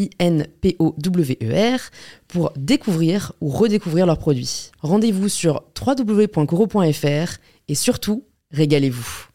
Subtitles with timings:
[0.00, 1.80] I-N-P-O-W-E-R,
[2.28, 4.70] pour découvrir ou redécouvrir leurs produits.
[4.80, 9.26] Rendez-vous sur www.coro.fr et surtout, régalez-vous.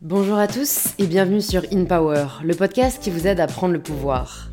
[0.00, 3.80] Bonjour à tous et bienvenue sur InPower, le podcast qui vous aide à prendre le
[3.80, 4.50] pouvoir.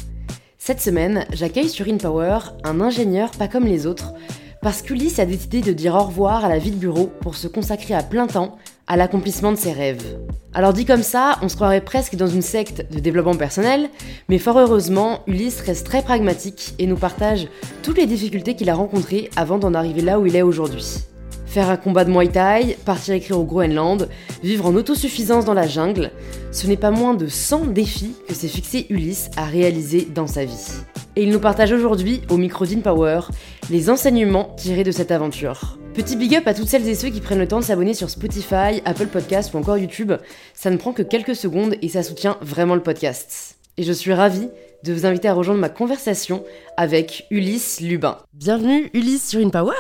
[0.58, 4.14] Cette semaine, j'accueille sur InPower un ingénieur pas comme les autres,
[4.62, 7.48] parce qu'Ulysse a décidé de dire au revoir à la vie de bureau pour se
[7.48, 10.20] consacrer à plein temps à l'accomplissement de ses rêves.
[10.54, 13.90] Alors dit comme ça, on se croirait presque dans une secte de développement personnel,
[14.30, 17.48] mais fort heureusement, Ulysse reste très pragmatique et nous partage
[17.84, 21.06] toutes les difficultés qu'il a rencontrées avant d'en arriver là où il est aujourd'hui.
[21.52, 24.08] Faire un combat de Muay Thai, partir écrire au Groenland,
[24.42, 26.12] vivre en autosuffisance dans la jungle,
[26.54, 30.46] ce n'est pas moins de 100 défis que s'est fixé Ulysse à réaliser dans sa
[30.46, 30.70] vie.
[31.18, 33.24] Et il nous partage aujourd'hui, au micro Power,
[33.70, 35.78] les enseignements tirés de cette aventure.
[35.94, 38.10] Petit big up à toutes celles et ceux qui prennent le temps de s'abonner sur
[38.10, 40.14] Spotify, Apple Podcasts ou encore YouTube.
[40.54, 43.58] Ça ne prend que quelques secondes et ça soutient vraiment le podcast.
[43.76, 44.48] Et je suis ravie
[44.86, 46.46] de vous inviter à rejoindre ma conversation
[46.78, 48.18] avec Ulysse Lubin.
[48.34, 49.74] Bienvenue Ulysse sur InPower.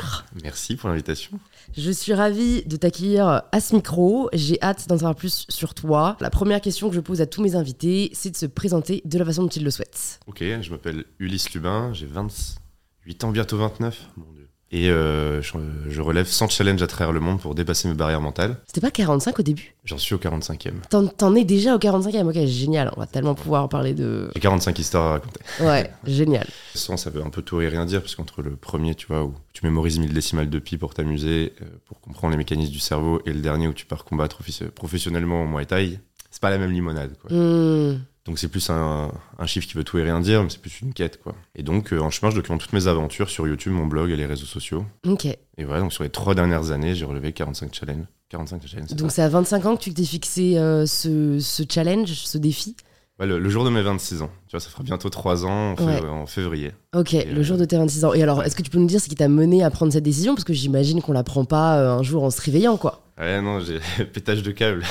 [0.43, 1.39] Merci pour l'invitation.
[1.77, 4.29] Je suis ravie de t'accueillir à ce micro.
[4.33, 6.17] J'ai hâte d'en savoir plus sur toi.
[6.19, 9.17] La première question que je pose à tous mes invités, c'est de se présenter de
[9.17, 10.19] la façon dont ils le souhaitent.
[10.27, 14.09] Ok, je m'appelle Ulysse Lubin, j'ai 28 ans, bientôt 29.
[14.17, 14.40] Mon Dieu.
[14.73, 18.55] Et euh, je, relève 100 challenges à travers le monde pour dépasser mes barrières mentales.
[18.67, 19.75] C'était pas 45 au début?
[19.83, 20.71] J'en suis au 45e.
[20.89, 22.89] T'en, es déjà au 45e Ok, génial.
[22.95, 24.29] On va tellement pouvoir parler de.
[24.33, 25.41] J'ai 45 histoires à raconter.
[25.59, 26.47] Ouais, génial.
[26.73, 29.25] Souvent, ça veut un peu tout et rien dire, parce qu'entre le premier, tu vois,
[29.25, 32.79] où tu mémorises 1000 décimales de pi pour t'amuser, euh, pour comprendre les mécanismes du
[32.79, 34.39] cerveau, et le dernier où tu pars combattre
[34.73, 35.99] professionnellement au Muay Thai,
[36.29, 37.17] c'est pas la même limonade.
[37.21, 37.35] Quoi.
[37.35, 37.99] Hmm.
[38.25, 39.11] Donc c'est plus un,
[39.45, 41.35] chiffre qui veut tout et rien dire, mais c'est plus une quête, quoi.
[41.55, 44.15] Et donc, euh, en chemin, je documente toutes mes aventures sur YouTube, mon blog et
[44.15, 44.85] les réseaux sociaux.
[45.07, 45.25] Ok.
[45.25, 48.05] Et voilà, donc sur les trois dernières années, j'ai relevé 45 challenges.
[48.29, 48.89] 45 challenges.
[48.91, 52.75] Donc c'est à 25 ans que tu t'es fixé euh, ce, ce, challenge, ce défi?
[53.19, 54.31] Le, jour de mes 26 ans.
[54.47, 56.71] Tu vois, ça fera bientôt 3 ans en, février.
[56.95, 58.13] Ok, le jour de tes 26 ans.
[58.13, 60.03] Et alors, est-ce que tu peux nous dire ce qui t'a mené à prendre cette
[60.03, 60.33] décision?
[60.33, 63.03] Parce que j'imagine qu'on la prend pas euh, un jour en se réveillant, quoi.
[63.21, 63.79] Ouais, non, j'ai
[64.13, 64.83] pétage de câble.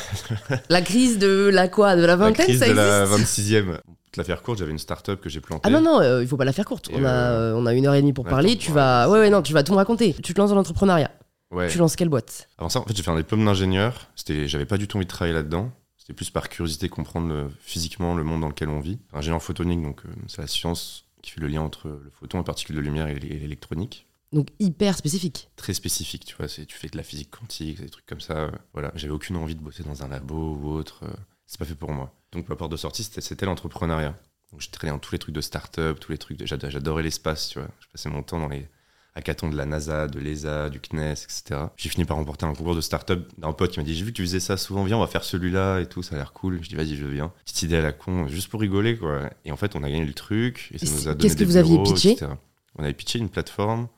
[0.69, 3.81] la crise de la quoi De la vingtaine, la crise de la 26e
[4.17, 5.63] la faire courte, j'avais une start-up que j'ai plantée.
[5.65, 6.91] Ah non, non, euh, il faut pas la faire courte.
[6.93, 8.57] On, a, euh, on a une heure et demie pour parler.
[8.57, 9.09] Tu vas.
[9.09, 10.15] Ouais, ouais, non, tu vas tout me raconter.
[10.23, 11.11] Tu te lances dans l'entrepreneuriat.
[11.51, 11.69] Ouais.
[11.69, 12.49] Tu lances quelle boîte?
[12.59, 14.09] Avant ça, en fait, j'ai fait un diplôme d'ingénieur.
[14.27, 15.71] J'avais pas du tout envie de travailler là-dedans.
[15.97, 18.99] C'était plus par curiosité comprendre physiquement le monde dans lequel on vit.
[19.13, 22.43] Ingénieur photonique, donc euh, c'est la science qui fait le lien entre le photon, en
[22.43, 24.07] particulier de lumière, et l'électronique.
[24.33, 25.51] Donc hyper spécifique.
[25.57, 26.47] Très spécifique, tu vois.
[26.47, 28.51] Tu fais de la physique quantique, des trucs comme ça.
[28.73, 31.05] Voilà, j'avais aucune envie de bosser dans un labo ou autre.
[31.47, 32.15] C'est pas fait pour moi.
[32.33, 34.17] Donc ma porte de sortie, c'était l'entrepreneuriat.
[34.53, 36.45] Donc j'ai traîné dans tous les trucs de start-up, tous les trucs.
[36.45, 37.69] J'adorais l'espace, tu vois.
[37.81, 38.69] Je passais mon temps dans les
[39.15, 41.67] hackathons de la NASA, de l'ESA, du CNES, etc.
[41.77, 44.13] J'ai fini par remporter un concours de start-up d'un pote qui m'a dit J'ai vu
[44.13, 46.33] que tu faisais ça souvent, viens, on va faire celui-là et tout, ça a l'air
[46.33, 46.63] cool.
[46.63, 47.33] Je dis Vas-y, je viens.
[47.45, 49.31] Petite idée à la con, juste pour rigoler, quoi.
[49.45, 50.69] Et en fait, on a gagné le truc.
[50.73, 52.17] Et ça nous a donné Qu'est-ce que vous aviez pitché?
[52.77, 53.89] On avait pitché une plateforme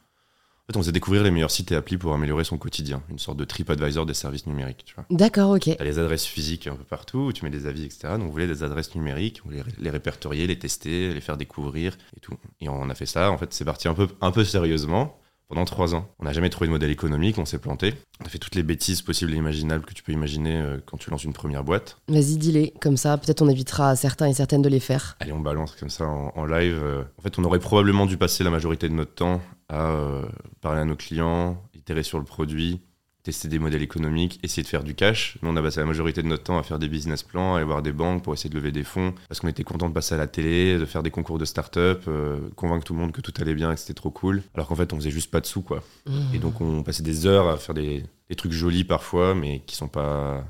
[0.74, 3.44] on faisait découvrir les meilleurs sites et applis pour améliorer son quotidien, une sorte de
[3.44, 4.84] trip advisor des services numériques.
[4.84, 5.04] Tu vois.
[5.10, 5.62] D'accord, ok.
[5.62, 8.14] Tu as les adresses physiques un peu partout, où tu mets des avis, etc.
[8.18, 11.96] Donc on voulait des adresses numériques, on voulait les répertorier, les tester, les faire découvrir
[12.16, 12.34] et tout.
[12.60, 15.18] Et on a fait ça, en fait, c'est parti un peu, un peu sérieusement
[15.52, 16.08] pendant trois ans.
[16.18, 17.92] On n'a jamais trouvé de modèle économique, on s'est planté.
[18.22, 20.96] On a fait toutes les bêtises possibles et imaginables que tu peux imaginer euh, quand
[20.96, 21.98] tu lances une première boîte.
[22.08, 25.16] Vas-y, dis-les, comme ça, peut-être on évitera certains et certaines de les faire.
[25.20, 26.80] Allez, on balance comme ça en, live.
[26.82, 27.02] Euh.
[27.18, 29.42] En fait, on aurait probablement dû passer la majorité de notre temps
[29.72, 30.22] à euh,
[30.60, 32.80] parler à nos clients, itérer sur le produit,
[33.22, 35.38] tester des modèles économiques, essayer de faire du cash.
[35.42, 37.56] Nous, on a passé la majorité de notre temps à faire des business plans, à
[37.58, 39.94] aller voir des banques pour essayer de lever des fonds, parce qu'on était content de
[39.94, 43.12] passer à la télé, de faire des concours de start-up, euh, convaincre tout le monde
[43.12, 44.42] que tout allait bien et que c'était trop cool.
[44.54, 45.82] Alors qu'en fait, on faisait juste pas de sous, quoi.
[46.06, 46.34] Mmh.
[46.34, 48.04] Et donc, on passait des heures à faire des,
[48.36, 50.44] trucs jolis parfois, mais qui sont pas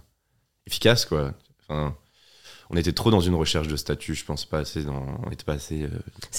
[0.66, 1.34] efficaces, quoi.
[1.68, 1.94] Enfin,
[2.70, 5.44] on était trop dans une recherche de statut, je pense pas assez dans, on était
[5.44, 5.82] pas assez.
[5.82, 5.88] euh,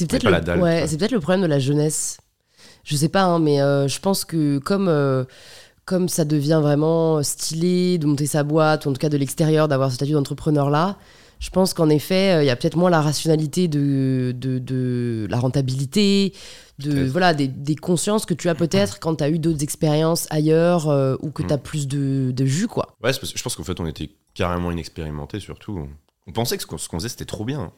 [0.07, 2.17] peut-être le, ouais, c'est peut-être le problème de la jeunesse.
[2.83, 5.23] Je sais pas, hein, mais euh, je pense que comme, euh,
[5.85, 9.67] comme ça devient vraiment stylé de monter sa boîte, ou en tout cas de l'extérieur,
[9.67, 10.97] d'avoir ce statut d'entrepreneur-là,
[11.39, 15.27] je pense qu'en effet, euh, il y a peut-être moins la rationalité de, de, de
[15.29, 16.33] la rentabilité,
[16.79, 20.25] de, voilà, des, des consciences que tu as peut-être quand tu as eu d'autres expériences
[20.29, 21.47] ailleurs euh, ou que Mm.
[21.47, 22.87] tu as plus de, de jus, quoi.
[23.03, 25.87] Ouais, parce que je pense qu'en fait, on était carrément inexpérimentés, surtout.
[26.27, 27.71] On pensait que ce qu'on ce qu'on faisait, c'était trop bien.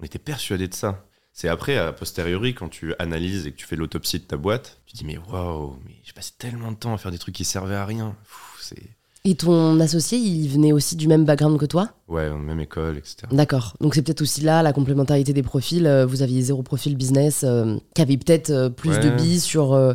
[0.00, 1.04] On était persuadés de ça.
[1.38, 4.78] C'est après, a posteriori, quand tu analyses et que tu fais l'autopsie de ta boîte,
[4.86, 7.34] tu te dis, mais waouh, mais j'ai passé tellement de temps à faire des trucs
[7.34, 8.16] qui servaient à rien.
[8.58, 8.82] C'est.
[9.26, 11.90] Et ton associé, il venait aussi du même background que toi?
[12.08, 13.16] Ouais, même école, etc.
[13.32, 13.74] D'accord.
[13.82, 15.86] Donc c'est peut-être aussi là la complémentarité des profils.
[15.86, 19.00] Euh, Vous aviez zéro profil business euh, qui avait peut-être euh, plus Ouais.
[19.00, 19.92] de billes sur, euh,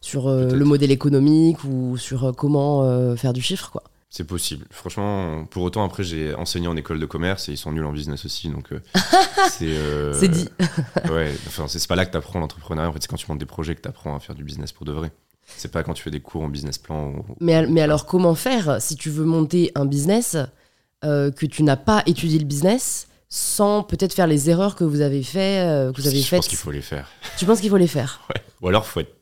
[0.00, 3.82] sur le modèle économique ou sur comment faire du chiffre, quoi.
[4.10, 4.64] C'est possible.
[4.70, 7.92] Franchement, pour autant, après, j'ai enseigné en école de commerce et ils sont nuls en
[7.92, 8.48] business aussi.
[8.48, 8.80] Donc, euh,
[9.50, 9.66] c'est.
[9.68, 10.48] euh, C'est dit.
[11.10, 12.88] ouais, enfin, c'est pas là que tu apprends l'entrepreneuriat.
[12.88, 14.72] En fait, c'est quand tu montes des projets que tu apprends à faire du business
[14.72, 15.10] pour de vrai.
[15.56, 17.08] C'est pas quand tu fais des cours en business plan.
[17.08, 20.36] ou- Mais, mais alors comment faire si tu veux monter un business
[21.04, 25.02] euh, que tu n'as pas étudié le business sans peut-être faire les erreurs que vous
[25.02, 27.08] avez fait, que vous avez Je faites pense qu'il faut les faire.
[27.38, 28.20] Tu penses qu'il faut les faire?
[28.30, 28.40] Ouais.
[28.62, 29.14] Ou alors, faut être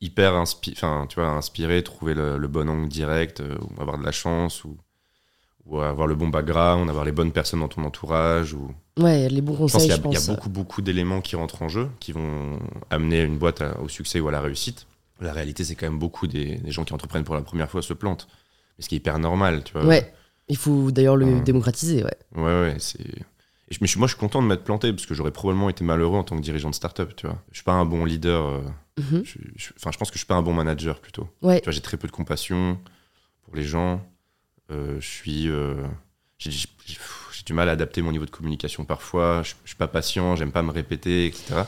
[0.00, 0.74] hyper inspi-
[1.08, 4.64] tu vois, inspiré, trouver le, le bon angle direct, euh, ou avoir de la chance,
[4.64, 4.76] ou,
[5.66, 8.54] ou avoir le bon background, avoir les bonnes personnes dans ton entourage.
[8.54, 8.70] Ou...
[8.98, 10.28] Ouais, les bons pense conseils, je a- il y pense.
[10.28, 12.58] a beaucoup, beaucoup d'éléments qui rentrent en jeu, qui vont
[12.90, 14.86] amener une boîte à- au succès ou à la réussite.
[15.20, 17.82] La réalité, c'est quand même beaucoup des, des gens qui entreprennent pour la première fois
[17.82, 18.28] se plantent.
[18.78, 19.84] Mais ce qui est hyper normal, tu vois.
[19.84, 20.12] Ouais.
[20.48, 22.16] Il faut d'ailleurs le démocratiser, ouais.
[22.36, 23.04] Ouais, ouais, c'est.
[23.70, 25.68] Et je, mais je- moi, je suis content de m'être planté parce que j'aurais probablement
[25.68, 27.38] été malheureux en tant que dirigeant de start-up, tu vois.
[27.50, 28.44] Je suis pas un bon leader.
[28.46, 28.60] euh,
[28.98, 29.22] Mhm.
[29.24, 31.28] je, je- enfin, je pense que je suis pas un bon manager plutôt.
[31.42, 31.60] Ouais.
[31.60, 32.78] Tu vois, j'ai très peu de compassion
[33.44, 34.00] pour les gens.
[34.70, 35.48] Euh, je suis.
[35.48, 35.74] euh,
[36.38, 36.50] j'ai,
[37.46, 39.42] du mal à adapter mon niveau de communication parfois.
[39.42, 41.62] Je, je suis pas patient, j'aime pas me répéter, etc.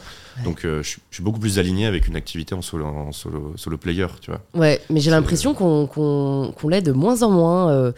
[0.44, 4.06] Donc, je, suis- beaucoup plus aligné avec une activité en solo, en solo, solo player,
[4.20, 4.43] tu vois.
[4.55, 7.93] Ouais, mais j'ai l'impression qu'on qu'on l'est de moins en moins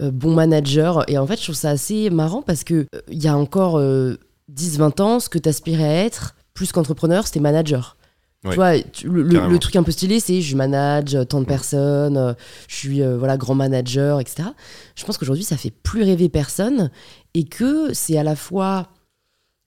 [0.00, 1.08] bon manager.
[1.10, 3.80] Et en fait, je trouve ça assez marrant parce que euh, il y a encore
[3.80, 7.96] 10-20 ans, ce que tu aspirais à être, plus qu'entrepreneur, c'était manager.
[8.44, 11.42] Ouais, tu vois, tu- le, truc un peu stylé, c'est je manage euh, tant de
[11.44, 11.48] Ouais.
[11.48, 12.34] personnes, euh,
[12.68, 14.50] je suis euh, voilà grand manager, etc.
[14.94, 16.90] Je pense qu'aujourd'hui, ça fait plus rêver personne
[17.34, 18.90] et que c'est à la fois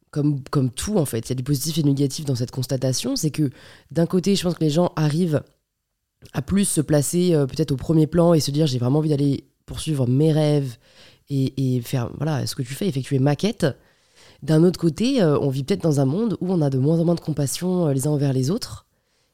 [0.09, 2.51] comme, comme tout en fait, il y a du positif et du négatif dans cette
[2.51, 3.49] constatation, c'est que
[3.91, 5.41] d'un côté, je pense que les gens arrivent
[6.31, 9.09] à plus se placer euh, peut-être au premier plan et se dire j'ai vraiment envie
[9.09, 10.77] d'aller poursuivre mes rêves
[11.29, 13.65] et, faire voilà ce que tu fais, effectuer ma quête.
[14.43, 16.99] D'un autre côté, euh, on vit peut-être dans un monde où on a de moins
[16.99, 18.85] en moins de compassion euh, les uns envers les autres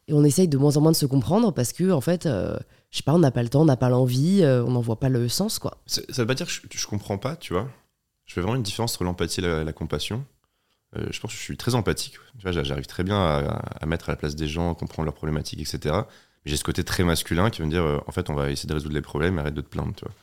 [0.07, 2.57] et on essaye de moins en moins de se comprendre parce que en fait, euh,
[2.91, 4.99] je sais pas, on n'a pas le temps, on n'a pas l'envie, on n'en voit
[4.99, 5.77] pas le sens quoi.
[5.87, 7.67] Ça veut pas dire que je, je comprends pas, tu vois.
[8.25, 10.25] Je fais vraiment une différence entre l'empathie et la, compassion.
[10.95, 12.15] Je pense que je suis très empathique.
[12.43, 15.61] J'arrive très bien à, à mettre à la place des gens, à comprendre leurs problématiques,
[15.61, 15.95] etc.
[16.47, 18.67] J'ai ce côté très masculin qui va me dire, euh, en fait, on va essayer
[18.67, 20.13] de résoudre les problèmes, arrête de te plaindre, tu vois.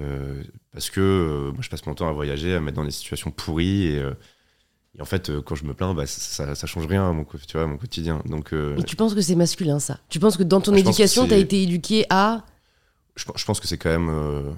[0.00, 2.84] Euh, parce que euh, moi, je passe mon temps à voyager, à me mettre dans
[2.84, 4.02] des situations pourries et,
[4.96, 7.38] et en fait, quand je me plains, bah, ça, ça change rien à mon, tu
[7.54, 8.22] vois, à mon quotidien.
[8.26, 9.98] Donc, Et tu penses que c'est masculin ça?
[10.08, 12.44] Tu penses que dans ton Ah, que éducation, tu as été éduqué à
[13.16, 14.54] je, je pense que c'est quand même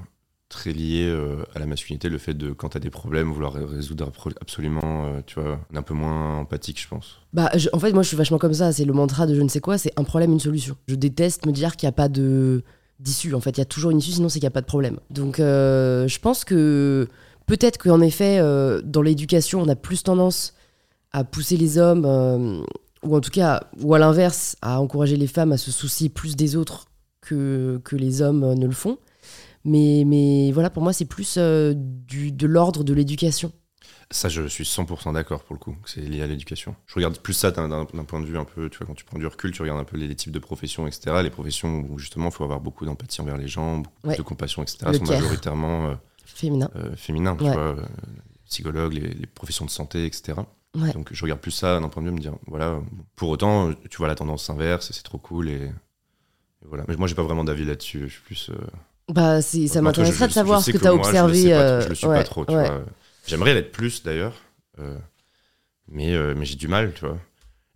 [0.49, 3.53] très lié euh, à la masculinité, le fait de, quand tu as des problèmes, vouloir
[3.53, 7.19] ré- résoudre absolument, euh, tu vois, un peu moins empathique, je pense.
[7.33, 8.73] Bah, en fait, moi, je suis vachement comme ça.
[8.73, 10.77] C'est le mantra de je ne sais quoi, c'est un problème, une solution.
[10.87, 13.35] Je déteste me dire qu'il n'y a pas d'issue.
[13.35, 14.67] En fait, il y a toujours une issue, sinon c'est qu'il n'y a pas de
[14.67, 14.99] problème.
[15.11, 17.09] Donc, euh, je pense que
[17.47, 18.41] peut-être qu'en effet,
[18.85, 20.55] dans l'éducation, on a plus tendance
[21.13, 22.65] à pousser les hommes,
[23.03, 26.37] ou en tout cas, ou à l'inverse, à encourager les femmes à se soucier plus
[26.37, 26.87] des autres
[27.21, 28.99] que, que les hommes ne le font.
[29.67, 33.53] Mais, mais voilà, pour moi, c'est plus euh, du, de l'ordre de l'éducation.
[34.13, 36.77] Ça, je suis 100% d'accord pour le coup, c'est lié à l'éducation.
[36.87, 39.19] Je regarde plus ça d'un point de vue un peu, tu vois, quand tu prends
[39.19, 41.17] du recul, tu regardes un peu les, les types de professions, etc.
[41.25, 44.17] Les professions où justement il faut avoir beaucoup d'empathie envers les gens, beaucoup Ouais.
[44.17, 44.79] de compassion, etc.
[44.87, 45.21] Le sont care.
[45.21, 45.95] majoritairement euh,
[46.25, 46.71] Féminin.
[46.77, 47.53] euh, féminins, tu Ouais.
[47.53, 47.83] vois, euh,
[48.45, 50.39] psychologues, les, les professions de santé, etc.
[50.77, 50.93] Ouais.
[50.93, 52.79] Donc je regarde plus ça d'un point de vue, me dire, voilà,
[53.17, 55.73] pour autant, tu vois la tendance inverse, et c'est trop cool, et, et
[56.63, 56.85] voilà.
[56.87, 58.51] Mais moi, j'ai pas vraiment d'avis là-dessus, je suis plus.
[59.13, 61.43] Bah, c'est- ça m'intéresserait de savoir ce que tu as moi, je le observé.
[61.43, 62.69] sais pas euh, trop, je le suis ouais, pas trop, tu ouais.
[62.69, 62.85] vois.
[63.27, 64.35] J'aimerais l'être plus d'ailleurs,
[64.81, 64.97] euh,
[65.89, 67.19] mais, euh, mais j'ai du mal, tu vois.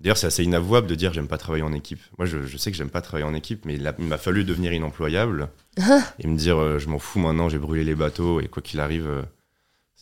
[0.00, 2.00] D'ailleurs, c'est assez inavouable de dire j'aime pas travailler en équipe.
[2.18, 4.72] Moi, je, je sais que j'aime pas travailler en équipe, mais il m'a fallu devenir
[4.72, 5.48] inemployable
[6.18, 8.80] et me dire euh, je m'en fous maintenant, j'ai brûlé les bateaux et quoi qu'il
[8.80, 9.08] arrive,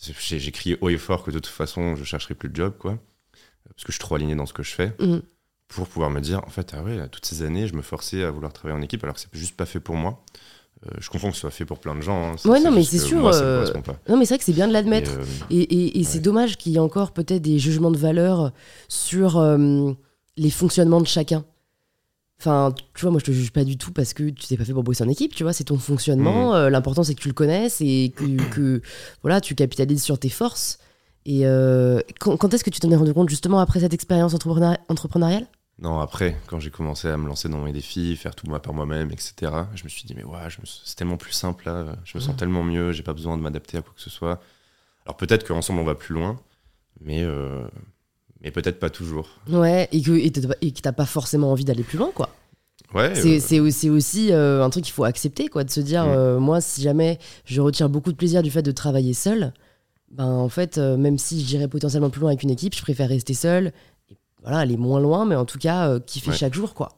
[0.00, 2.98] j'ai crié haut et fort que de toute façon, je chercherai plus de job, quoi.
[3.64, 5.22] Parce que je suis trop aligné dans ce que je fais Mhm.
[5.68, 8.30] pour pouvoir me dire en fait, ah ouais, toutes ces années, je me forçais à
[8.30, 10.22] vouloir travailler en équipe alors que c'est juste pas fait pour moi.
[10.86, 12.32] Euh, je comprends que ce soit fait pour plein de gens.
[12.32, 12.36] hein.
[12.44, 13.96] Ouais, non, mais c'est sûr, Moi, euh, pas.
[14.08, 15.10] Non, mais c'est vrai que c'est bien de l'admettre.
[15.10, 17.98] Et, euh, Et, et- et c'est dommage qu'il y ait encore peut-être des jugements de
[17.98, 18.52] valeur
[18.88, 19.40] sur
[20.36, 21.44] les fonctionnements de chacun.
[22.40, 24.64] Enfin, tu vois, moi je te juge pas du tout parce que tu t'es pas
[24.64, 26.54] fait pour bosser en équipe, tu vois, c'est ton fonctionnement.
[26.54, 28.80] Euh, L'important c'est que tu le connaisses et que, que,
[29.22, 30.78] voilà, tu capitalises sur tes forces.
[31.26, 31.42] Et
[32.20, 35.46] quand, quand est-ce que tu t'en es rendu compte justement après cette expérience entrepreneur- entrepreneuriale?
[35.80, 38.74] Non, après, quand j'ai commencé à me lancer dans mes défis, faire tout moi par
[38.74, 42.20] moi-même, etc., je me suis dit, mais ouais, c'est tellement plus simple là, je me
[42.20, 42.36] sens Mhm.
[42.36, 44.40] tellement mieux, j'ai pas besoin de m'adapter à quoi que ce soit.
[45.06, 46.38] Alors peut-être qu'ensemble on va plus loin,
[47.00, 47.64] mais, euh,
[48.40, 49.28] mais peut-être pas toujours.
[49.48, 52.28] Ouais, et que et t'as- pas forcément envie d'aller plus loin, quoi.
[52.92, 56.04] Ouais, C'est euh, aussi, aussi, euh, un truc qu'il faut accepter, quoi, de se dire,
[56.06, 56.08] Mm.
[56.10, 59.52] euh, moi, si jamais je retire beaucoup de plaisir du fait de travailler seul,
[60.10, 63.08] ben en fait, euh, même si j'irais potentiellement plus loin avec une équipe, je préfère
[63.10, 63.72] rester seul.
[64.42, 66.36] Voilà, aller moins loin, mais en tout cas, euh, kiffer Ouais.
[66.36, 66.90] chaque jour, quoi.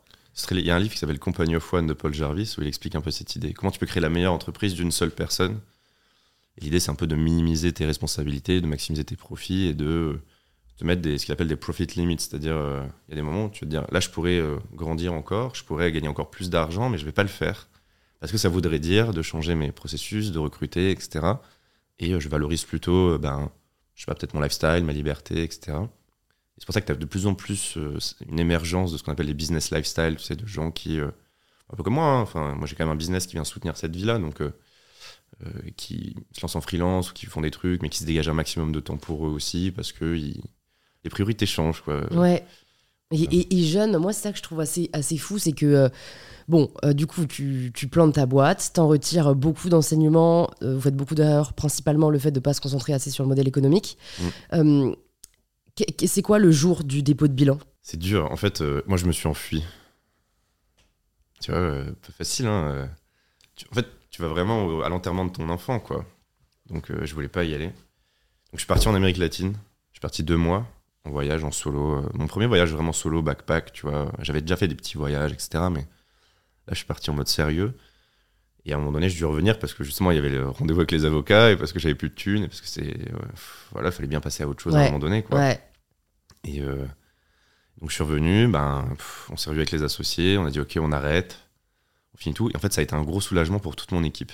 [0.51, 2.69] il y a un livre qui s'appelle Company of One de Paul Jarvis où il
[2.69, 3.53] explique un peu cette idée.
[3.53, 5.59] Comment tu peux créer la meilleure entreprise d'une seule personne?
[6.61, 10.21] L'idée, c'est un peu de minimiser tes responsabilités, de maximiser tes profits et de
[10.77, 12.17] te mettre des, ce qu'il appelle des profit limits.
[12.19, 14.39] C'est-à-dire, euh, il y a des moments où tu vas te dire, là, je pourrais
[14.39, 17.69] euh, grandir encore, je pourrais gagner encore plus d'argent, mais je vais pas le faire.
[18.21, 21.27] Parce que ça voudrait dire de changer mes processus, de recruter, etc.
[21.99, 23.51] Et euh, je valorise plutôt, euh, ben,
[23.95, 25.79] je sais pas, peut-être mon lifestyle, ma liberté, etc.
[26.61, 27.99] C'est pour ça que tu as de plus en plus euh,
[28.29, 31.09] une émergence de ce qu'on appelle les business lifestyle, tu sais, de gens qui, euh,
[31.73, 33.77] un peu comme moi, hein, enfin, moi j'ai quand même un business qui vient soutenir
[33.77, 34.51] cette vie-là, donc euh,
[35.77, 38.35] qui se lancent en freelance ou qui font des trucs, mais qui se dégagent un
[38.35, 40.43] maximum de temps pour eux aussi, parce que ils-
[41.03, 42.13] les priorités changent, quoi.
[42.15, 42.45] Ouais.
[43.13, 45.67] Et, et- et jeune, moi, c'est ça que je trouve assez, assez fou, c'est que,
[45.67, 45.89] euh,
[46.47, 50.81] bon, euh, du coup, tu, tu plantes ta boîte, t'en retires beaucoup d'enseignements, euh, vous
[50.83, 53.49] faites beaucoup d'erreurs, principalement le fait de ne pas se concentrer assez sur le modèle
[53.49, 53.97] économique.
[54.53, 54.93] Mm.
[55.83, 57.59] Euh, c'est quoi le jour du dépôt de bilan?
[57.83, 58.31] C'est dur.
[58.31, 59.65] En fait, euh, moi, je me suis enfui.
[61.41, 62.71] Tu vois, euh, pas facile, hein.
[62.73, 62.87] euh.
[63.57, 66.05] Tu- en fait, tu vas vraiment au- à l'enterrement de ton enfant, quoi.
[66.69, 67.67] Donc, euh, je voulais pas y aller.
[67.69, 67.75] Donc,
[68.55, 69.55] je suis parti en Amérique latine.
[69.91, 70.67] Je suis parti deux mois
[71.05, 71.99] en voyage, en solo.
[71.99, 74.13] Euh, Mon premier voyage vraiment solo, backpack, tu vois.
[74.21, 75.65] J'avais déjà fait des petits voyages, etc.
[75.71, 77.75] Mais là, je suis parti en mode sérieux.
[78.67, 80.47] Et à un moment donné, je dû revenir parce que justement, il y avait le
[80.49, 82.83] rendez-vous avec les avocats et parce que j'avais plus de thunes et parce que c'est.
[82.93, 85.39] pff, voilà, fallait bien passer à autre chose à un moment donné, quoi.
[85.39, 85.61] Ouais.
[86.45, 86.85] Et euh,
[87.81, 90.61] donc je suis revenu, ben, pff, on s'est revu avec les associés, on a dit
[90.61, 91.39] ok, on arrête,
[92.15, 92.49] on finit tout.
[92.51, 94.33] Et en fait, ça a été un gros soulagement pour toute mon équipe.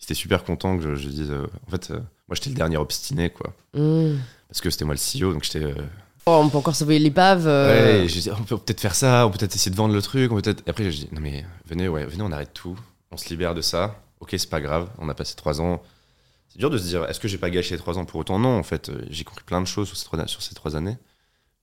[0.00, 1.30] Ils étaient super contents que je, je dise.
[1.30, 1.96] euh, en fait, euh,
[2.28, 3.54] moi j'étais le dernier obstiné, quoi.
[3.74, 4.16] Mm.
[4.48, 5.74] Parce que c'était moi le CEO, donc j'étais.
[6.26, 7.46] Oh, on peut encore sauver l'épave.
[7.46, 9.94] euh, Ouais, j'ai dit, on peut peut-être faire ça, on peut peut-être essayer de vendre
[9.94, 10.62] le truc, on peut peut-être.
[10.66, 12.78] Et après, j'ai dit non mais venez, ouais, venez, on arrête tout,
[13.10, 14.02] on se libère de ça.
[14.20, 15.82] Ok, c'est pas grave, on a passé trois ans.
[16.50, 18.38] C'est dur de se dire, est-ce que j'ai pas gâché les trois ans pour autant?
[18.38, 20.76] Non, en fait, euh, j'ai compris plein de choses sur ces trois, sur ces trois
[20.76, 20.98] années.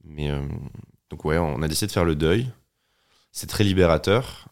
[0.04, 0.42] Mais euh,
[1.10, 2.50] donc ouais, on a décidé de faire le deuil.
[3.32, 4.48] C'est très libérateur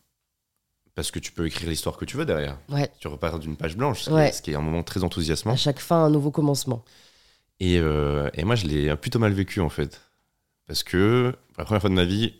[0.93, 2.57] parce que tu peux écrire l'histoire que tu veux derrière.
[2.69, 2.89] Ouais.
[2.99, 4.31] Tu repars d'une page blanche, ce qui est- Ouais.
[4.31, 5.53] ce qui est un moment très enthousiasmant.
[5.53, 6.83] À chaque fin, un nouveau commencement.
[7.61, 10.01] Et, euh, et moi, je l'ai plutôt mal vécu, en fait.
[10.67, 12.33] Parce que, pour la première fois de ma vie,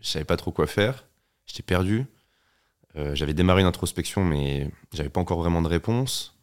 [0.00, 1.04] je savais pas trop quoi faire.
[1.46, 2.06] J'étais perdu.
[2.96, 6.34] Euh, j'avais démarré une introspection, mais j'avais pas encore vraiment de réponse.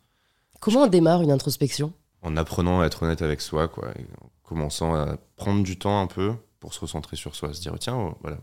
[0.59, 1.93] Comment on démarre une introspection?
[2.21, 3.89] En apprenant à être honnête avec soi, quoi.
[4.21, 7.53] En commençant à prendre du temps un peu pour se recentrer sur soi.
[7.53, 8.37] Se dire, tiens, oh, voilà,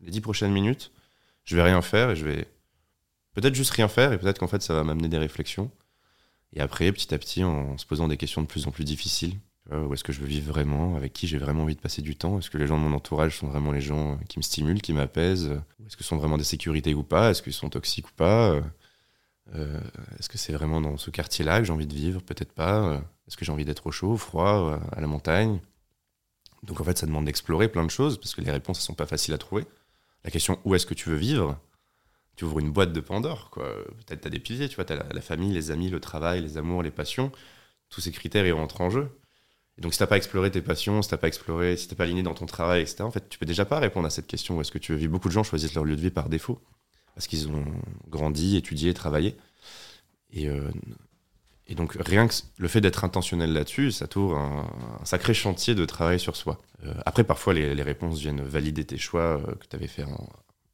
[0.00, 0.90] les dix prochaines minutes,
[1.44, 2.48] je vais rien faire et je vais
[3.34, 5.70] peut-être juste rien faire et peut-être qu'en fait, ça va m'amener des réflexions.
[6.52, 9.36] Et après, petit à petit, en se posant des questions de plus en plus difficiles.
[9.70, 10.96] Où est-ce que je veux vivre vraiment?
[10.96, 12.38] Avec qui j'ai vraiment envie de passer du temps?
[12.38, 14.92] Est-ce que les gens de mon entourage sont vraiment les gens qui me stimulent, qui
[14.92, 15.52] m'apaisent?
[15.86, 17.30] Est-ce que ce sont vraiment des sécurités ou pas?
[17.30, 18.60] Est-ce qu'ils sont toxiques ou pas?
[19.54, 19.80] Euh,
[20.18, 22.22] Est-ce que c'est vraiment dans ce quartier-là que j'ai envie de vivre?
[22.22, 22.88] Peut-être pas.
[22.88, 25.60] Euh, Est-ce que j'ai envie d'être au chaud, au froid, euh, à la montagne?
[26.62, 28.94] Donc en fait, ça demande d'explorer plein de choses parce que les réponses ne sont
[28.94, 29.64] pas faciles à trouver.
[30.24, 31.58] La question où est-ce que tu veux vivre?
[32.36, 33.50] Tu ouvres une boîte de Pandore.
[33.50, 36.40] Peut-être tu as des piliers, tu vois, tu as la, famille, les amis, le travail,
[36.40, 37.32] les amours, les passions.
[37.90, 39.10] Tous ces critères, ils rentrent en jeu.
[39.76, 42.22] Et donc si t'as pas exploré tes passions, si t'as pas exploré, si pas aligné
[42.22, 44.60] dans ton travail, etc., en fait, tu peux déjà pas répondre à cette question où
[44.60, 45.12] est-ce que tu veux vivre?
[45.12, 46.62] Beaucoup de gens choisissent leur lieu de vie par défaut
[47.14, 47.64] parce qu'ils ont
[48.08, 49.36] grandi, étudié, travaillé.
[50.32, 50.70] Et, euh,
[51.66, 54.70] et donc, rien que le fait d'être intentionnel là-dessus, ça t'ouvre un,
[55.04, 56.60] sacré chantier de travail sur soi.
[56.84, 60.04] Euh, après, parfois, les, réponses viennent valider tes choix euh, que tu avais fait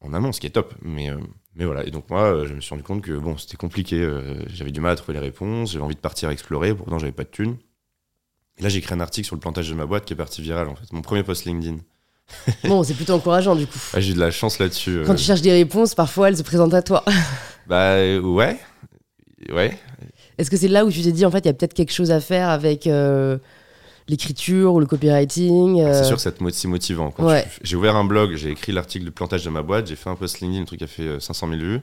[0.01, 0.73] en, amont, ce qui est top.
[0.81, 1.09] Mais,
[1.55, 1.85] voilà.
[1.85, 4.09] Et donc, moi, je me suis rendu compte que bon, c'était compliqué.
[4.47, 5.73] j'avais du mal à trouver les réponses.
[5.73, 6.73] J'avais envie de partir explorer.
[6.73, 7.57] Pourtant, j'avais pas de thunes.
[8.59, 10.69] Là, j'ai écrit un article sur le plantage de ma boîte qui est parti viral,
[10.69, 10.91] en fait.
[10.93, 11.79] Mon premier post LinkedIn.
[12.63, 13.79] Bon, c'est plutôt encourageant du coup.
[13.97, 14.97] J'ai eu de la chance là-dessus.
[14.99, 15.05] euh.
[15.05, 17.03] Quand tu cherches des réponses, parfois elles se présentent à toi.
[17.67, 18.57] Bah, euh, ouais.
[19.51, 19.77] Ouais.
[20.39, 21.93] Est-ce que c'est là où tu t'es dit, en fait, il y a peut-être quelque
[21.93, 23.37] chose à faire avec euh,
[24.07, 27.11] l'écriture ou le copywriting euh, C'est sûr que ça te motivant.
[27.11, 27.43] Quand Ouais.
[27.43, 30.09] tu- J'ai ouvert un blog, j'ai écrit l'article de plantage de ma boîte, j'ai fait
[30.09, 31.75] un post LinkedIn, le truc a fait euh, 500 000 vues.
[31.75, 31.81] Et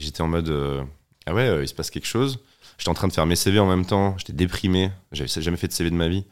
[0.00, 0.82] j'étais en mode, euh,
[1.26, 2.40] ah ouais, il se passe quelque chose.
[2.78, 4.16] J'étais en train de faire mes CV en même temps.
[4.18, 4.90] J'étais déprimé.
[5.12, 6.24] J'avais jamais fait de CV de ma vie.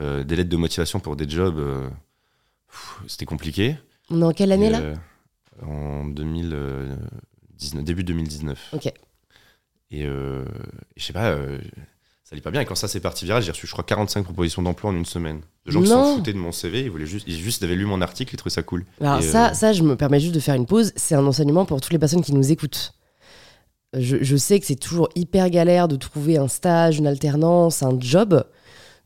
[0.00, 1.58] Des lettres de motivation pour des jobs,
[3.06, 3.76] c'était compliqué.
[4.10, 4.94] On est en quelle année Et, là euh,
[5.66, 8.70] En 2019, début 2019.
[8.72, 8.86] Ok.
[9.92, 10.44] Et euh,
[10.96, 11.58] et je sais pas, euh,
[12.24, 12.60] ça allait pas bien.
[12.60, 15.04] Et quand ça s'est parti viral, j'ai reçu, je crois, 45 propositions d'emploi en une
[15.04, 15.40] semaine.
[15.66, 16.04] De gens qui Non.
[16.04, 18.36] s'en foutaient de mon CV, ils voulaient juste, ils juste avaient lu mon article, ils
[18.36, 18.86] trouvaient ça cool.
[19.00, 20.92] Alors Et, ça, euh, ça, je me permets juste de faire une pause.
[20.96, 22.94] C'est un enseignement pour toutes les personnes qui nous écoutent.
[23.98, 27.98] Je, je sais que c'est toujours hyper galère de trouver un stage, une alternance, un
[27.98, 28.44] job.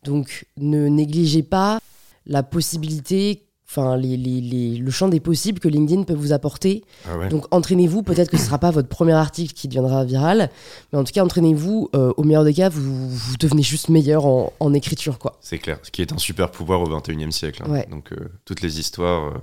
[0.03, 1.81] Donc ne négligez pas
[2.27, 3.44] la possibilité,
[3.77, 6.85] enfin les, les- les- le champ des possibles que LinkedIn peut vous apporter.
[7.09, 7.29] Ah ouais.
[7.29, 8.03] Donc entraînez-vous.
[8.03, 10.51] Peut-être que ce sera pas votre premier article qui deviendra viral,
[10.93, 11.91] mais en tout cas entraînez-vous.
[11.97, 15.39] Euh, au meilleur des cas, vous, vous devenez juste meilleur en, en écriture, quoi.
[15.41, 17.63] C'est clair, ce qui est un super pouvoir au 21e siècle.
[17.67, 17.71] hein.
[17.71, 17.87] Ouais.
[17.91, 19.39] Donc euh, toutes les histoires, euh,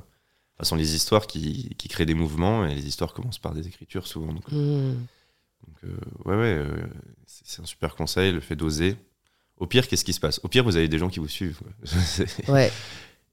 [0.64, 4.06] sont les histoires qui, qui créent des mouvements et les histoires commencent par des écritures
[4.08, 4.32] souvent.
[4.32, 5.88] Donc, donc, euh,
[6.26, 6.68] ouais, ouais, euh,
[7.26, 8.96] c'est un super conseil, le fait d'oser.
[9.58, 10.40] Au pire, qu'est-ce qui se passe?
[10.44, 11.60] Au pire, vous avez des gens qui vous suivent.
[12.48, 12.72] Ouais.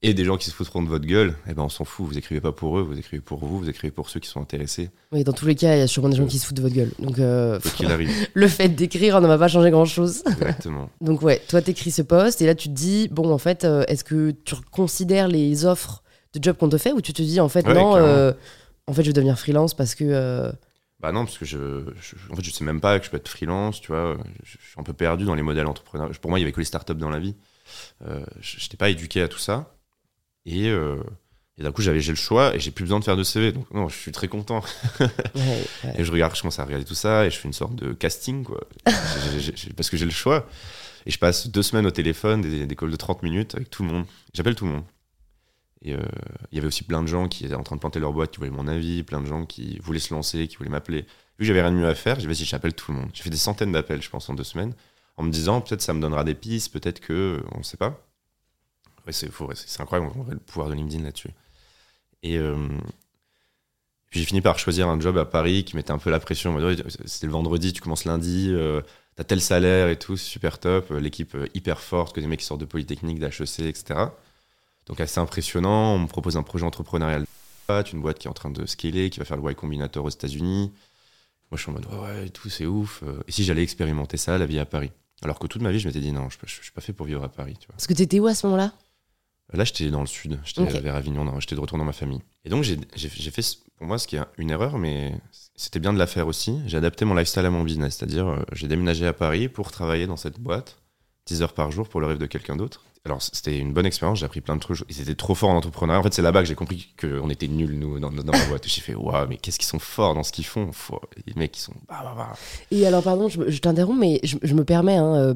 [0.01, 1.35] Et des gens qui se foutront de votre gueule.
[1.49, 2.05] Eh ben, on s'en fout.
[2.07, 4.41] Vous écrivez pas pour eux, vous écrivez pour vous, vous écrivez pour ceux qui sont
[4.41, 4.89] intéressés.
[5.11, 6.61] Oui, dans tous les cas, il y a sûrement des gens qui se foutent de
[6.61, 6.91] votre gueule.
[6.99, 8.09] Donc, euh, arrive.
[8.33, 10.23] le fait d'écrire ne va pas changer grand-chose.
[10.25, 10.89] Exactement.
[11.01, 13.83] Donc, ouais, toi, t'écris ce poste et là, tu te dis, bon, en fait, euh,
[13.87, 16.01] est-ce que tu considères les offres
[16.33, 18.31] de job qu'on te fait ou tu te dis, en fait, Ouais, non, euh,
[18.87, 20.05] en fait, je vais devenir freelance parce que.
[20.05, 20.49] euh,
[21.01, 23.17] Bah non, parce que je, je- en fait, je sais même pas que je peux
[23.17, 24.17] être freelance, tu vois.
[24.43, 26.09] Je, je suis un peu perdu dans les modèles entrepreneurs.
[26.21, 27.35] Pour moi, il y avait que les startups dans la vie.
[28.01, 29.73] Je n'étais pas éduqué à tout ça.
[30.49, 30.97] Et, euh,
[31.57, 33.51] et d'un coup, j'avais, j'ai le choix et j'ai plus besoin de faire de CV.
[33.51, 34.63] Donc, non, je suis très content.
[34.99, 35.93] ouais, ouais.
[35.97, 37.93] Et je regarde, je commence à regarder tout ça et je fais une sorte de
[37.93, 38.61] casting, quoi.
[39.75, 40.47] Parce que j'ai le choix.
[41.05, 43.83] Et je passe deux semaines au téléphone, des, des calls de 30 minutes avec tout
[43.83, 44.05] le monde.
[44.33, 44.83] J'appelle tout le monde.
[45.81, 45.99] Et euh,
[46.51, 48.31] il y avait aussi plein de gens qui étaient en train de planter leur boîte,
[48.31, 51.03] qui voulaient mon avis, plein de gens qui voulaient se lancer, qui voulaient m'appeler.
[51.03, 51.05] Vu
[51.39, 53.09] que j'avais rien de mieux à faire, j'ai dit, vas-y, j'appelle tout le monde.
[53.13, 54.73] J'ai fait des centaines d'appels, je pense, en deux semaines,
[55.15, 58.08] en me disant, peut-être ça me donnera des pistes, peut-être que, on ne sait pas.
[59.11, 61.29] C'est incroyable, le pouvoir de LinkedIn là-dessus.
[62.23, 62.67] Et euh,
[64.11, 66.57] j'ai fini par choisir un job à Paris qui mettait un peu la pression.
[67.05, 68.81] C'était le vendredi, tu commences lundi, euh,
[69.15, 70.91] t'as tel salaire et tout, super top.
[70.91, 73.99] euh, L'équipe euh, hyper forte, que des mecs qui sortent de Polytechnique, d'HEC, etc.
[74.87, 75.95] Donc assez impressionnant.
[75.95, 77.25] On me propose un projet entrepreneurial,
[77.93, 80.09] une boîte qui est en train de scaler, qui va faire le Y Combinator aux
[80.09, 80.71] États-Unis.
[81.51, 83.03] Moi, je suis en mode, ouais, ouais, tout, c'est ouf.
[83.27, 84.91] Et si j'allais expérimenter ça, la vie à Paris?
[85.21, 87.05] Alors que toute ma vie, je m'étais dit, non, je, je suis pas fait pour
[87.05, 87.73] vivre à Paris, tu vois.
[87.75, 88.73] Parce que t'étais où à ce moment-là?
[89.53, 90.71] Là, j'étais dans le sud, j'étais Ok.
[90.81, 92.19] vers Avignon, j'étais de retour dans ma famille.
[92.45, 92.77] Et donc, j'ai
[93.09, 93.41] fait,
[93.77, 95.13] pour moi, ce qui est une erreur, mais
[95.55, 96.59] c'était bien de la faire aussi.
[96.67, 100.05] J'ai adapté mon lifestyle à mon business, c'est-à-dire, euh, j'ai déménagé à Paris pour travailler
[100.05, 100.77] dans cette boîte,
[101.25, 102.83] 10 heures par jour pour le rêve de quelqu'un d'autre.
[103.05, 104.79] Alors, c'était une bonne expérience, j'ai appris plein de trucs.
[104.89, 105.99] Ils étaient trop forts en entrepreneuriat.
[105.99, 108.67] En fait, c'est là-bas que j'ai compris qu'on était nuls, nous, dans, dans la boîte.
[108.67, 111.57] J'ai fait, waouh, mais qu'est-ce qu'ils sont forts dans ce qu'ils font Faut- Les mecs,
[111.57, 111.73] ils sont.
[111.87, 112.33] bah, bah, bah.
[112.71, 114.97] Et alors, pardon, je, je t'interromps, mais je, je me permets.
[114.97, 115.33] hein, euh,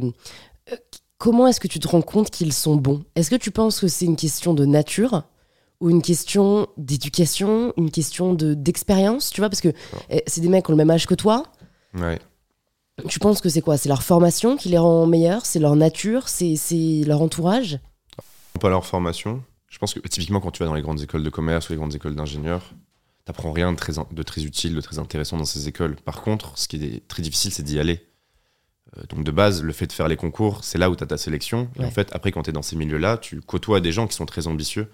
[0.72, 0.76] euh,
[1.24, 3.06] comment est-ce que tu te rends compte qu'ils sont bons?
[3.16, 5.24] Est-ce que tu penses que c'est une question de nature
[5.80, 9.30] ou une question d'éducation, une question de d'expérience?
[9.30, 9.72] Tu vois, parce que
[10.10, 11.44] eh, c'est des mecs qui ont le même âge que toi.
[11.94, 12.20] Ouais.
[13.08, 13.78] Tu penses que c'est quoi?
[13.78, 15.46] C'est leur formation qui les rend meilleurs?
[15.46, 16.28] C'est leur nature?
[16.28, 16.58] C'est
[17.08, 17.80] leur entourage?
[18.60, 19.42] Pas leur formation.
[19.70, 21.78] Je pense que typiquement quand tu vas dans les grandes écoles de commerce ou les
[21.78, 22.74] grandes écoles d'ingénieurs,
[23.24, 25.96] t'apprends rien de très, in- de très utile, de très intéressant dans ces écoles.
[26.04, 28.06] Par contre, ce qui est très difficile, c'est d'y aller.
[28.98, 31.08] Euh, donc de base, le fait de faire les concours, c'est là où tu as
[31.08, 31.70] ta sélection.
[31.80, 34.16] Et en fait, après, quand tu es dans ces milieux-là, tu côtoies des gens qui
[34.16, 34.88] sont très ambitieux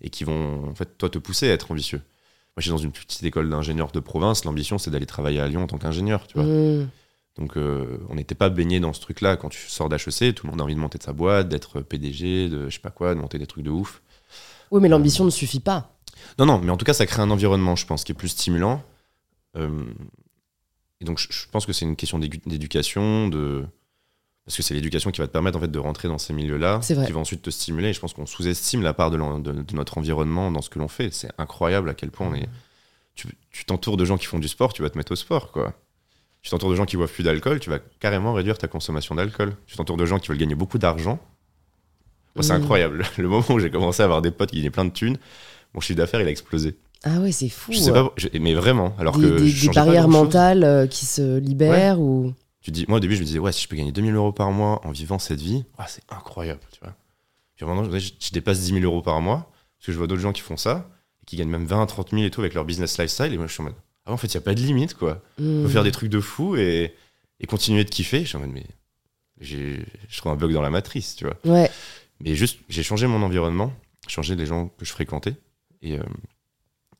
[0.00, 1.98] et qui vont, en fait, toi, te pousser à être ambitieux.
[1.98, 4.44] Moi, je suis dans une petite école d'ingénieurs de province.
[4.44, 6.46] L'ambition, c'est d'aller travailler à Lyon en tant qu'ingénieur, tu vois.
[6.46, 6.88] Mmh.
[7.38, 9.36] Donc, euh, on n'était pas baigné dans ce truc-là.
[9.36, 11.80] Quand tu sors d'HEC, tout le monde a envie de monter de sa boîte, d'être
[11.80, 14.02] PDG, de je sais pas quoi, de monter des trucs de ouf.
[14.70, 15.94] Oui, mais l'ambition ne suffit pas.
[16.38, 18.28] Non, non, mais en tout cas, ça crée un environnement, je pense, qui est plus
[18.28, 18.82] stimulant.
[19.56, 19.84] Euh,
[21.02, 23.64] et donc, je, je pense que c'est une question d'éducation, de...
[24.46, 26.78] parce que c'est l'éducation qui va te permettre en fait de rentrer dans ces milieux-là,
[27.06, 27.88] qui va ensuite te stimuler.
[27.88, 30.70] Et je pense qu'on sous-estime la part de, l'en- de- de notre environnement dans ce
[30.70, 31.12] que l'on fait.
[31.12, 32.48] C'est incroyable à quel point on est.
[33.14, 35.74] Tu t'entoures de gens qui font du sport, tu vas te mettre au sport, quoi.
[36.40, 39.54] Tu t'entoures de gens qui boivent plus d'alcool, tu vas carrément réduire ta consommation d'alcool.
[39.66, 41.20] Tu t'entoures de gens qui veulent gagner beaucoup d'argent.
[42.40, 42.56] C'est Mm.
[42.62, 43.04] incroyable.
[43.18, 45.18] Le moment où j'ai commencé à avoir des potes qui gagnaient plein de thunes,
[45.74, 46.74] mon chiffre d'affaires, il a explosé.
[47.04, 47.72] Ah ouais, c'est fou.
[47.72, 48.94] Je sais pas, je- mais vraiment.
[48.98, 50.24] Alors des, que des- je des changeais pas barrières grand-chose.
[50.26, 52.32] mentales euh, qui se libèrent ou.
[52.60, 54.30] Tu dis, moi au début, je me disais, ouais, si je peux gagner 2000 euros
[54.32, 56.94] par mois en vivant cette vie, ah, c'est incroyable, tu vois.
[57.56, 60.20] Puis maintenant, je, je dépasse 10 000 euros par mois parce que je vois d'autres
[60.20, 60.88] gens qui font ça
[61.22, 63.32] et qui gagnent même 20 30 000 et tout avec leur business lifestyle.
[63.32, 63.74] Et moi, je suis en mode,
[64.06, 65.20] ah, en fait, il n'y a pas de limite, quoi.
[65.40, 65.62] On Mmh.
[65.64, 66.94] peut faire des trucs de fou et,
[67.40, 68.20] et continuer de kiffer.
[68.22, 68.66] Je suis en mode, mais
[69.40, 71.36] j'ai- je trouve un bug dans la matrice, tu vois.
[71.44, 71.68] Ouais.
[72.20, 73.72] Mais juste, j'ai changé mon environnement,
[74.06, 75.34] changé les gens que je fréquentais
[75.82, 76.02] et, euh,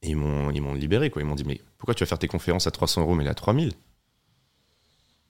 [0.02, 1.22] et ils m'ont ils m'ont libéré, quoi.
[1.22, 3.30] Ils m'ont dit, mais pourquoi tu vas faire tes conférences à 300 euros, mais là,
[3.30, 3.72] à 3000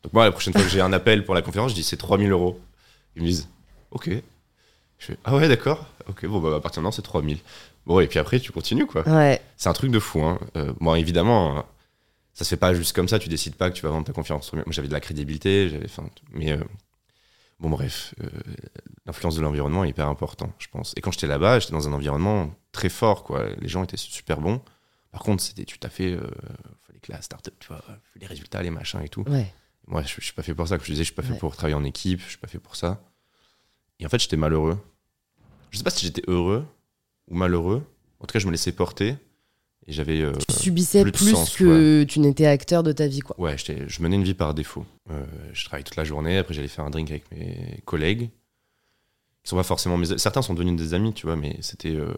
[0.02, 1.96] Donc, moi, la prochaine fois que j'ai un appel pour la conférence, je dis c'est
[1.96, 2.60] 3000 euros.
[3.16, 3.48] Ils me disent,
[3.90, 4.10] ok.
[4.98, 5.86] Je fais, ah ouais, d'accord.
[6.08, 7.38] Ok, bon, bah, à partir de maintenant, c'est 3000.
[7.86, 9.06] Bon, et puis après, tu continues, quoi.
[9.08, 9.40] Ouais.
[9.56, 10.22] C'est un truc de fou.
[10.22, 10.38] Hein.
[10.56, 11.66] Euh, bon, évidemment,
[12.32, 13.18] ça se fait pas juste comme ça.
[13.18, 14.52] Tu décides pas que tu vas vendre ta conférence.
[14.52, 15.86] Moi, j'avais de la crédibilité, j'avais,
[16.32, 16.62] mais euh,
[17.62, 18.28] bon, bref, euh,
[19.06, 20.92] l'influence de l'environnement est hyper important, je pense.
[20.96, 23.46] Et quand j'étais là-bas, j'étais dans un environnement très fort, quoi.
[23.60, 24.60] Les gens étaient super bons.
[25.10, 26.20] Par contre, c'était, tu t'as fait, euh,
[26.86, 27.82] fallait que la startup, tu vois,
[28.16, 29.22] les résultats, les machins et tout.
[29.28, 29.52] Ouais.
[29.86, 30.76] Moi, je, je suis pas fait pour ça.
[30.76, 31.38] Comme je disais, je suis pas fait Ouais.
[31.38, 32.20] pour travailler en équipe.
[32.20, 33.02] Je suis pas fait pour ça.
[33.98, 34.78] Et en fait, j'étais malheureux.
[35.70, 36.66] Je sais pas si j'étais heureux
[37.28, 37.84] ou malheureux.
[38.20, 39.16] En tout cas, je me laissais porter.
[39.86, 40.20] Et j'avais.
[40.20, 43.38] euh, Tu subissais plus de plus, sens, que tu n'étais acteur de ta vie, quoi.
[43.40, 44.86] Ouais, je menais une vie par défaut.
[45.10, 48.30] Euh, je travaillais toute la journée, après j'allais faire un drink avec mes collègues,
[49.42, 50.18] qui sont pas forcément mes...
[50.18, 51.94] Certains sont devenus des amis, tu vois, mais c'était...
[51.96, 52.14] Euh...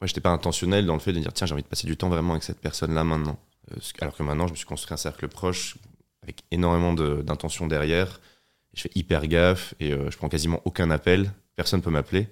[0.00, 1.96] Ouais, j'étais pas intentionnel dans le fait de dire, tiens, j'ai envie de passer du
[1.96, 3.38] temps vraiment avec cette personne-là maintenant.
[3.72, 5.76] Euh, alors que maintenant, je me suis construit un cercle proche,
[6.22, 8.20] avec énormément de- d'intention derrière.
[8.74, 11.32] Je fais hyper gaffe, et je prends quasiment aucun appel.
[11.56, 12.28] Personne peut m'appeler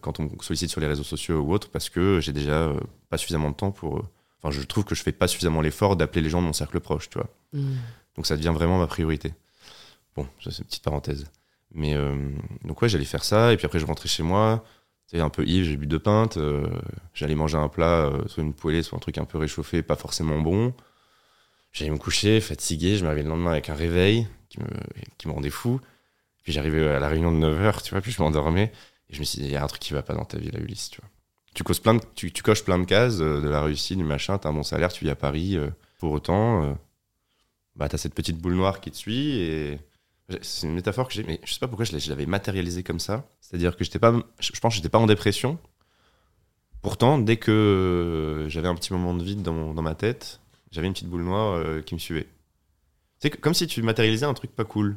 [0.00, 2.80] quand on me sollicite sur les réseaux sociaux ou autre, parce que j'ai déjà euh,
[3.08, 3.98] pas suffisamment de temps pour...
[3.98, 4.02] euh,
[4.42, 6.78] Enfin, je trouve que je fais pas suffisamment l'effort d'appeler les gens de mon cercle
[6.78, 7.28] proche, tu vois.
[7.52, 7.74] Mm.
[8.16, 9.32] Donc ça devient vraiment ma priorité.
[10.14, 11.26] Bon, ça c'est une petite parenthèse.
[11.74, 12.14] Mais euh,
[12.64, 14.62] donc ouais, j'allais faire ça, et puis après je rentrais chez moi,
[15.06, 16.68] c'est un peu ivre, j'ai bu deux pintes, euh,
[17.14, 19.96] j'allais manger un plat, euh, soit une poêlée, soit un truc un peu réchauffé, pas
[19.96, 20.74] forcément bon.
[21.72, 24.66] J'allais me coucher, fatigué, je me réveillais le lendemain avec un réveil qui me,
[25.18, 25.80] qui me rendait fou.
[26.42, 28.72] Puis j'arrivais à la réunion de 9h, tu vois, puis je m'endormais,
[29.10, 30.38] et je me suis dit, il y a un truc qui va pas dans ta
[30.38, 31.10] vie là, Ulysse, tu vois.
[31.54, 34.36] Tu, causes plein de- tu, coches plein de cases, euh, de la réussite, du machin,
[34.38, 36.64] t'as un bon salaire, tu vis à Paris, euh, pour autant...
[36.64, 36.72] euh,
[37.76, 39.78] bah, t'as cette petite boule noire qui te suit et
[40.40, 43.28] c'est une métaphore que j'ai, mais je sais pas pourquoi je l'avais matérialisée comme ça.
[43.40, 45.58] C'est-à-dire que j'étais pas, je pense que j'étais pas en dépression.
[46.82, 50.40] Pourtant, dès que euh, j'avais un petit moment de vide dans, dans ma tête,
[50.70, 52.26] j'avais une petite boule noire qui me suivait.
[53.18, 54.96] C'est comme si tu matérialisais un truc pas cool.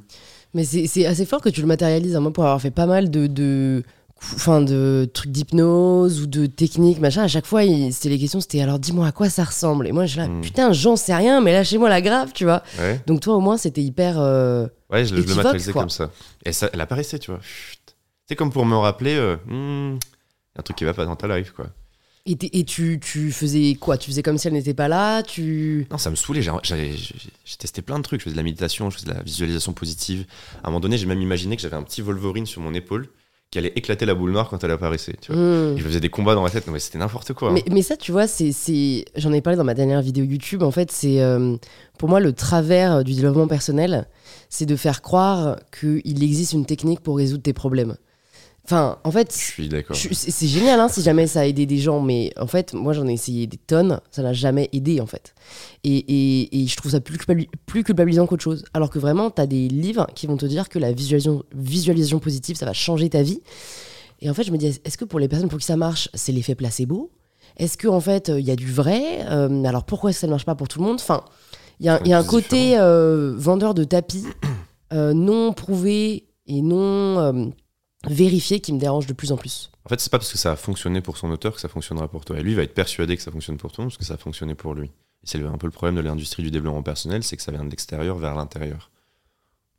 [0.54, 2.16] Mais c'est assez fort que tu le matérialises.
[2.16, 2.20] hein.
[2.22, 3.84] Moi, pour avoir fait pas mal de,
[4.22, 8.62] enfin, de trucs d'hypnose ou de techniques, machin, à chaque fois, c'était les questions, c'était
[8.62, 9.88] alors dis-moi à quoi ça ressemble?
[9.88, 10.42] Et moi, je là, Mm.
[10.42, 12.64] putain, j'en sais rien, mais lâchez-moi la grave, tu vois.
[12.80, 14.20] Ouais, Donc, toi, au moins, c'était hyper.
[14.20, 15.84] euh, ouais je, le- matérialisais quoi.
[15.84, 16.12] comme ça.
[16.46, 17.40] Et ça, elle apparaissait, tu vois.
[18.28, 19.98] C'est comme pour me rappeler, euh, Hmm,
[20.58, 21.68] un truc qui va pas dans ta life, quoi.
[22.26, 23.98] Et, tu, tu faisais quoi?
[23.98, 25.24] Tu faisais comme si elle n'était pas là?
[25.24, 25.88] Tu.
[25.90, 26.44] Non, ça me saoulait.
[26.44, 28.20] J'ai testé plein de trucs.
[28.20, 30.26] Je faisais de la méditation, je faisais de la visualisation positive.
[30.64, 33.08] À un moment donné, j'ai même imaginé que j'avais un petit Wolverine sur mon épaule
[33.52, 35.16] qui allait éclater la boule noire quand elle apparaissait.
[35.22, 35.42] Tu vois.
[35.42, 35.74] Mm.
[35.76, 36.68] Et je faisais des combats dans ma tête.
[36.68, 37.50] Non, mais c'était n'importe quoi.
[37.50, 37.54] hein.
[37.54, 40.62] Mais, mais ça, tu vois, c'est, c'est, j'en ai parlé dans ma dernière vidéo YouTube.
[40.62, 41.58] En fait, c'est euh,
[41.98, 44.08] pour moi le travers du développement personnel,
[44.50, 47.96] c'est de faire croire qu'il existe une technique pour résoudre tes problèmes.
[48.72, 49.96] Enfin, en fait, Je suis d'accord.
[49.96, 52.94] je- c'est génial hein, si jamais ça a aidé des gens, mais en fait, moi
[52.94, 55.34] j'en ai essayé des tonnes, ça n'a jamais aidé en fait.
[55.84, 58.64] Et, et- et je trouve ça plus, culpabili- plus culpabilisant qu'autre chose.
[58.76, 62.20] Alors que vraiment, tu as des livres qui vont te dire que la visualisation, visualisation
[62.20, 63.42] positive, ça va changer ta vie.
[64.22, 66.08] Et en fait, je me dis, est-ce que pour les personnes pour qui ça marche,
[66.14, 67.10] c'est l'effet placebo?
[67.58, 69.26] Est-ce qu'en en fait, il y a du vrai?
[69.32, 70.98] Euh, Alors pourquoi ça ne marche pas pour tout le monde?
[71.00, 71.24] Enfin,
[71.80, 74.26] il y a, y un côté euh, vendeur de tapis
[74.94, 77.52] euh, non prouvé et non
[78.08, 79.70] vérifié qui me dérange de plus en plus.
[79.86, 82.08] En fait, c'est pas parce que ça a fonctionné pour son auteur que ça fonctionnera
[82.08, 82.40] pour toi.
[82.40, 84.18] Et lui, il va être persuadé que ça fonctionne pour toi parce que ça a
[84.18, 84.92] fonctionné pour lui.
[85.24, 87.70] C'est un peu le problème de l'industrie du développement personnel, c'est que ça vient de
[87.70, 88.90] l'extérieur vers l'intérieur.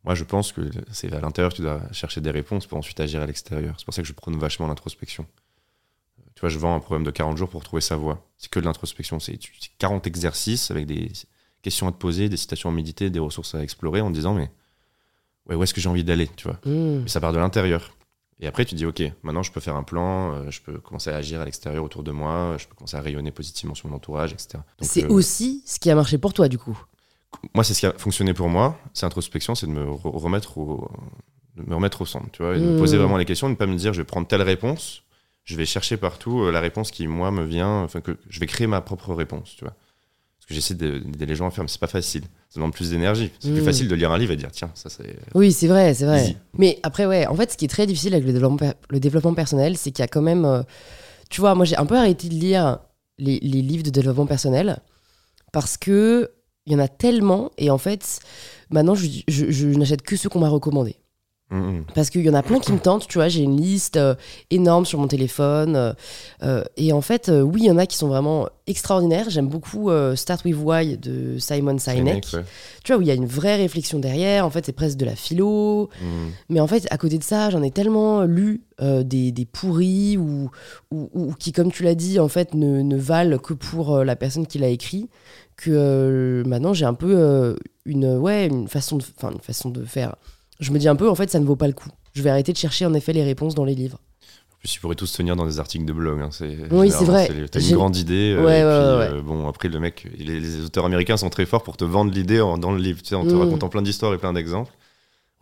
[0.04, 0.60] Moi, je pense que
[0.92, 3.74] c'est vers l'intérieur que tu dois chercher des réponses pour ensuite agir à l'extérieur.
[3.78, 5.26] C'est pour ça que je prône vachement l'introspection.
[6.34, 8.26] Tu vois, je vends un programme de 40 jours pour trouver sa voie.
[8.38, 9.18] C'est que de l'introspection.
[9.20, 11.10] C'est tu- c'est 40 exercices avec des
[11.62, 14.34] questions à te poser, des citations à méditer, des ressources à explorer en te disant,
[14.34, 14.50] mais
[15.46, 16.58] ouais, où est-ce que j'ai envie d'aller, tu vois?
[16.64, 17.00] Hmm.
[17.02, 17.94] mais ça part de l'intérieur.
[18.42, 21.10] Et après, tu dis, OK, maintenant je peux faire un plan, euh, je peux commencer
[21.10, 23.96] à agir à l'extérieur autour de moi, je peux commencer à rayonner positivement sur mon
[23.96, 24.58] entourage, etc.
[24.80, 26.78] C'est euh, aussi ce qui a marché pour toi, du coup.
[27.54, 30.56] Moi, c'est ce qui a fonctionné pour moi, c'est introspection, c'est de me re- remettre
[30.58, 30.90] au,
[31.56, 32.76] de me remettre au centre, tu vois, et de me Mmh.
[32.76, 35.02] poser vraiment les questions, de ne pas me dire, je vais prendre telle réponse,
[35.44, 38.46] je vais chercher partout euh, la réponse qui, moi, me vient, enfin, que je vais
[38.46, 39.74] créer ma propre réponse, tu vois.
[40.38, 42.24] Parce que j'essaie de- d'aider les gens à faire, mais c'est pas facile.
[42.50, 43.30] Ça demande plus d'énergie.
[43.38, 43.64] C'est plus Mmh.
[43.64, 45.16] facile de lire un livre et de dire, tiens, ça c'est.
[45.34, 46.24] Oui, c'est vrai, c'est vrai.
[46.24, 46.36] Easy.
[46.58, 49.34] Mais après, ouais, en fait, ce qui est très difficile avec le développement, le développement
[49.34, 50.44] personnel, c'est qu'il y a quand même.
[50.44, 50.62] euh,
[51.30, 52.78] tu vois, moi, j'ai un peu arrêté de lire
[53.18, 54.78] les, les livres de développement personnel
[55.52, 56.30] parce que
[56.66, 58.18] il y en a tellement et en fait,
[58.70, 60.96] maintenant, je, je- je n'achète que ceux qu'on m'a recommandés.
[61.50, 61.84] Mm, mm.
[61.94, 64.14] Parce qu'il y en a plein qui me tentent, tu vois, j'ai une liste euh,
[64.50, 65.74] énorme sur mon téléphone.
[65.76, 65.92] euh,
[66.42, 69.28] euh, et en fait, euh, oui, il y en a qui sont vraiment extraordinaires.
[69.30, 72.26] J'aime beaucoup Start With Why de Simon Sinek.
[72.32, 72.44] ouais.
[72.84, 74.46] Tu vois, où il y a une vraie réflexion derrière.
[74.46, 75.90] En fait, c'est presque de la philo.
[76.00, 76.06] Mm.
[76.50, 80.50] Mais en fait, à côté de ça, j'en ai tellement lu des, des pourris ou,
[80.90, 84.16] ou, ou qui, comme tu l'as dit, en fait, ne, ne valent que pour la
[84.16, 85.08] personne qui l'a écrit,
[85.56, 90.14] que maintenant j'ai un peu une, ouais, une, façon de, une façon de faire.
[90.60, 91.88] Je me dis un peu, en fait, ça ne vaut pas le coup.
[92.12, 93.98] Je vais arrêter de chercher, en effet, les réponses dans les livres.
[94.52, 96.20] En plus, ils pourraient tous tenir dans des articles de blog.
[96.20, 97.28] hein, c'est- Oui, c'est vrai.
[97.50, 98.34] T'as une grande idée.
[98.36, 101.30] euh, Ouais, et ouais, puis, euh, bon, après, le mec, les, les auteurs américains sont
[101.30, 103.38] très forts pour te vendre l'idée dans le livre, tu sais, en te Mm.
[103.40, 104.72] racontant plein d'histoires et plein d'exemples.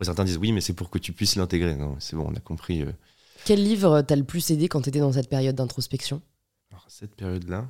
[0.01, 1.75] Certains disent oui, mais c'est pour que tu puisses l'intégrer.
[1.75, 2.83] Non, c'est bon, on a compris.
[2.83, 2.91] euh.
[3.43, 6.21] Quel livre t'a le plus aidé quand tu étais dans cette période d'introspection?
[6.87, 7.65] Cette période-là,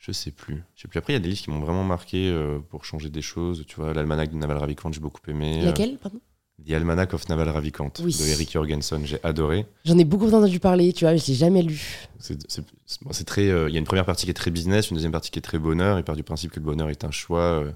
[0.00, 0.64] je sais plus.
[0.74, 0.98] Je sais plus.
[0.98, 3.64] Après, il y a des livres qui m'ont vraiment marqué euh, pour changer des choses.
[3.68, 5.60] Tu vois, l'almanach de Naval Ravikant, j'ai beaucoup aimé.
[5.62, 6.16] Laquelle, pardon?
[6.18, 8.14] Euh, The Almanac of Naval Ravikant Oui.
[8.18, 9.64] de Eric Jorgensen, j'ai adoré.
[9.86, 11.80] J'en ai beaucoup entendu parler, tu vois, je l'ai jamais lu.
[12.18, 13.48] C'est très.
[13.48, 15.38] euh, Il y a une première partie qui est très business, une deuxième partie qui
[15.38, 15.98] est très bonheur.
[15.98, 17.72] Il part du principe que le bonheur est un choix euh,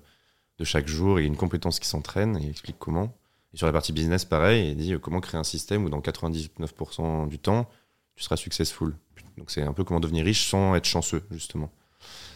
[0.59, 2.37] de chaque jour et une compétence qui s'entraîne.
[2.37, 3.17] Et il explique comment.
[3.55, 6.01] Et sur la partie business, pareil, il dit euh, comment créer un système où dans
[6.01, 7.69] 99% du temps,
[8.17, 8.95] tu seras successful.
[9.39, 11.71] Donc c'est un peu comment devenir riche sans être chanceux, justement.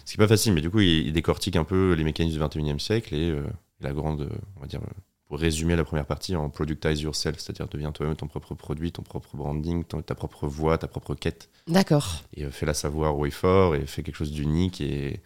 [0.08, 2.38] Ce qui n'est pas facile, mais du coup, il, il décortique un peu les mécanismes
[2.48, 3.42] du 21e siècle et euh,
[3.82, 4.80] la grande, on va dire,
[5.26, 9.02] pour résumer la première partie, en productize yourself, c'est-à-dire deviens toi-même ton propre produit, ton
[9.02, 12.22] propre branding, ton- ta propre voix, ta propre quête D'accord.
[12.34, 15.20] et euh, fais-la savoir haut et fort et fais quelque chose d'unique et,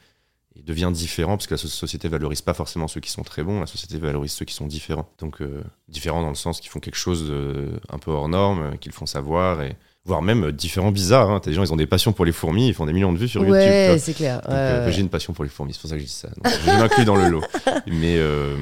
[0.57, 3.45] et deviens différent parce que la so- société valorise pas forcément ceux qui sont très
[3.45, 5.09] bons, la société valorise ceux qui sont différents.
[5.21, 8.77] Donc euh, différents dans le sens qu'ils font quelque chose de, un peu hors norme,
[8.79, 11.31] qu'ils font savoir et voire même euh, différents bizarres.
[11.31, 11.41] Hein.
[11.41, 13.19] T'as des gens ils ont des passions pour les fourmis, ils font des millions de
[13.19, 13.55] vues sur YouTube.
[13.55, 14.39] ouais, c'est clair.
[14.49, 14.93] Ouais, euh, ouais.
[14.93, 16.29] J'ai une passion pour les fourmis, c'est pour ça que je dis ça.
[16.29, 17.43] Donc, je m'inclus dans le lot.
[17.87, 18.57] Mais euh,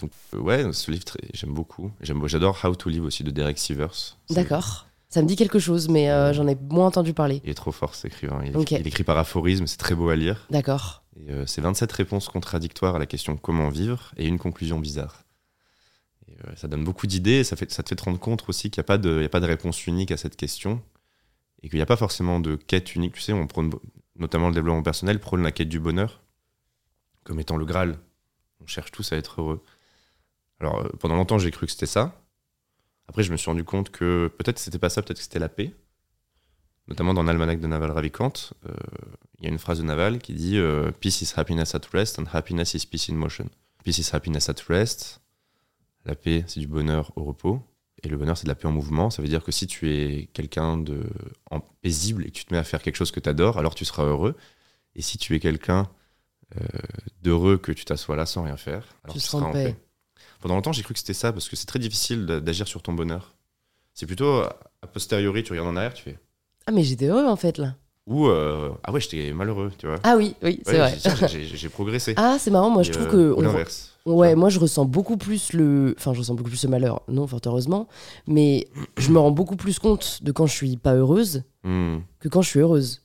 [0.00, 1.90] donc, ouais, ce livre, j'aime beaucoup.
[2.00, 4.16] J'adore How to Live aussi de Derek Sivers.
[4.30, 4.86] D'accord.
[5.08, 7.40] Ça me dit quelque chose, mais euh, j'en ai moins entendu parler.
[7.42, 8.42] Il est trop fort cet écrivain.
[8.44, 10.46] Il, il écrit par aphorisme, c'est très beau à lire.
[10.50, 11.02] D'accord.
[11.46, 14.12] C'est 27 réponses contradictoires à la question comment vivre?
[14.16, 15.24] et une conclusion bizarre.
[16.46, 18.84] Euh, ça donne beaucoup d'idées, ça, ça te fait te rendre compte aussi qu'il n'y
[18.84, 20.82] a, pas de- a pas de réponse unique à cette question
[21.62, 23.14] et qu'il n'y a pas forcément de quête unique.
[23.14, 23.70] Tu sais, on prône,
[24.16, 26.22] notamment le développement personnel, prône la quête du bonheur
[27.24, 27.98] comme étant le Graal.
[28.62, 29.62] On cherche tous à être heureux.
[30.60, 32.22] Alors, euh, pendant longtemps, j'ai cru que c'était ça.
[33.08, 35.48] Après, je me suis rendu compte que peut-être c'était pas ça, peut-être que c'était la
[35.48, 35.74] paix.
[36.88, 38.32] Notamment dans l'almanach de Naval Ravikant,
[38.66, 38.72] euh,
[39.38, 40.58] il y a une phrase de Naval qui dit
[41.00, 43.48] Peace is happiness at rest and happiness is peace in motion.
[43.84, 45.20] Peace is happiness at rest.
[46.06, 47.60] La paix, c'est du bonheur au repos.
[48.02, 49.10] Et le bonheur, c'est de la paix en mouvement.
[49.10, 51.02] Ça veut dire que si tu es quelqu'un de
[51.50, 53.74] en paisible et que tu te mets à faire quelque chose que tu adores, alors
[53.74, 54.34] tu seras heureux.
[54.96, 55.88] Et si tu es quelqu'un
[56.56, 56.64] euh,
[57.22, 59.64] d'heureux que tu t'assois là sans rien faire, alors Tu tu, seras en paix.
[59.74, 59.76] paix.
[60.40, 62.82] Pendant longtemps, j'ai cru que c'était ça parce que c'est très difficile d'a- d'agir sur
[62.82, 63.34] ton bonheur.
[63.92, 66.18] C'est plutôt a posteriori, tu regardes en arrière, tu fais
[66.66, 67.74] Ah, mais j'étais heureux en fait là.
[68.06, 70.00] ou euh, ah ouais, j'étais malheureux, tu vois.
[70.02, 71.28] Ah oui, oui, c'est Ouais, vrai.
[71.28, 72.14] j'ai- progressé.
[72.16, 73.32] Ah, c'est marrant, moi je trouve euh, que.
[73.38, 73.89] Ou l'inverse.
[74.06, 75.94] Ouais, moi je ressens beaucoup plus le.
[75.98, 77.86] Enfin, je ressens beaucoup plus le malheur, non, fort heureusement.
[78.26, 81.98] Mais je me rends beaucoup plus compte de quand je suis pas heureuse Hmm.
[82.20, 83.02] que quand je suis heureuse.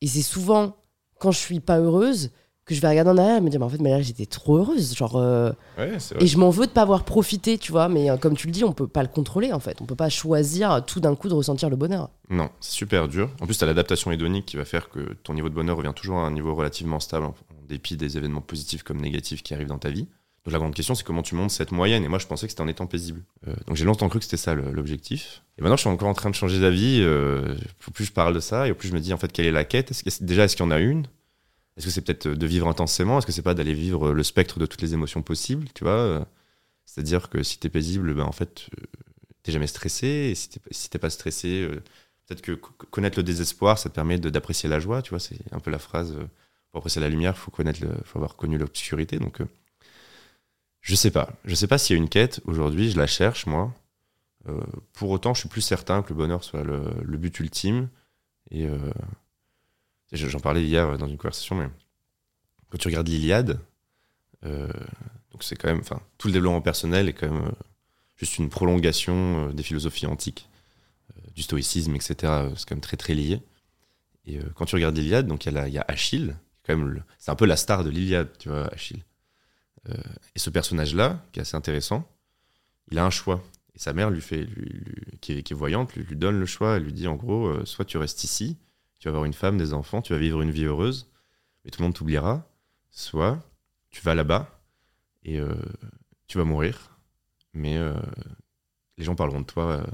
[0.00, 0.76] Et c'est souvent
[1.18, 2.30] quand je suis pas heureuse
[2.64, 4.26] que je vais regarder en arrière et me dire, mais en fait, mais là j'étais
[4.26, 4.94] trop heureuse.
[4.94, 5.16] Genre.
[5.16, 5.96] euh, Ouais.
[6.20, 7.88] Et je m'en veux de pas avoir profité, tu vois.
[7.88, 9.80] Mais euh, comme tu le dis, on peut pas le contrôler en fait.
[9.80, 12.10] On peut pas choisir euh, tout d'un coup de ressentir le bonheur.
[12.30, 13.30] Non, c'est super dur.
[13.40, 15.94] En plus, tu as l'adaptation hédonique qui va faire que ton niveau de bonheur revient
[15.96, 17.34] toujours à un niveau relativement stable en
[17.68, 20.06] dépit des événements positifs comme négatifs qui arrivent dans ta vie.
[20.44, 22.04] Donc la grande question, c'est comment tu montes cette moyenne.
[22.04, 23.22] Et moi, je pensais que c'était en étant paisible.
[23.46, 25.42] Euh, donc j'ai longtemps cru que c'était ça l'objectif.
[25.58, 27.00] Et maintenant, je suis encore en train de changer d'avis.
[27.02, 27.54] Euh,
[27.92, 29.64] plus je parle de ça, et plus je me dis, en fait, quelle est la
[29.64, 29.92] quête?
[30.22, 31.06] Déjà, est-ce qu'il y en a une?
[31.76, 33.18] Est-ce que c'est peut-être de vivre intensément?
[33.18, 35.92] Est-ce que c'est pas d'aller vivre le spectre de toutes les émotions possibles Tu vois?
[35.92, 36.24] Euh,
[36.86, 38.84] C'est-à-dire que si t'es paisible, ben, en fait, euh,
[39.42, 40.06] t'es jamais stressé.
[40.32, 41.82] Et si t'es si pas stressé, euh,
[42.26, 45.02] peut-être que co- connaître le désespoir, ça te permet d'apprécier la joie.
[45.02, 46.12] Tu vois, c'est un peu la phrase.
[46.16, 46.26] euh,
[46.72, 49.18] pour apprécier la lumière, faut connaître, le, faut avoir connu l'obscurité.
[49.18, 49.46] Donc, euh,
[50.80, 51.30] je sais pas.
[51.44, 52.90] Je sais pas s'il y a une quête aujourd'hui.
[52.90, 53.74] Je la cherche moi.
[54.48, 54.60] Euh,
[54.94, 57.88] pour autant, je suis plus certain que le bonheur soit le, le but ultime.
[58.50, 58.78] Et euh,
[60.12, 61.68] j'en parlais hier dans une conversation, mais
[62.70, 63.60] quand tu regardes l'Iliade,
[64.44, 64.68] euh,
[65.32, 67.52] donc c'est quand même, enfin, tout le développement personnel est quand même euh,
[68.16, 70.48] juste une prolongation euh, des philosophies antiques,
[71.16, 72.14] euh, du stoïcisme, etc.
[72.22, 73.42] Euh, C'est quand même très très lié.
[74.26, 77.30] Et euh, quand tu regardes l'Iliade, donc il y, y a Achille, quand même, c'est
[77.30, 79.02] un peu la star de l'Iliade, tu vois, Achille.
[79.88, 79.94] Euh,
[80.34, 82.08] et ce personnage-là, qui est assez intéressant,
[82.90, 83.42] il a un choix.
[83.74, 84.48] Et sa mère lui fait,
[85.20, 86.76] qui, est, voyante, lui, lui donne le choix.
[86.76, 88.58] Elle lui dit en gros, euh, soit tu restes ici,
[88.98, 91.10] tu vas avoir une femme, des enfants, tu vas vivre une vie heureuse,
[91.64, 92.44] mais tout le monde t'oubliera.
[92.90, 93.38] Soit
[93.90, 94.60] tu vas là-bas
[95.22, 95.54] et euh,
[96.26, 96.96] tu vas mourir,
[97.54, 97.78] mais
[98.96, 99.84] les gens parleront de toi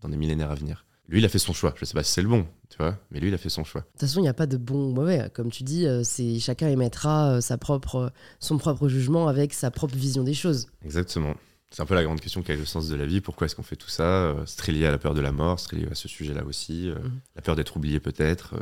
[0.00, 0.84] dans des millénaires à venir.
[1.08, 1.74] Lui, il a fait son choix.
[1.76, 3.64] Je sais pas si c'est le bon, tu vois, mais lui, il a fait son
[3.64, 3.82] choix.
[3.82, 5.30] De toute façon, il n'y a pas de bon ou mauvais.
[5.34, 9.96] Comme tu dis, euh, c'est chacun émettra sa propre, son propre jugement avec sa propre
[9.96, 10.68] vision des choses.
[10.84, 11.34] Exactement.
[11.70, 13.56] C'est un peu la grande question quel est le sens de la vie Pourquoi est-ce
[13.56, 15.76] qu'on fait tout ça C'est très lié à la peur de la mort, c'est très
[15.76, 16.88] lié à ce sujet-là aussi.
[16.88, 17.20] Mhm.
[17.34, 18.54] La peur d'être oublié peut-être.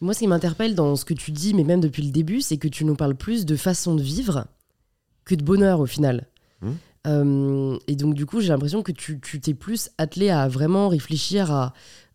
[0.00, 2.56] Moi, ce qui m'interpelle dans ce que tu dis, mais même depuis le début, c'est
[2.56, 4.46] que tu nous parles plus de façon de vivre
[5.24, 6.26] que de bonheur au final.
[6.62, 6.72] Mmh.
[7.06, 11.52] Euh, et donc, du coup, j'ai l'impression que tu t'es plus attelé à vraiment réfléchir
[11.52, 11.72] à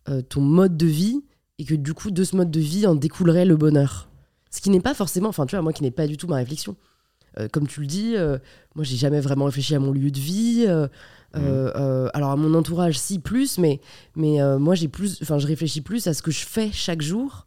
[0.08, 1.22] euh, ton mode de vie
[1.58, 4.08] et que du coup, de ce mode de vie en découlerait le bonheur.
[4.50, 6.36] Ce qui n'est pas forcément, enfin, tu vois, moi qui n'est pas du tout ma
[6.36, 6.76] réflexion.
[7.38, 8.14] Euh, comme tu le dis,
[8.74, 10.66] moi, j'ai jamais vraiment réfléchi à mon lieu de vie.
[11.34, 12.10] Mmh.
[12.12, 13.80] alors, à mon entourage, si, plus, mais,
[14.16, 17.46] mais moi, j'ai plus, enfin, je réfléchis plus à ce que je fais chaque jour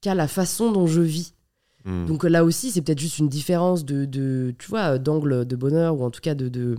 [0.00, 1.34] qu'à la façon dont je vis.
[1.84, 2.06] Hmm.
[2.06, 5.98] Donc là aussi, c'est peut-être juste une différence de, de tu vois, d'angle de bonheur
[5.98, 6.76] ou en tout cas de, de,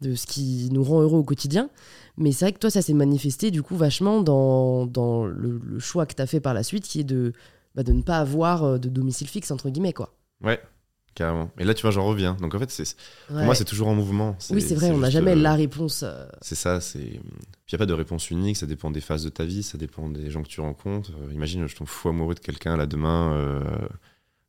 [0.00, 1.68] de, ce qui nous rend heureux au quotidien.
[2.16, 6.06] Mais c'est vrai que toi, ça s'est manifesté du coup vachement dans, dans le, choix
[6.06, 7.32] que tu as fait par la suite, qui est de,
[7.74, 10.14] bah, de ne pas avoir euh, de domicile fixe, entre guillemets, quoi.
[10.42, 10.60] Ouais,
[11.14, 11.50] carrément.
[11.58, 12.34] Et là, tu vois, j'en reviens.
[12.40, 12.96] Donc en fait, c'est
[13.28, 14.36] pour moi, c'est toujours en mouvement.
[14.50, 16.02] Oui, c'est vrai, on n'a jamais euh, la réponse.
[16.02, 16.26] Euh.
[16.40, 16.98] C'est ça, c'est.
[16.98, 17.20] Il
[17.72, 20.08] n'y a pas de réponse unique, ça dépend des phases de ta vie, ça dépend
[20.08, 21.12] des gens que tu rencontres.
[21.32, 23.52] imagine, je tombe fou amoureux de quelqu'un là demain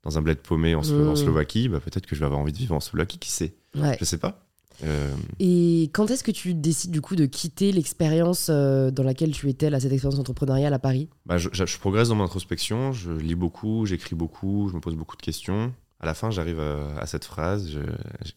[0.03, 1.15] dans un bled paumé en, en mmh.
[1.15, 3.53] Slovaquie, bah, peut-être que je vais avoir envie de vivre en Slovaquie, qui sait?
[3.75, 3.97] Ouais.
[3.99, 4.45] Je sais pas.
[4.83, 9.31] Euh, Et quand est-ce que tu décides du coup de quitter l'expérience euh, dans laquelle
[9.31, 11.09] tu étais, là, cette expérience entrepreneuriale à Paris?
[11.25, 15.17] Bah, je, progresse dans mon introspection, je lis beaucoup, j'écris beaucoup, je me pose beaucoup
[15.17, 15.73] de questions.
[15.99, 17.77] À la fin, j'arrive à, cette phrase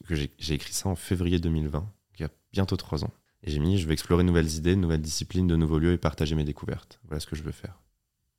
[0.07, 1.87] que j'ai écrit ça en février 2020,
[2.19, 3.11] il y a bientôt trois ans.
[3.43, 5.93] Et j'ai mis, je vais explorer de nouvelles idées, de nouvelles disciplines, de nouveaux lieux
[5.93, 7.01] et partager mes découvertes.
[7.07, 7.81] Voilà ce que je veux faire.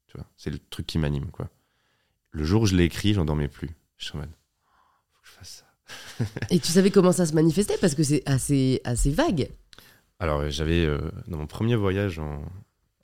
[0.08, 1.50] Tu vois, c'est le truc qui m'anime, quoi.
[2.36, 3.69] Le jour où je l'ai écrit, j'en dormais plus.
[3.98, 5.65] Je suis en mode, faut que je fasse
[6.19, 6.26] ça.
[6.50, 9.50] Et tu savais comment ça se manifestait Parce que c'est assez, assez vague.
[10.19, 12.43] Alors, j'avais, euh, dans mon premier voyage en,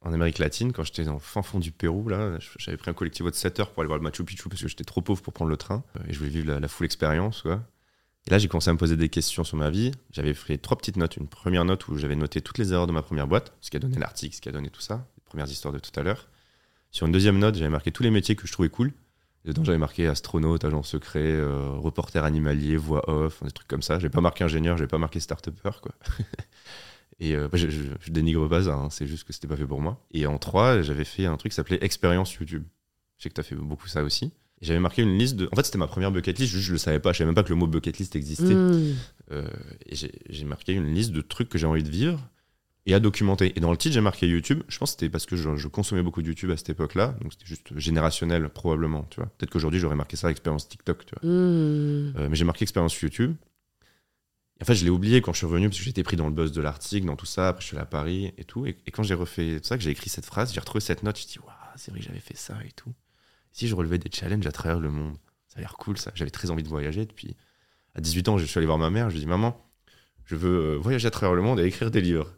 [0.02, 2.94] en Amérique latine, quand j'étais dans le fin fond du Pérou, là, j'avais pris un
[2.94, 5.22] collectivo de 7 heures pour aller voir le Machu Picchu parce que j'étais trop pauvre
[5.22, 7.44] pour prendre le train euh, et je voulais vivre la, full expérience.
[7.44, 7.64] Quoi.
[8.28, 9.92] Et là, j'ai commencé à me poser des questions sur ma vie.
[10.12, 11.16] J'avais fait trois petites notes.
[11.16, 13.78] Une première note où j'avais noté toutes les erreurs de ma première boîte, ce qui
[13.78, 16.04] a donné l'article, ce qui a donné tout ça, les premières histoires de tout à
[16.04, 16.28] l'heure.
[16.92, 18.92] Sur une deuxième note, j'avais marqué tous les métiers que je trouvais cool.
[19.44, 23.98] Dedans, j'avais marqué astronaute, agent secret, euh, reporter animalier, voix off, des trucs comme ça.
[23.98, 25.94] J'ai pas marqué ingénieur, j'ai pas marqué start-upper, quoi.
[27.20, 30.04] Et euh, je, dénigre pas ça, hein, c'est juste que c'était pas fait pour moi.
[30.12, 32.64] Et en 3, j'avais fait un truc qui s'appelait Expérience YouTube.
[33.18, 34.34] Je sais que tu as fait beaucoup ça aussi.
[34.62, 35.48] J'avais marqué une liste de.
[35.52, 37.36] En fait, c'était ma première bucket list, juste je le savais pas, je savais même
[37.36, 38.54] pas que le mot bucket list existait.
[38.54, 38.96] Hmm.
[39.32, 39.48] Euh,
[39.88, 39.96] et
[40.30, 42.20] j'ai marqué une liste de trucs que j'ai envie de vivre
[42.86, 43.54] et à documenter.
[43.56, 44.64] Et dans le titre, j'ai marqué YouTube.
[44.68, 47.16] Je pense que c'était parce que je, consommais beaucoup de YouTube à cette époque-là.
[47.22, 49.06] Donc c'était juste générationnel, probablement.
[49.10, 49.28] Tu vois.
[49.38, 51.06] Peut-être qu'aujourd'hui, j'aurais marqué ça expérience TikTok.
[51.06, 51.30] Tu vois.
[51.30, 52.14] Hmm.
[52.18, 53.36] Euh, mais j'ai marqué expérience YouTube.
[54.62, 56.34] en fait, je l'ai oublié quand je suis revenu parce que j'étais pris dans le
[56.34, 57.50] buzz de l'article, dans tout ça.
[57.50, 58.66] Après, je suis allé à Paris et tout.
[58.66, 61.18] Et, quand j'ai refait tout ça, que j'ai écrit cette phrase, j'ai retrouvé cette note.
[61.18, 62.94] Je me dit, waouh, c'est vrai que j'avais fait ça et tout.
[63.52, 65.18] si je relevais des challenges à travers le monde,
[65.48, 66.12] ça a l'air cool ça.
[66.16, 67.06] J'avais très envie de voyager.
[67.06, 67.36] Depuis
[67.94, 69.10] à 18 ans, je suis allé voir ma mère.
[69.10, 69.62] Je lui ai dit, maman,
[70.26, 72.34] je veux euh, voyager à travers le monde et écrire des livres.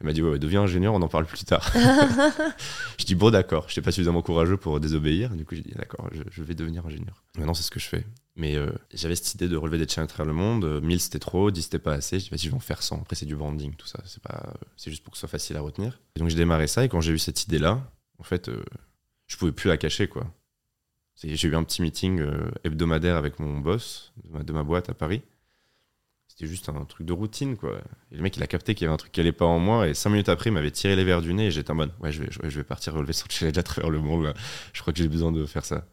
[0.00, 1.72] Elle m'a dit ouais, deviens ingénieur, on en parle plus tard.
[2.98, 5.30] je dis bon d'accord, je n'étais pas suffisamment courageux pour désobéir.
[5.30, 7.24] Du coup j'ai dit d'accord, je, vais devenir ingénieur.
[7.36, 8.06] Maintenant c'est ce que je fais.
[8.36, 10.80] Mais euh, j'avais cette idée de relever des challenges à travers le monde.
[10.82, 12.20] 1000 c'était trop, 10 c'était pas assez.
[12.20, 13.00] Je dis vas-y je vais en faire 100.
[13.02, 13.98] Après c'est du branding tout ça.
[14.04, 15.98] C'est pas, c'est juste pour que ce soit facile à retenir.
[16.14, 17.82] Et donc j'ai démarré ça et quand j'ai eu cette idée là,
[18.20, 18.62] en fait euh,
[19.26, 20.26] je pouvais plus la cacher quoi.
[21.20, 25.22] J'ai eu un petit meeting euh, hebdomadaire avec mon boss de ma boîte à Paris
[26.38, 27.80] c'était juste un truc de routine, quoi.
[28.12, 29.58] Et le mec, il a capté qu'il y avait un truc qui allait pas en
[29.58, 31.74] moi, et cinq minutes après, il m'avait tiré les verres du nez, et j'étais en
[31.74, 34.32] mode, ouais, je vais, je vais partir relever son challenge à travers le monde,
[34.72, 35.84] je crois que j'ai besoin de faire ça.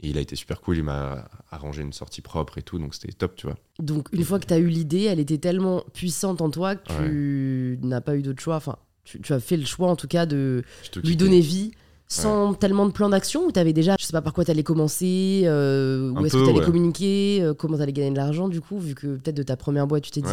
[0.00, 2.94] Et il a été super cool, il m'a arrangé une sortie propre et tout, donc
[2.94, 3.56] c'était top, tu vois.
[3.78, 7.78] Donc, une fois que tu as eu l'idée, elle était tellement puissante en toi que
[7.78, 8.56] tu n'as pas eu d'autre choix.
[8.56, 10.64] Enfin, tu, tu, as fait le choix, en tout cas, de
[11.04, 11.70] lui donner vie
[12.08, 15.42] sans tellement de plan d'action ou t'avais déjà, je sais pas par quoi t'allais commencer,
[15.44, 18.94] euh, où est-ce que t'allais communiquer, euh, comment t'allais gagner de l'argent du coup, vu
[18.94, 20.28] que peut-être de ta première boîte tu t'es dit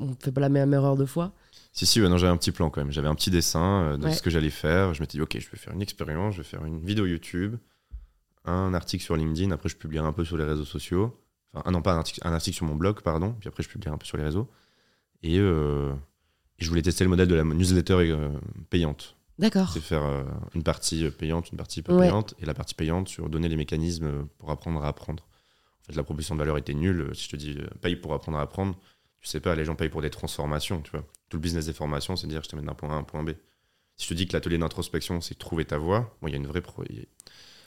[0.00, 1.32] on, fait pas la même erreur deux fois.
[1.72, 2.92] Si, si, non, j'avais un petit plan quand même.
[2.92, 4.92] J'avais un petit dessin euh, de ce que j'allais faire.
[4.92, 7.56] Je m'étais dit, ok, je vais faire une expérience, je vais faire une vidéo YouTube,
[8.44, 11.18] un article sur LinkedIn, après je publierai un peu sur les réseaux sociaux.
[11.54, 13.94] Enfin, non, pas un article, un article sur mon blog, pardon, puis après je publierai
[13.94, 14.48] un peu sur les réseaux.
[15.22, 18.12] Et, et je voulais tester le modèle de la newsletter
[18.68, 19.16] payante.
[19.38, 19.70] D'accord.
[19.72, 23.28] C'est faire euh, une partie payante, une partie peu payante, et la partie payante sur
[23.28, 25.26] donner les mécanismes pour apprendre à apprendre.
[25.82, 27.10] En fait, la proposition de valeur était nulle.
[27.14, 28.78] Si je te dis euh, paye pour apprendre à apprendre,
[29.20, 31.04] tu sais pas, les gens payent pour des transformations, tu vois.
[31.28, 33.04] Tout le business des formations, c'est dire je te mets d'un point A à un
[33.04, 33.30] point B.
[33.96, 36.46] Si je te dis que l'atelier d'introspection, c'est trouver ta voie, il y a une
[36.46, 36.60] vraie.
[36.60, 36.84] Pro...
[36.88, 36.96] Il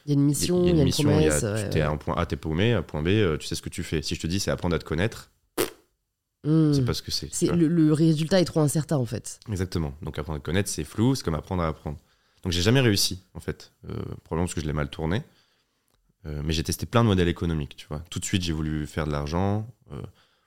[0.06, 2.16] y a une mission, il y a une, mission, promesse, tu es à un point
[2.16, 4.02] A, t'es paumé, à un point B, euh, tu sais ce que tu fais.
[4.02, 5.32] Si je te dis c'est apprendre à te connaître,
[6.46, 6.74] Hmm.
[6.74, 7.30] C'est pas ce que c'est.
[7.52, 9.40] le, le résultat est trop incertain en fait.
[9.50, 9.94] Exactement.
[10.02, 11.98] Donc apprendre à connaître, c'est flou, c'est comme apprendre à apprendre.
[12.44, 13.74] Donc j'ai jamais réussi, en fait.
[13.90, 15.24] Euh, probablement parce que je l'ai mal tourné.
[16.28, 18.04] Euh, mais j'ai testé plein de modèles économiques, tu vois.
[18.10, 20.02] Tout de suite, j'ai voulu faire de l'argent euh,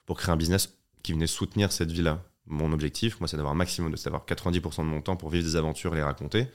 [0.05, 0.73] pour créer un business
[1.03, 2.23] qui venait soutenir cette vie-là.
[2.47, 5.29] Mon objectif, moi, c'est d'avoir un maximum, de c'est d'avoir 90% de mon temps pour
[5.29, 6.47] vivre des aventures et les raconter.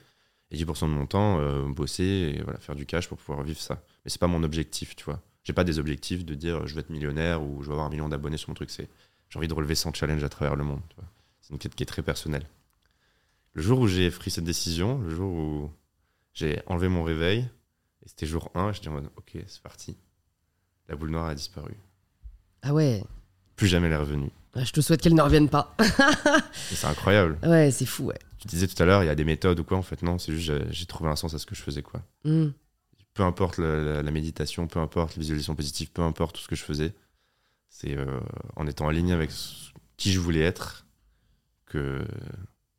[0.51, 3.61] Et 10% de mon temps, euh, bosser et voilà, faire du cash pour pouvoir vivre
[3.61, 3.83] ça.
[4.05, 5.23] Mais c'est pas mon objectif, tu vois.
[5.43, 7.91] J'ai pas des objectifs de dire je veux être millionnaire ou je veux avoir un
[7.91, 8.71] million d'abonnés sur mon truc.
[8.71, 8.89] C'est
[9.35, 10.81] j'ai envie de relever 100 challenges à travers le monde.
[11.41, 12.47] C'est une quête qui est très personnelle.
[13.53, 15.71] Le jour où j'ai pris cette décision, le jour où
[16.35, 19.97] j'ai enlevé mon réveil, et c'était jour 1, je dis en mode ok, c'est parti.
[20.89, 21.75] La boule noire a disparu.
[22.63, 23.03] Ah ouais.
[23.57, 24.31] Plus jamais elle est revenue.
[24.55, 25.75] Ah, Je te souhaite qu'elle ne revienne pas.
[26.55, 27.37] C'est incroyable.
[27.43, 28.19] ouais, c'est fou, ouais.
[28.39, 30.19] Tu disais tout à l'heure, il y a des méthodes ou quoi, en fait, non,
[30.19, 32.03] c'est juste j'ai- trouvé un sens à ce que je faisais, quoi.
[32.25, 32.51] Hmm.
[33.15, 36.47] Peu importe la, la- la méditation, peu importe la visualisation positive, peu importe tout ce
[36.49, 36.95] que je faisais,
[37.77, 38.21] c'est euh,
[38.55, 39.31] en étant aligné avec
[39.97, 40.87] qui je voulais être
[41.67, 42.05] que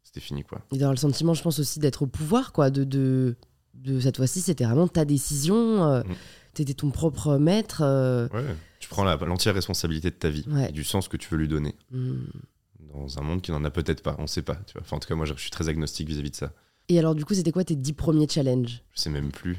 [0.03, 0.61] c'était fini, quoi.
[0.71, 2.69] Et d'avoir le sentiment, je pense aussi d'être au pouvoir, quoi.
[2.69, 3.35] De, de,
[3.73, 5.83] de cette fois-ci, c'était vraiment ta décision.
[5.85, 6.13] euh, Mm.
[6.53, 7.81] T'étais ton propre maître.
[7.81, 8.55] euh, Ouais.
[8.79, 10.69] Tu prends l'entière responsabilité de ta vie Ouais.
[10.69, 11.75] et du sens que tu veux lui donner.
[11.91, 12.19] hmm.
[12.93, 14.55] dans un monde qui n'en a peut-être pas, on sait pas.
[14.65, 14.81] Tu vois.
[14.83, 16.53] Enfin, en tout cas, moi, je je suis très agnostique vis-à-vis de ça.
[16.87, 18.81] Et alors, du coup, c'était quoi tes dix premiers challenges?
[18.93, 19.57] Je sais même plus.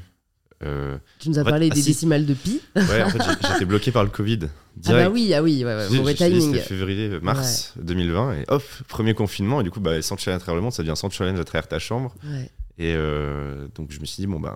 [0.63, 1.89] Euh, Tu nous as En fait, parlé ah, des si.
[1.89, 2.61] décimales de pi.
[2.75, 4.39] ouais, en fait, j'ai- j'étais bloqué par le Covid.
[4.43, 5.07] Ah Direct.
[5.07, 6.41] bah oui, ah oui, ouais, ouais, mauvais timing.
[6.53, 10.39] C'était février, mars 2020, et hop, premier confinement, et du coup, bah, 100 challenges à
[10.39, 12.15] travers le monde, ça devient 100 challenges à travers ta chambre.
[12.23, 12.49] Ouais.
[12.79, 14.55] Et euh, donc, je me suis dit, bon, ben,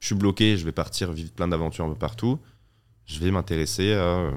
[0.00, 2.38] je suis bloqué, je vais partir vivre plein d'aventures un peu partout.
[3.06, 4.30] Je vais m'intéresser euh,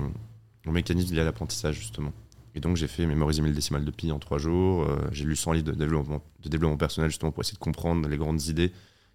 [0.65, 2.13] au mécanisme lié à l'apprentissage, justement.
[2.55, 4.83] Et donc, j'ai fait mémoriser 1000 décimales de pi en trois jours.
[4.83, 8.07] euh, j'ai lu 100 livres de développement, de développement personnel, justement, pour essayer de comprendre
[8.09, 8.71] les grandes idées.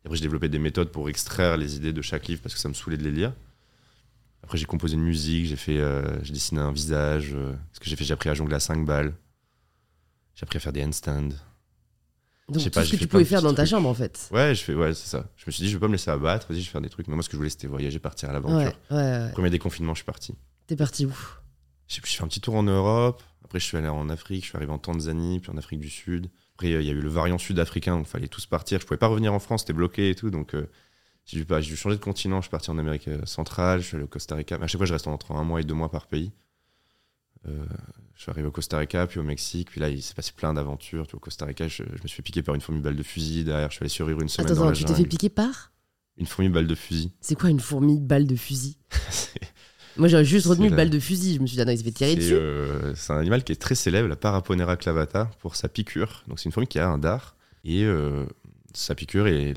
[0.07, 2.69] Après, j'ai développé des méthodes pour extraire les idées de chaque livre parce que ça
[2.69, 3.33] me saoulait de les lire.
[4.45, 7.33] Après, j'ai composé une musique, j'ai fait, euh, j'ai dessiné un visage.
[7.35, 9.13] euh, ce que j'ai fait, j'ai appris à jongler à 5 balles.
[10.37, 11.23] J'ai appris à faire des handstands.
[12.49, 14.29] Donc, Je tout pas, ce que tu pouvais faire dans ta chambre, en fait.
[14.31, 15.29] Ouais, je fais, ouais, c'est ça.
[15.35, 16.89] Je me suis dit, je vais pas me laisser abattre, vas-y, je vais faire des
[16.89, 17.09] trucs.
[17.09, 18.59] Mais moi, ce que je voulais, c'était voyager, partir à l'aventure.
[18.93, 19.33] Ouais, ouais, ouais.
[19.33, 20.37] Premier déconfinement, je suis parti.
[20.69, 21.17] T'es parti où?
[21.89, 23.25] J'ai j'ai fait un petit tour en Europe.
[23.45, 24.45] Après, je suis allé en Afrique.
[24.45, 26.29] Je suis arrivé en Tanzanie, puis en Afrique du Sud.
[26.57, 28.81] Après, euh, il y a eu le variant sud-africain, donc il fallait tous partir.
[28.81, 30.31] Je pouvais pas revenir en France, c'était bloqué et tout.
[30.31, 30.67] Donc, euh,
[31.27, 32.37] j'ai dû, changer de continent.
[32.41, 34.57] Je suis parti en Amérique euh, centrale, je suis allé au Costa Rica.
[34.59, 36.33] Mais à chaque fois, je reste entre un mois et deux mois par pays.
[37.47, 37.65] Euh,
[38.15, 39.71] je suis arrivé au Costa Rica, puis au Mexique.
[39.71, 41.07] Puis là, il s'est passé plein d'aventures.
[41.13, 43.45] Au Costa Rica, je, je me suis fait piquer par une fourmi balle de fusil.
[43.45, 45.29] Derrière, je suis allé survivre une semaine Attends, dans attends, la tu t'es fait piquer
[45.29, 45.73] par?
[46.17, 47.13] Une fourmi balle de fusil.
[47.21, 48.79] C'est quoi une fourmi balle de fusil?
[49.99, 51.35] Moi, j'aurais juste retenu la- balle de fusil.
[51.35, 52.35] Je me suis dit, ah non, il s'est fait tirer dessus.
[52.35, 56.23] euh, c'est un animal qui est très célèbre, la Paraponera clavata, pour sa piqûre.
[56.29, 57.37] Donc c'est une fourmi qui a un dard.
[57.65, 58.25] Et euh,
[58.75, 59.55] sa piqûre est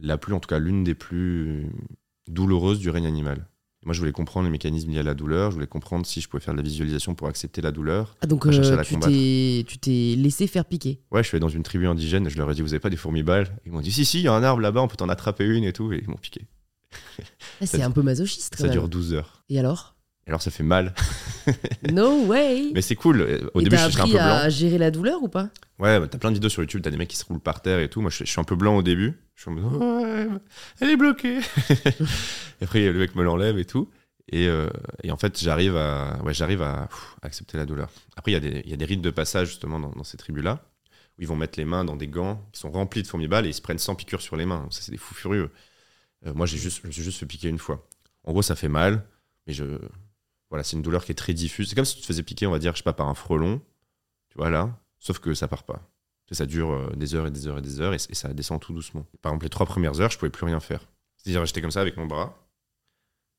[0.00, 1.66] la plus, en tout cas l'une des plus
[2.28, 3.46] douloureuses du règne animal.
[3.84, 6.28] Moi je voulais comprendre les mécanismes liés à la douleur, je voulais comprendre si je
[6.28, 8.14] pouvais faire de la visualisation pour accepter la douleur.
[8.20, 9.12] Ah, donc, euh, la tu combattre.
[9.12, 11.00] t'es tu t'es laissé faire piquer.
[11.10, 12.90] Ouais, je suis allé dans une tribu indigène, je leur ai dit vous avez pas
[12.90, 13.48] des fourmis balles?
[13.66, 15.46] Ils m'ont dit si si, il y a un arbre là-bas, on peut t'en attraper
[15.46, 16.46] une et tout, et ils m'ont piqué.
[17.60, 18.72] Ah, c'est un peu masochiste, quand Ça même.
[18.72, 19.44] dure 12 heures.
[19.48, 19.96] Et alors?
[20.28, 20.94] Alors ça fait mal,
[21.90, 23.22] No way mais c'est cool.
[23.54, 24.20] Au Et début je suis un peu blanc.
[24.20, 25.48] à gérer la douleur ou pas?
[25.80, 27.60] Ouais, bah, t'as plein de vidéos sur YouTube, t'as des mecs qui se roulent par
[27.60, 28.00] terre et tout.
[28.00, 29.18] Moi, je, suis- je suis un peu blanc au début.
[29.34, 30.40] Je suis en mode,
[30.80, 31.38] elle est bloquée.
[32.60, 33.88] et après, le mec me l'enlève et tout.
[34.30, 34.68] Et, euh,
[35.02, 37.90] et en fait, j'arrive à, ouais, j'arrive à pff, accepter la douleur.
[38.16, 40.04] Après, il y, a des- il y a des rites de passage, justement, dans, dans
[40.04, 40.62] ces tribus-là,
[41.18, 43.46] où ils vont mettre les mains dans des gants qui sont remplis de fourmis balles
[43.46, 44.68] et ils se prennent 100 piqûres sur les mains.
[44.70, 45.50] Ça, c'est des fous furieux.
[46.26, 47.86] Euh, moi, j'ai juste, je me suis juste fait piquer une fois.
[48.24, 49.06] En gros, ça fait mal,
[49.46, 49.64] mais je,
[50.50, 51.68] voilà, c'est une douleur qui est très diffuse.
[51.68, 53.14] C'est comme si tu te faisais piquer, on va dire, je sais pas, par un
[53.14, 53.60] frelon,
[54.30, 55.88] tu vois là, sauf que ça part pas.
[56.32, 58.58] Ça dure euh, des heures et des heures et des heures et, et ça descend
[58.60, 59.06] tout doucement.
[59.20, 60.88] Par exemple, les trois premières heures, je pouvais plus rien faire.
[61.18, 62.38] C'est-à-dire, j'étais comme ça avec mon bras.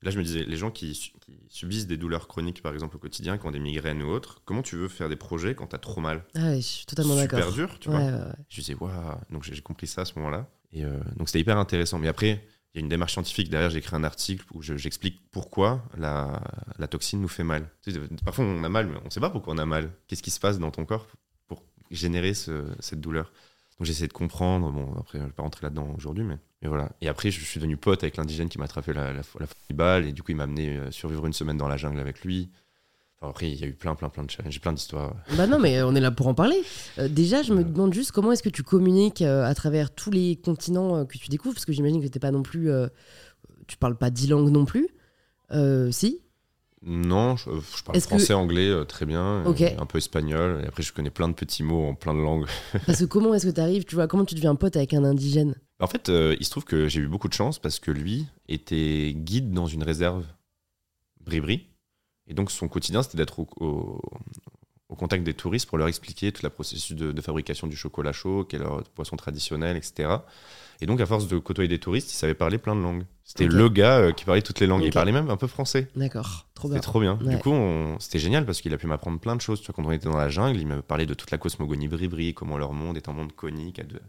[0.03, 2.97] Là, je me disais, les gens qui, su- qui subissent des douleurs chroniques, par exemple,
[2.97, 5.67] au quotidien, qui ont des migraines ou autres, comment tu veux faire des projets quand
[5.67, 6.25] t'as trop mal?
[6.35, 7.53] Ah je suis totalement Super d'accord.
[7.53, 8.03] dur, tu Ouais, vois.
[8.05, 8.33] ouais, ouais.
[8.49, 8.91] Je disais, waouh.
[9.29, 10.49] Donc j'ai j'ai compris ça à ce moment-là.
[10.73, 11.99] Et euh, donc c'était hyper intéressant.
[11.99, 13.49] Mais après, il y a une démarche scientifique.
[13.49, 16.41] Derrière, j'ai écrit un article où je- j'explique pourquoi la,
[16.79, 17.69] la toxine nous fait mal.
[17.83, 19.91] Tu sais, parfois, on a mal, mais on ne sait pas pourquoi on a mal.
[20.07, 21.07] Qu'est-ce qui se passe dans ton corps
[21.47, 23.31] pour générer ce- cette douleur?
[23.79, 24.71] Donc j'essaie de comprendre.
[24.71, 26.91] Bon, après, je ne vais pas rentrer là-dedans aujourd'hui, mais, voilà.
[27.01, 30.05] Et après, je suis devenu pote avec l'indigène qui m'a attrapé la, la, la balle.
[30.05, 32.51] Et du coup, il m'a amené euh, survivre une semaine dans la jungle avec lui.
[33.25, 35.15] Après, il y a eu plein, plein, plein de challenges, plein d'histoires.
[35.37, 36.61] Bah non, mais on est là pour en parler.
[36.99, 40.11] Euh, déjà, je me demande juste comment est-ce que tu communiques euh, à travers tous
[40.11, 42.69] les continents euh, que tu découvres, parce que j'imagine que t'es pas non plus,
[43.67, 44.89] tu parles pas dix langues non plus.
[45.91, 46.19] Si
[46.81, 47.45] Non, je,
[47.77, 49.61] je parle que- français, anglais très bien, Ok.
[49.61, 50.61] et un peu espagnol.
[50.63, 52.45] Et après, je connais plein de petits mots en plein de langues.
[52.85, 55.05] Parce que comment est-ce que tu arrives, tu vois, comment tu deviens pote avec un
[55.05, 55.55] indigène?
[55.79, 59.13] En fait, il se trouve que j'ai eu beaucoup de chance parce que lui était
[59.15, 60.25] guide dans une réserve
[61.25, 61.67] Bribri.
[62.27, 64.01] Et donc son quotidien, c'était d'être au, au-
[64.89, 68.11] au contact des touristes pour leur expliquer tout le processus de, de fabrication du chocolat
[68.11, 70.17] chaud, quelle est leur poisson traditionnel, etc.
[70.81, 73.05] Et donc à force de côtoyer des touristes, il savait parler plein de langues.
[73.23, 74.83] C'était le gars euh, qui parlait toutes les langues.
[74.83, 75.87] Il parlait même un peu français.
[75.95, 76.81] D'accord, trop C'était bien.
[76.81, 77.17] trop bien.
[77.23, 77.35] Ouais.
[77.35, 79.61] Du coup, on- c'était génial parce qu'il a pu m'apprendre plein de choses.
[79.61, 81.87] Tu vois, quand on était dans la jungle, il m'a parlé de toute la cosmogonie
[81.87, 84.01] bribri, comment leur monde est un monde conique, de-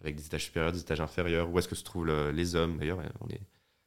[0.00, 1.48] avec des étages supérieurs, des étages inférieurs.
[1.50, 2.78] Où est-ce que se trouvent le- les hommes?
[2.78, 3.40] D'ailleurs, on est,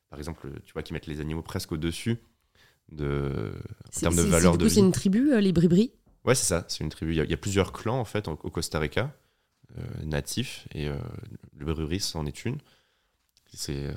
[0.10, 2.18] par exemple, tu vois, qui mettent les animaux presque au-dessus
[2.92, 3.52] de,
[3.86, 4.86] en C'est- termes de c'est- valeur c'est- de du coup, C'est vie.
[4.88, 5.92] une tribu, euh, les Bribri
[6.26, 6.66] Ouais, c'est ça.
[6.68, 7.14] C'est une tribu.
[7.14, 9.14] Il y, a, il y a plusieurs clans en fait au, au Costa Rica
[9.78, 10.98] euh, natifs et euh,
[11.56, 12.58] le Bruris en est une.
[13.54, 13.94] C'est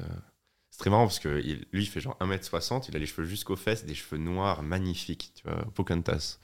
[0.70, 3.26] c'est très marrant parce que il- lui, il fait genre 1m60, il a les cheveux
[3.26, 6.38] jusqu'aux fesses, des cheveux noirs magnifiques, tu vois, Pocahontas.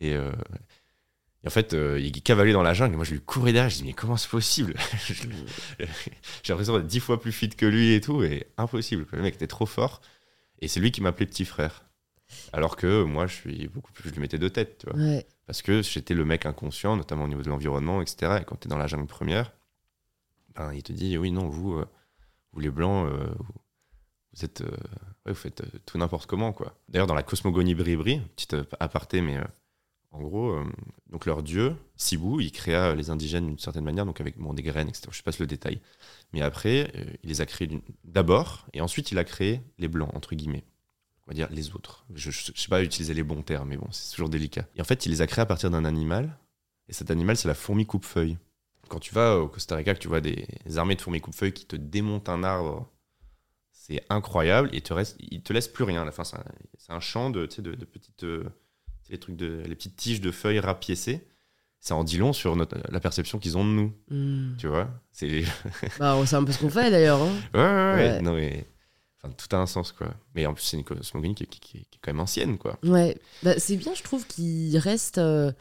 [0.00, 2.94] Et, et en fait, euh, il cavalait dans la jungle.
[2.94, 3.70] et Moi, je lui courais derrière.
[3.70, 4.74] Je dis, mais comment c'est possible?
[6.42, 8.22] J'ai l'impression d'être dix fois plus fit que lui et tout.
[8.22, 9.06] Et impossible.
[9.12, 10.00] Le mec était trop fort.
[10.60, 11.84] Et c'est lui qui m'appelait petit frère.
[12.52, 14.10] Alors que moi, je suis beaucoup plus.
[14.10, 14.98] Je lui mettais deux têtes, tu vois.
[14.98, 15.26] Ouais.
[15.46, 18.38] Parce que j'étais le mec inconscient, notamment au niveau de l'environnement, etc.
[18.40, 19.52] Et quand tu es dans la jungle première,
[20.54, 21.86] ben, il te dit oui, non, vous, euh,
[22.52, 23.34] vous les blancs, euh,
[24.32, 24.70] vous, êtes, euh,
[25.26, 26.52] ouais, vous faites tout n'importe comment.
[26.52, 26.78] quoi.
[26.88, 29.38] D'ailleurs, dans la cosmogonie bribri, petite aparté, mais
[30.12, 30.64] en gros, euh,
[31.10, 34.62] donc leur dieu, Sibou, il créa les indigènes d'une certaine manière, donc avec bon, des
[34.62, 35.08] graines, etc.
[35.12, 35.80] Je passe le détail.
[36.32, 37.70] Mais après, euh, il les a créés
[38.04, 40.64] d'abord, et ensuite il a créé les blancs, entre guillemets
[41.26, 42.04] on va dire les autres.
[42.12, 44.66] Je ne sais pas utiliser les bons termes, mais bon, c'est toujours délicat.
[44.74, 46.36] Et en fait, il les a créés à partir d'un animal,
[46.88, 48.36] et cet animal, c'est la fourmi coupe-feuille.
[48.88, 51.66] Quand tu vas au Costa Rica, que tu vois des armées de fourmis coupe-feuille qui
[51.66, 52.90] te démontent un arbre,
[53.70, 56.04] c'est incroyable, et te, reste, il te laisse plus rien.
[56.04, 58.50] À c'est un, champ de, petites, euh,
[59.10, 61.26] les, trucs de, les petites tiges de feuilles rapiécées.
[61.82, 64.54] Ça en dit long sur notre- la perception qu'ils ont de nous, Hmm.
[64.58, 64.88] tu vois.
[65.12, 65.44] C'est
[65.98, 67.22] Bah, c'est un peu ce qu'on fait d'ailleurs.
[67.22, 67.32] hein.
[67.54, 68.22] Ouais, ouais, ouais.
[68.22, 68.66] Non, mais...
[69.22, 70.14] Enfin, tout a un sens, quoi.
[70.34, 72.78] Mais en plus, c'est une cosmogonie qui, qui- qui- est quand même ancienne, quoi.
[72.84, 75.18] Ouais, bah, c'est bien, je trouve qu'il reste.
[75.18, 75.52] euh,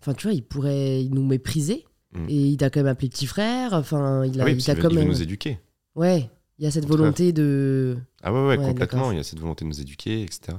[0.00, 1.84] Enfin, tu vois, il pourrait nous mépriser.
[2.12, 2.26] Mm.
[2.28, 3.72] Et il t'a quand même appelé petit frère.
[3.72, 5.08] Enfin, il a, Ah oui, il qu'il veut, quand il veut même.
[5.10, 5.58] nous éduquer.
[5.94, 7.96] Ouais, il y a cette volonté de.
[8.22, 9.10] Ah ouais, ouais, Ouais, complètement.
[9.12, 10.58] Il y a cette volonté de nous éduquer, etc.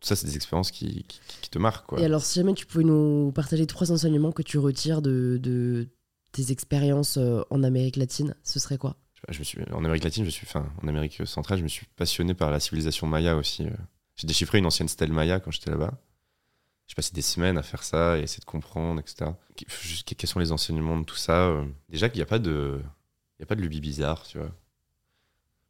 [0.00, 2.00] Tout ça, c'est des expériences qui, qui, qui te marquent, quoi.
[2.00, 5.88] Et alors, si jamais tu pouvais nous partager trois enseignements que tu retires de, de
[6.32, 8.96] tes expériences euh, en Amérique latine, ce serait quoi?
[9.28, 11.86] Je me suis, en Amérique latine, je suis, enfin, en Amérique centrale, je me suis
[11.96, 13.64] passionné par la civilisation maya aussi.
[13.64, 13.70] euh.
[14.14, 15.98] J'ai déchiffré une ancienne stèle maya quand j'étais là-bas.
[16.86, 19.32] J'ai passé des semaines à faire ça et essayer de comprendre, etc.
[19.56, 21.64] Quels sont les enseignements de tout ça euh?
[21.88, 22.80] Déjà qu'il n'y a pas de,
[23.38, 24.52] il y a pas de lubie bizarre, tu vois.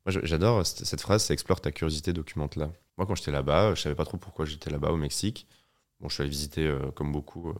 [0.04, 2.70] Moi, j'adore cette, cette phrase, c'est explore ta curiosité, documente-la.
[2.96, 5.46] Moi, quand j'étais là-bas, je savais pas trop pourquoi j'étais là-bas au Mexique.
[6.00, 7.54] Bon, je suis allé visiter, euh, comme beaucoup, euh,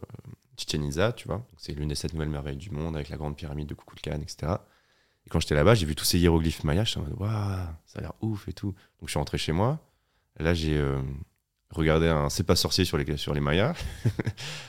[0.57, 1.45] Chichen Itza, tu vois.
[1.57, 4.53] C'est l'une des sept nouvelles merveilles du monde avec la grande pyramide de Kukulkan, etc.
[5.25, 7.29] Et quand j'étais là-bas, j'ai vu tous ces hiéroglyphes mayas, je suis en mode, waouh,
[7.85, 8.73] ça a l'air ouf et tout.
[8.99, 9.79] Donc je suis rentré chez moi.
[10.39, 11.01] Là, j'ai euh,
[11.71, 13.73] regardé un C'est pas sorcier sur les, sur les mayas.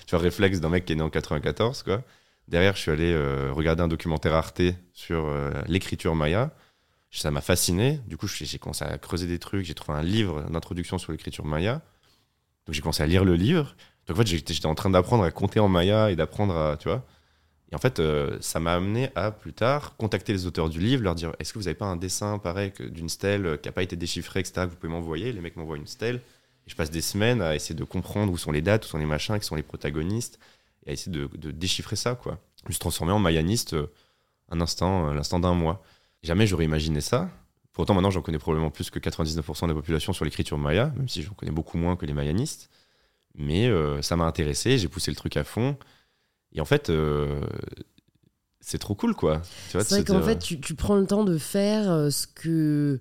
[0.06, 2.02] tu vois, réflexe d'un mec qui est né en 94, quoi.
[2.48, 4.62] Derrière, je suis allé euh, regarder un documentaire Arte
[4.94, 5.30] sur
[5.66, 6.50] l'écriture maya.
[7.10, 8.00] Ça m'a fasciné.
[8.06, 9.64] Du coup, j'ai commencé à creuser des trucs.
[9.64, 11.80] J'ai trouvé un livre d'introduction sur l'écriture maya.
[12.66, 13.74] Donc j'ai commencé à lire le livre.
[14.06, 16.88] Donc en fait, j'étais en train d'apprendre à compter en maya et d'apprendre à, tu
[16.88, 17.04] vois.
[17.70, 21.02] Et en fait, euh, ça m'a amené à plus tard contacter les auteurs du livre,
[21.02, 23.72] leur dire est-ce que vous n'avez pas un dessin pareil d'une stèle euh, qui n'a
[23.72, 25.32] pas été déchiffrée, etc., que vous pouvez m'envoyer?
[25.32, 26.16] Les mecs m'envoient une stèle.
[26.66, 28.98] Et je passe des semaines à essayer de comprendre où sont les dates, où sont
[28.98, 30.38] les machins, qui sont les protagonistes,
[30.86, 32.38] et à essayer de, de déchiffrer ça, quoi.
[32.62, 33.86] Je me suis transformé en mayaniste euh,
[34.50, 35.82] un instant, l'instant d'un mois.
[36.22, 37.30] Jamais j'aurais imaginé ça.
[37.72, 40.92] Pour autant, maintenant, j'en connais probablement plus que 99% de la population sur l'écriture maya,
[40.96, 42.70] même si j'en connais beaucoup moins que les mayanistes.
[43.34, 45.76] Mais euh, ça m'a intéressé, j'ai poussé le truc à fond.
[46.52, 47.40] Et en fait, euh,
[48.60, 49.42] c'est trop cool, quoi.
[49.68, 52.98] C'est vrai qu'en dire- fait, tu, tu prends le temps de faire euh, ce que,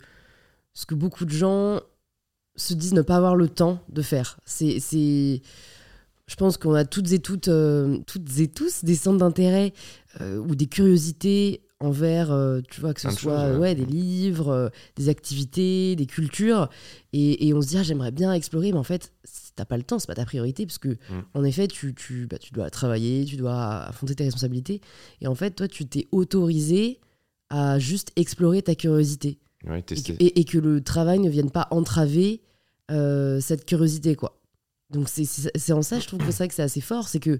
[0.73, 1.81] ce que beaucoup de gens
[2.55, 4.37] se disent ne pas avoir le temps de faire.
[4.45, 5.41] C'est, c'est...
[6.27, 9.73] Je pense qu'on a toutes et toutes, euh, toutes et tous des centres d'intérêt
[10.21, 13.57] euh, ou des curiosités envers, euh, tu vois, que ce soit ouais.
[13.57, 16.69] ouais, des livres, euh, des activités, des cultures.
[17.13, 19.13] Et, et on se dit, ah, j'aimerais bien explorer, mais en fait,
[19.55, 20.97] t'as pas le temps, c'est pas ta priorité, parce que,
[21.33, 24.81] en effet, tu, tu, bah, tu dois travailler, tu dois affronter tes responsabilités.
[25.21, 26.99] Et en fait, toi, tu t'es autorisé
[27.49, 29.37] à juste explorer ta curiosité.
[29.65, 30.13] Ouais, Et que, tester.
[30.19, 32.41] et- et que le travail ne vienne pas entraver
[32.89, 34.39] euh, cette curiosité, quoi.
[34.89, 37.07] Donc, c'est- en ça, je trouve que c'est vrai que c'est assez fort.
[37.09, 37.37] C'est que,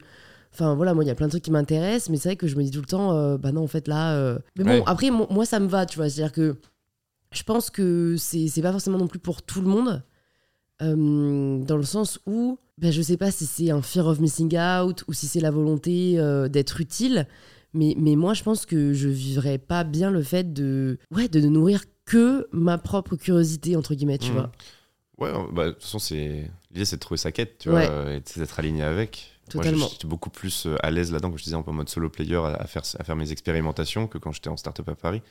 [0.57, 2.47] enfin, voilà, moi, il y a plein de trucs qui m'intéressent, mais c'est vrai que
[2.47, 4.15] je me dis tout le temps, euh, bah non, en fait, là.
[4.15, 4.83] euh, Mais bon, Ouais.
[4.85, 6.09] après, mo- moi, ça me va, tu vois.
[6.09, 6.55] C'est-à-dire que
[7.31, 10.03] je pense que c'est pas forcément non plus pour tout le monde.
[10.81, 14.55] euh, dans le sens où ben, je sais pas si c'est un fear of missing
[14.59, 17.27] out ou si c'est la volonté euh, d'être utile
[17.73, 21.39] mais, mais moi je pense que je vivrais pas bien le fait de ouais de
[21.39, 24.37] ne nourrir que ma propre curiosité entre guillemets tu Mhm.
[24.37, 24.51] vois
[25.17, 26.47] Ouais, bah, de toute façon, c'est...
[26.69, 29.36] l'idée, c'est de trouver sa quête, tu vois, et d'être aligné avec.
[29.49, 29.79] Totalement.
[29.79, 32.65] Moi, j'étais beaucoup plus à l'aise là-dedans, comme je disais, en mode solo player, à
[32.67, 35.21] faire, à faire mes expérimentations que quand j'étais en startup à Paris.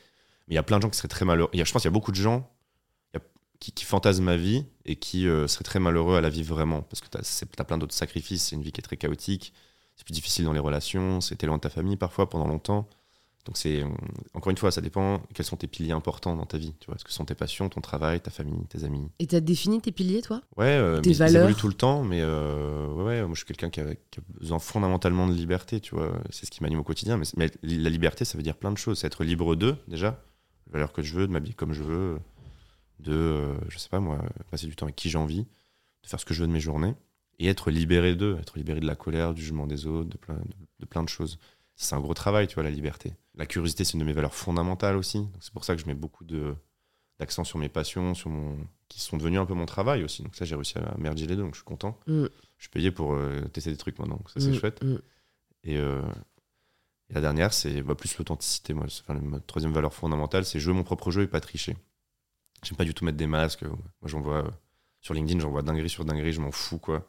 [0.49, 1.51] Mais il y a plein de gens qui seraient très malheureux.
[1.53, 2.51] Il y a, je pense qu'il y a beaucoup de gens
[3.59, 6.83] qui, qui fantasment ma vie et qui seraient très malheureux à la vivre vraiment.
[6.83, 8.45] Parce que tu as, plein d'autres sacrifices.
[8.45, 9.53] C'est une vie qui est très chaotique.
[9.97, 11.21] C'est plus difficile dans les relations.
[11.21, 12.89] C'était loin de ta famille parfois pendant longtemps.
[13.47, 13.85] Donc c'est
[14.35, 16.75] encore une fois, ça dépend quels sont tes piliers importants dans ta vie.
[16.81, 19.09] Tu vois, est-ce que ce sont tes passions, ton travail, ta famille, tes amis?
[19.21, 20.43] Et tu as défini tes piliers, toi?
[20.57, 21.45] Ouais, euh, tes valeurs?
[21.45, 23.87] Évoluent tout le temps, mais euh, ouais, moi je suis quelqu'un qui, a,
[24.41, 25.79] besoin fondamentalement de liberté.
[25.79, 27.17] Tu vois, c'est ce qui m'anime au quotidien.
[27.17, 28.99] Mais, mais, la liberté, ça veut dire plein de choses.
[28.99, 30.21] C'est être libre d'eux déjà,
[30.67, 32.19] les valeurs que je veux, de m'habiller comme je veux,
[32.99, 34.21] de, euh, je sais pas moi,
[34.51, 35.43] passer du temps avec qui j'ai envie,
[36.03, 36.95] de faire ce que je veux de mes journées,
[37.39, 40.35] et être libéré d'eux, être libéré de la colère, du jugement des autres, de plein
[40.35, 40.41] de,
[40.81, 41.39] de plein de choses
[41.77, 43.15] c'est un gros travail, tu vois, la liberté.
[43.35, 45.29] La curiosité, c'est une de mes valeurs fondamentales aussi.
[45.41, 48.57] C'est pour ça que je mets beaucoup d'accent sur mes passions, sur mon,
[48.89, 50.23] qui sont devenus un peu mon travail aussi.
[50.23, 52.01] Donc ça, j'ai réussi à merger les deux, donc je suis content.
[52.07, 52.25] Mm.
[52.57, 54.83] Je suis payé pour euh, tester des trucs maintenant, donc ça c'est mm, chouette.
[54.83, 54.99] Mm.
[55.69, 56.03] Euh,
[57.11, 58.73] et, la dernière, c'est bah, plus l'authenticité.
[58.73, 61.77] Moi, enfin, ma troisième valeur fondamentale, c'est jouer mon propre jeu et pas tricher.
[62.65, 63.63] J'aime pas du tout mettre des masques.
[63.63, 64.51] Moi, j'en vois euh,
[65.03, 67.07] sur LinkedIn, j'en vois dinguerie sur dinguerie, je m'en fous quoi.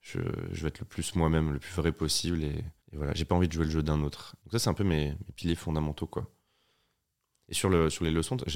[0.00, 0.20] Je,
[0.52, 3.34] je, vais être le plus moi-même, le plus vrai possible et et voilà, j'ai pas
[3.34, 4.34] envie de jouer le jeu d'un autre.
[4.44, 6.28] Donc ça, c'est un peu mes, piliers fondamentaux, quoi.
[7.48, 8.46] Et sur, le, sur les leçons, tout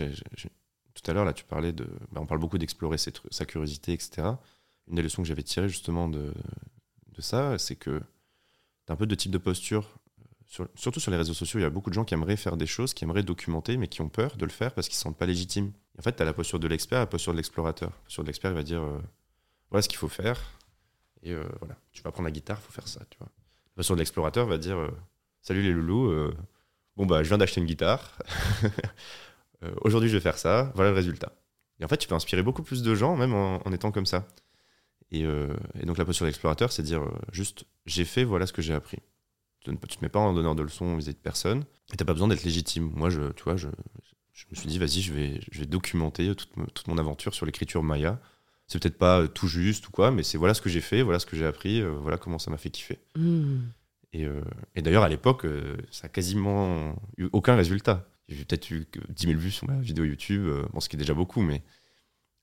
[1.10, 1.84] à l'heure, là, tu parlais de...
[2.12, 4.28] Bah, on parle beaucoup d'explorer sa curiosité, etc.
[4.88, 6.32] Une des leçons que j'avais tirées, justement, de,
[7.12, 8.00] de ça, c'est que
[8.86, 9.98] tu as un peu de type de posture.
[10.74, 12.66] surtout sur les réseaux sociaux, il y a beaucoup de gens qui aimeraient faire des
[12.66, 15.02] choses, qui aimeraient documenter, mais qui ont peur de le faire parce qu'ils ne se
[15.02, 15.72] sentent pas légitimes.
[15.98, 17.90] en fait, tu as la posture de l'expert et la posture de l'explorateur.
[17.90, 19.00] La posture de l'expert, il va dire euh,
[19.70, 20.40] voilà ce qu'il faut faire,
[21.22, 23.30] et euh, voilà, tu vas prendre la guitare, il faut faire ça, tu vois
[23.82, 24.90] sur l'explorateur va dire euh,
[25.42, 26.34] Salut les loulous, euh,
[26.96, 28.18] bon bah je viens d'acheter une guitare.
[29.62, 31.32] Euh, aujourd'hui je vais faire ça, voilà le résultat.
[31.80, 34.26] Et en fait, tu peux inspirer beaucoup plus de gens, même en, étant comme ça.
[35.10, 35.24] Et,
[35.84, 37.02] donc la posture d'explorateur, c'est dire
[37.32, 38.98] juste j'ai fait, voilà ce que j'ai appris.
[39.60, 41.64] Tu ne te mets pas en donneur de leçons vis-à-vis de personne,
[41.94, 42.90] et t'as pas besoin d'être légitime.
[42.94, 47.32] Moi, je, tu vois, je, me suis dit, vas-y, je vais, documenter toute mon aventure
[47.32, 48.20] sur l'écriture Maya
[48.66, 51.02] c'est peut-être pas euh, tout juste ou quoi, mais c'est voilà ce que j'ai fait,
[51.02, 52.98] voilà ce que j'ai appris, euh, voilà comment ça m'a fait kiffer.
[53.16, 53.60] Hmm.
[54.12, 54.40] Et, euh,
[54.74, 55.44] et d'ailleurs, à l'époque,
[55.90, 58.08] ça a quasiment eu aucun résultat.
[58.28, 61.14] J'ai peut-être eu 10 000 vues sur ma vidéo YouTube, bon, ce qui est déjà
[61.14, 61.62] beaucoup, mais,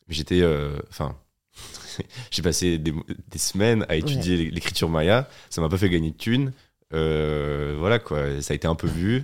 [0.10, 0.44] j'étais.
[0.90, 1.18] Enfin.
[2.32, 2.94] j'ai passé des,
[3.28, 6.54] des, semaines à étudier l'écriture maya, ça m'a pas fait gagner de thunes.
[6.92, 9.24] voilà quoi, ça a été un peu vu.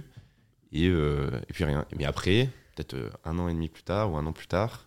[0.72, 1.86] Et, et puis rien.
[1.98, 2.96] Mais après, peut-être
[3.26, 4.87] un an et demi plus tard ou un an plus tard,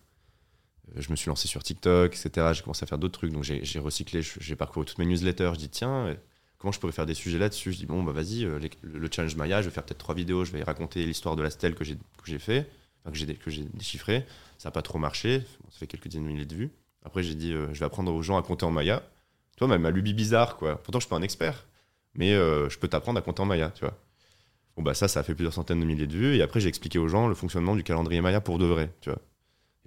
[0.95, 2.51] je me suis lancé sur TikTok, etc.
[2.53, 5.51] J'ai commencé à faire d'autres trucs, donc j'ai recyclé, j'ai parcouru toutes mes newsletters.
[5.53, 6.15] Je dis, tiens, euh,
[6.57, 7.71] comment je pourrais faire des sujets là-dessus?
[7.73, 10.45] Je dis, bon, bah vas-y, euh, le challenge Maya, je vais faire peut-être trois vidéos,
[10.45, 12.69] je vais raconter l'histoire de la stèle que j'ai fait,
[13.05, 14.25] que j'ai déchiffré.
[14.57, 16.71] Ça n'a pas trop marché, ça fait quelques dizaines de milliers de vues.
[17.03, 19.01] Après, j'ai dit, euh, je vais apprendre aux gens à compter en Maya.
[19.57, 20.81] Toi, ma, ma lubie bizarre, quoi.
[20.81, 21.67] Pourtant, je suis pas un expert,
[22.15, 23.97] mais je peux t'apprendre à compter en Maya, tu vois.
[24.75, 26.35] Bon, bah ça, ça a fait plusieurs centaines de milliers de vues.
[26.35, 29.09] Et après, j'ai expliqué aux gens le fonctionnement du calendrier Maya pour de vrai, tu
[29.09, 29.21] vois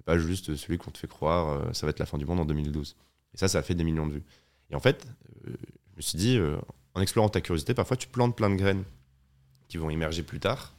[0.05, 2.39] pas juste celui qu'on te fait croire, euh, ça va être la fin du monde
[2.39, 2.95] en 2012.
[3.33, 4.23] Et ça, ça a fait des millions de vues.
[4.69, 5.05] Et en fait,
[5.47, 5.51] euh,
[5.91, 6.57] je me suis dit, euh,
[6.93, 8.83] en explorant ta curiosité, parfois tu plantes plein de graines
[9.67, 10.73] qui vont émerger plus tard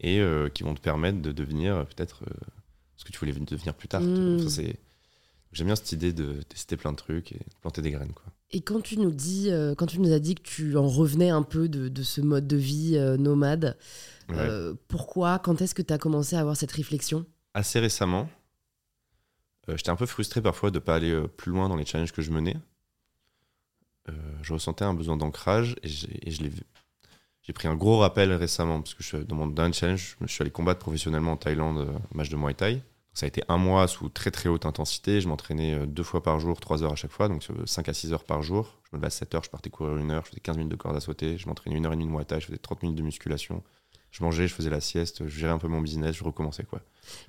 [0.00, 0.20] et
[0.52, 2.24] qui vont te permettre de devenir peut-être
[2.96, 4.02] ce que tu voulais devenir plus tard.
[4.02, 4.46] Mmh.
[5.52, 8.12] J'aime bien cette idée de tester plein de trucs et de planter des graines.
[8.12, 8.24] Quoi.
[8.50, 9.48] Et quand tu nous dis,
[9.78, 12.58] quand tu nous as dit que tu en revenais un peu de, ce mode de
[12.58, 13.78] vie nomade,
[14.88, 17.24] pourquoi Quand est-ce que tu as commencé à avoir cette réflexion?
[17.54, 18.28] Assez récemment.
[19.68, 21.86] Euh, j'étais un peu frustré parfois de ne pas aller euh, plus loin dans les
[21.86, 22.56] challenges que je menais.
[24.08, 24.12] Euh,
[24.42, 25.88] je ressentais un besoin d'ancrage et.
[27.42, 30.42] J'ai pris un gros rappel récemment parce que je dans mon dernier challenge, je suis
[30.42, 32.82] allé combattre professionnellement en Thaïlande, match de Muay Thai.
[33.14, 35.20] Ça a été un mois sous très très haute intensité.
[35.20, 38.12] Je m'entraînais deux fois par jour, trois heures à chaque fois, donc 5 à 6
[38.12, 38.80] heures par jour.
[38.82, 40.72] Je me levais à 7 heures, je partais courir une heure, je faisais 15 minutes
[40.72, 42.58] de corde à sauter, je m'entraînais une heure et demie de Muay Thai, je faisais
[42.58, 43.62] 30 minutes de musculation
[44.16, 46.80] je mangeais, je faisais la sieste, je gérais un peu mon business, je recommençais quoi.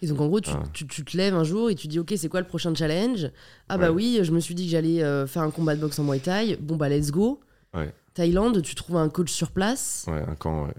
[0.01, 0.63] Et donc en gros, tu, ah.
[0.71, 3.29] tu, te lèves un jour et tu dis ok, c'est quoi le prochain challenge?
[3.67, 5.99] Ah bah oui, je me suis dit que j'allais euh, faire un combat de boxe
[5.99, 6.55] en Muay Thai.
[6.61, 7.41] Bon bah let's go.
[7.73, 7.93] Ouais.
[8.13, 10.05] Thaïlande, tu trouves un coach sur place.
[10.07, 10.73] Ouais, un camp, ouais.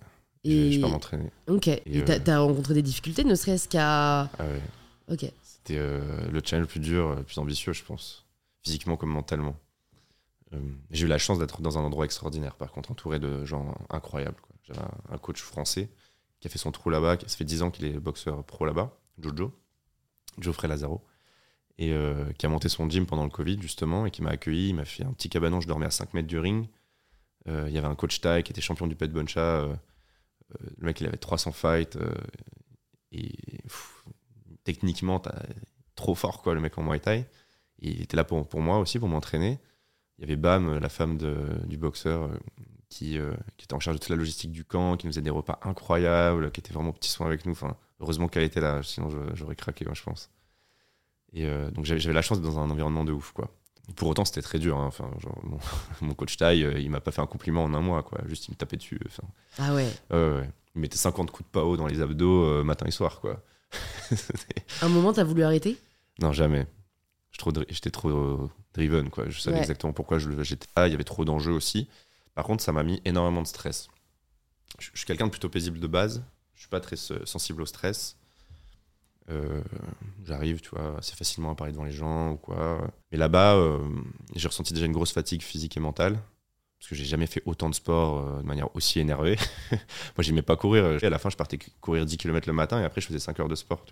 [0.44, 0.72] Et...
[0.72, 1.30] Je pas m'entraîner.
[1.46, 1.68] Ok.
[1.68, 4.20] Et euh, t'as as rencontré des difficultés, ne serait-ce qu'à.
[4.20, 5.12] Ah ouais.
[5.12, 5.30] Ok.
[5.42, 6.00] C'était euh,
[6.32, 8.24] le challenge le plus dur, le plus ambitieux, je pense.
[8.62, 9.56] Physiquement comme mentalement.
[10.90, 14.40] J'ai eu la chance d'être dans un endroit extraordinaire, par contre, entouré de gens incroyables.
[14.68, 15.90] J'avais un coach français
[16.40, 18.96] qui a fait son trou là-bas, ça fait 10 ans qu'il est boxeur pro là-bas,
[19.18, 19.52] Jojo,
[20.38, 21.04] Geoffrey Lazaro,
[21.78, 24.68] et euh, qui a monté son gym pendant le Covid justement, et qui m'a accueilli,
[24.70, 26.68] il m'a fait un petit cabanon, je dormais à 5 mètres du ring.
[27.48, 29.74] Euh, il y avait un coach Thai qui était champion du Pet Boncha, euh,
[30.76, 31.98] le mec il avait 300 fights,
[33.10, 33.32] et
[34.64, 35.20] techniquement
[35.94, 37.26] trop fort quoi le mec en Muay Thai.
[37.80, 39.58] Il était là pour, moi aussi, pour m'entraîner.
[40.18, 41.16] Il y avait Bam, la femme
[41.66, 42.30] du boxeur,
[42.88, 45.22] qui, euh, qui était en charge de toute la logistique du camp, qui nous faisait
[45.22, 47.52] des repas incroyables, qui était vraiment petit soin avec nous.
[47.52, 50.30] Enfin, heureusement qu'elle était là, sinon j'aurais craqué, moi, je pense.
[51.34, 53.50] Et euh, donc j'avais la chance d'être dans un environnement de ouf, quoi.
[53.96, 54.76] Pour autant, c'était très dur.
[54.78, 54.86] hein.
[54.86, 55.58] Enfin, genre, mon,
[56.06, 58.20] mon coach taille, euh, il m'a pas fait un compliment en un mois, quoi.
[58.26, 58.98] Juste, il me tapait dessus.
[59.06, 59.22] Enfin,
[59.58, 59.88] Ah ouais.
[60.74, 63.42] Il mettait 50 coups de pao dans les abdos matin et soir, quoi.
[64.82, 65.76] Un moment, t'as voulu arrêter?
[66.20, 66.66] Non, jamais.
[67.32, 69.28] Je trop dri- J'étais trop driven, quoi.
[69.28, 69.62] Je savais Ouais.
[69.62, 70.86] exactement pourquoi je le- j'étais là.
[70.88, 71.88] Il y avait trop d'enjeux aussi.
[72.38, 73.88] Par contre, ça m'a mis énormément de stress.
[74.78, 76.22] Je, suis quelqu'un de plutôt paisible de base.
[76.54, 78.16] Je suis pas très se- sensible au stress.
[79.28, 79.60] Euh,
[80.24, 82.88] J'arrive, tu vois, assez facilement à parler devant les gens ou quoi.
[83.10, 83.80] Mais là-bas, euh,
[84.36, 86.20] j'ai ressenti déjà une grosse fatigue physique et mentale.
[86.78, 89.36] Parce que j'ai jamais fait autant de sport euh, de manière aussi énervée.
[89.72, 89.80] Moi,
[90.20, 90.84] j'aimais pas courir.
[91.02, 93.40] À la fin, je partais courir 10 km le matin et après, je faisais 5
[93.40, 93.84] heures de sport.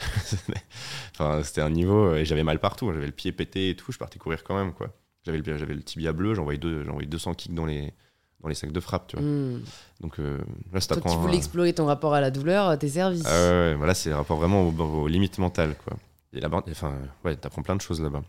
[1.12, 2.16] Enfin, c'était un niveau.
[2.16, 2.92] Et j'avais mal partout.
[2.92, 3.92] J'avais le pied pété et tout.
[3.92, 4.72] Je partais courir quand même.
[4.72, 4.92] quoi.
[5.26, 6.34] J'avais le, j'avais le tibia bleu.
[6.34, 7.92] J'envoyais deux, j'envoyais 200 kicks dans les,
[8.40, 9.08] dans les sacs de frappe.
[9.08, 9.24] Tu vois.
[9.26, 9.60] Hmm.
[10.00, 10.38] Donc euh,
[10.72, 11.16] là, qui t'apprend.
[11.18, 13.20] voulais explorer ton rapport à la douleur, t'es servi.
[13.26, 15.96] ah ouais, ouais, voilà, c'est un rapport vraiment aux, aux limites mentales, quoi.
[16.32, 18.22] Et là-bas, enfin, ouais, t'apprends plein de choses là-bas.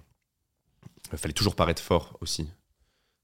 [1.12, 2.50] Il fallait toujours paraître fort aussi.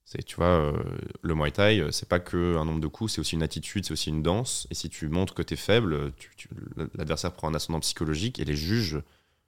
[0.06, 0.74] C'est, tu vois, euh,
[1.22, 3.86] le Muay Thai, euh, c'est pas que un nombre de coups, c'est aussi une attitude,
[3.86, 4.68] c'est aussi une danse.
[4.70, 6.50] Et si tu montres que t'es faible, tu- tu-
[6.96, 9.02] l'adversaire prend un ascendant psychologique et les juges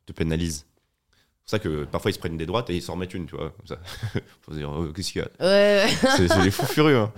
[0.05, 0.65] te pénalisent.
[1.47, 3.27] C'est pour ça que parfois ils se prennent des droites et ils s'en remettent une,
[3.27, 3.51] tu vois.
[3.51, 3.77] Comme ça.
[4.41, 6.09] Faut se dire, oh, qu'est-ce qu'il y a Ouais, ouais.
[6.17, 6.97] C'est des fous furieux.
[6.97, 7.11] hein.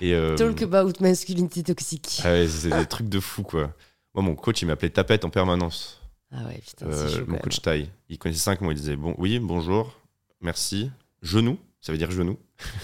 [0.00, 2.20] Et, euh, Talk about masculinité toxique.
[2.24, 3.72] ah ouais, c'est des trucs de fou, quoi.
[4.14, 6.00] Moi, mon coach, il m'appelait tapette en permanence.
[6.30, 7.24] Ah ouais, putain, Euh, chaud.
[7.26, 7.90] mon coach taille.
[8.08, 8.70] Il connaissait cinq mots.
[8.70, 10.00] Il disait bon, oui, bonjour,
[10.40, 10.90] merci,
[11.22, 12.38] genou, ça veut dire genou,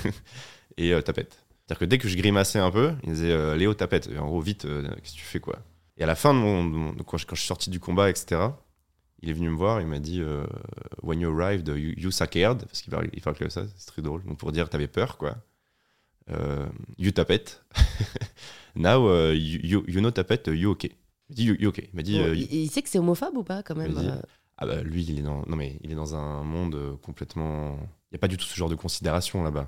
[0.77, 1.39] et euh, tapette.
[1.67, 4.09] C'est-à-dire que dès que je grimaçais un peu, il disait euh, Léo, tapette.
[4.13, 5.61] Et en gros, vite, qu'est-ce que tu fais quoi
[5.99, 6.93] Et à la fin de mon.
[6.95, 8.41] de quand je suis sorti du combat, etc.,
[9.23, 10.47] il est venu me voir, il m'a dit euh,
[11.03, 14.03] When you arrived, you, you scared, parce qu'il parle, il parle comme ça, c'est très
[14.03, 14.25] drôle.
[14.25, 15.37] Donc pour dire t'avais peur, quoi.
[16.31, 16.67] Euh,
[16.99, 17.65] you tapette.
[18.77, 20.93] Now, euh, you, you, you know tapette, you okay.
[21.29, 21.91] Il m'a dit you, you okay.
[21.93, 22.19] Il m'a dit.
[22.19, 24.21] Bon, euh, il, il sait que c'est homophobe ou pas quand même
[24.63, 27.79] ah bah lui, il est dans, non mais il est dans un monde complètement.
[28.11, 29.67] Il n'y a pas du tout ce genre de considération là-bas.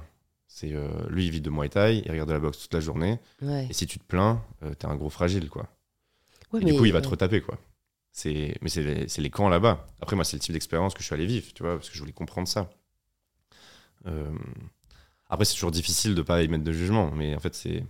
[0.48, 2.80] C'est euh, lui, il vit de Muay Thai, il regarde de la boxe toute la
[2.80, 3.18] journée.
[3.40, 3.68] Ouais.
[3.70, 4.42] Et si tu te plains,
[4.78, 5.66] t'es un gros fragile quoi.
[6.52, 7.58] Ouais, Et du coup, il va te retaper quoi.
[8.12, 9.86] C'est, mais c'est les, camps là-bas.
[10.00, 11.94] Après, moi, c'est le type d'expérience que je suis allé vivre, tu vois, parce que
[11.94, 12.70] je voulais comprendre ça.
[14.06, 14.32] Euh,
[15.28, 17.84] Après, c'est toujours difficile de pas y mettre de jugement, mais en fait, c'est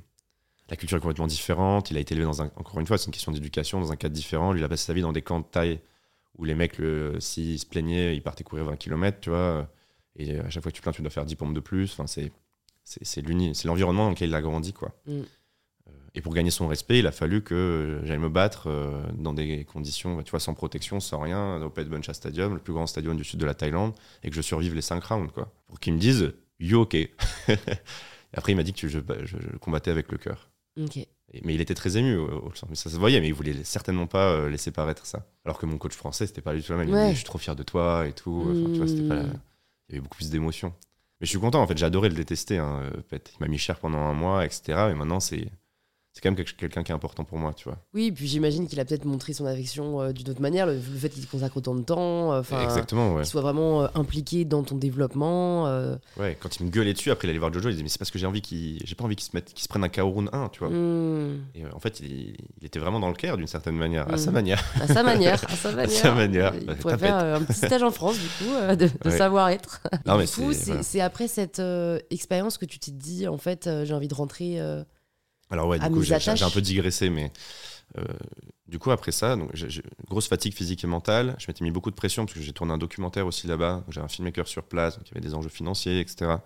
[0.70, 1.90] la culture est complètement différente.
[1.90, 3.96] Il a été élevé dans un, encore une fois, c'est une question d'éducation dans un
[3.96, 4.52] cadre différent.
[4.52, 5.80] Lui, il a passé sa vie dans des camps de taille
[6.38, 9.68] où les mecs, le- s'ils se plaignaient, ils partaient courir 20 km, tu vois.
[10.16, 11.92] Et à chaque fois que tu plains, tu dois faire 10 pompes de plus.
[11.92, 12.32] Enfin, c'est,
[12.84, 13.22] c'est
[13.66, 14.92] l'environnement dans lequel il a grandi, quoi.
[15.06, 15.22] Mm.
[16.14, 19.64] Et pour gagner son respect, il a fallu que j'aille me battre euh, dans des
[19.64, 23.16] conditions, tu vois, sans protection, sans rien, au Pet Buncha Stadium, le plus grand stadium
[23.16, 25.50] du sud de la Thaïlande, et que je survive les 5 rounds, quoi.
[25.68, 26.96] Pour qu'ils me disent, you ok.
[28.34, 30.50] Après, il m'a dit que je, je- je combattais avec le cœur.
[30.80, 30.96] Ok.
[30.98, 31.08] Et-
[31.44, 32.18] Mais il était très ému,
[32.68, 35.26] mais ça se voyait, mais il voulait certainement pas euh, laisser paraître ça.
[35.44, 36.88] Alors que mon coach français, c'était pas du tout la même.
[36.88, 37.02] Il me Ouais.
[37.04, 38.48] disait, je suis trop fier de toi et tout.
[38.50, 39.40] Enfin, tu vois, c'était pas la- Mm.
[39.88, 40.74] Il y avait beaucoup plus d'émotions.
[41.20, 42.58] Mais je suis content, en fait, j'ai adoré le détester.
[42.58, 43.32] Hein, euh, Pet.
[43.38, 44.62] Il m'a mis cher pendant un mois, etc.
[44.88, 45.46] Mais maintenant, c'est
[46.14, 47.78] c'est quand même quelqu'un qui est important pour moi, tu vois.
[47.94, 50.80] Oui, puis j'imagine qu'il a peut-être montré son affection euh, d'une autre manière, le, le
[50.98, 53.22] fait qu'il consacre autant de temps, euh, enfin, Exactement, ouais.
[53.22, 55.66] qu'il soit vraiment euh, impliqué dans ton développement.
[55.68, 56.36] euh, ouais.
[56.38, 58.10] Quand il me gueulait dessus, après il allait voir Jojo, il disait, mais c'est parce
[58.10, 58.82] que j'ai envie qu'il.
[58.84, 59.54] J'ai pas envie qu'il se, mette...
[59.54, 60.68] qu'il se prenne un KO round 1, tu vois.
[60.68, 62.36] hmm, Et euh, en fait, il...
[62.60, 64.62] il était vraiment dans le caire d'une certaine manière, à sa manière.
[64.82, 65.98] à sa manière, à sa manière.
[65.98, 66.52] sa manière.
[66.60, 69.16] Il Bah, pourrait faire un petit stage en France, du coup, de, de Ouais.
[69.16, 69.80] savoir-être.
[70.06, 71.04] Non, mais du coup, c'est- voilà.
[71.06, 71.62] après cette
[72.10, 74.58] expérience que tu t'es dit, en fait, j'ai envie de rentrer.
[75.52, 77.32] Alors ouais, du coup, j'ai un peu digressé, mais
[77.98, 78.04] euh,
[78.68, 79.52] du coup, après ça, donc,
[80.08, 81.36] grosse fatigue physique et mentale.
[81.38, 83.84] Je m'étais mis beaucoup de pression parce que j'ai tourné un documentaire aussi là-bas.
[83.88, 86.44] J'avais un filmmaker sur place, donc il y avait des enjeux financiers, etc.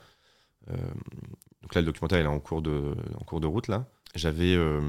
[0.71, 0.77] Euh,
[1.63, 3.87] donc là, le documentaire, il est en cours de, en cours de route, là.
[4.17, 4.81] J'avais euh,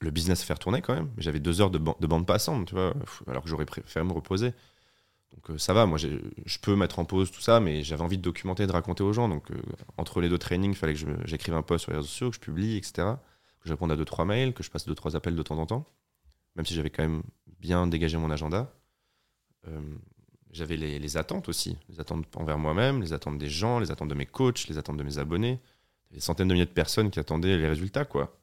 [0.00, 2.66] le business à faire tourner quand même, j'avais deux heures de, ban- de bande passante,
[2.68, 2.94] tu vois,
[3.26, 4.52] alors que j'aurais préféré me reposer.
[5.34, 8.18] Donc euh, ça va, moi je peux mettre en pause tout ça, mais j'avais envie
[8.18, 9.28] de documenter, de raconter aux gens.
[9.28, 9.60] Donc euh,
[9.96, 12.36] entre les deux trainings, il fallait que j'écrive un post sur les réseaux sociaux, que
[12.36, 12.92] je publie, etc.
[13.60, 15.58] Que je réponde à deux, trois mails, que je passe deux, trois appels de temps
[15.58, 15.86] en temps.
[16.56, 17.22] Même si j'avais quand même
[17.58, 18.72] bien dégagé mon agenda.
[19.66, 19.80] Euh,
[20.52, 24.08] j'avais les, les attentes aussi, les attentes envers moi-même, les attentes des gens, les attentes
[24.08, 25.58] de mes coachs, les attentes de mes abonnés.
[26.12, 28.38] Des centaines de milliers de personnes qui attendaient les résultats, quoi.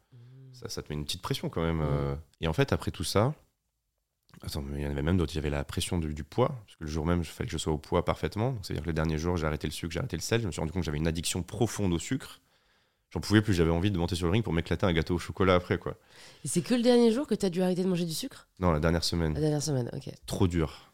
[0.51, 1.79] Ça, ça te met une petite pression quand même.
[1.79, 2.15] euh.
[2.41, 3.33] Et en fait, après tout ça,
[4.41, 5.33] attends, mais il y en avait même d'autres.
[5.33, 7.47] Il y avait la pression du, du poids, parce que le jour même, il fallait
[7.47, 8.55] que je sois au poids parfaitement.
[8.61, 10.41] C'est-à-dire que le dernier jour, j'ai arrêté le sucre, j'ai arrêté le sel.
[10.41, 12.39] Je me suis rendu compte que j'avais une addiction profonde au sucre.
[13.11, 15.19] J'en pouvais plus, j'avais envie de monter sur le ring pour m'éclater un gâteau au
[15.19, 15.97] chocolat après, quoi.
[16.45, 18.47] Et c'est que le dernier jour que tu as dû arrêter de manger du sucre?
[18.59, 20.09] Non, la dernière semaine, La dernière semaine, ok.
[20.25, 20.93] trop dur.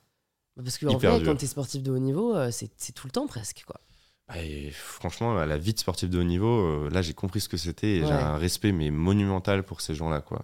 [0.56, 1.22] Parce que en dur.
[1.24, 3.80] quand t'es sportif de haut niveau, euh, c'est tout le temps presque, quoi.
[4.28, 7.40] Bah, et franchement, à la vie de sportif de haut niveau, euh, là, j'ai compris
[7.40, 10.44] ce que c'était et j'ai un respect mais monumental pour ces gens-là, quoi.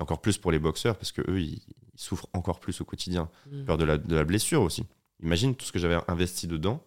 [0.00, 1.60] Et encore plus pour les boxeurs parce que eux, ils,
[1.94, 3.28] ils souffrent encore plus au quotidien.
[3.50, 3.64] Mm.
[3.64, 4.84] Peur de la, de la blessure aussi.
[5.22, 6.82] Imagine tout ce que j'avais investi dedans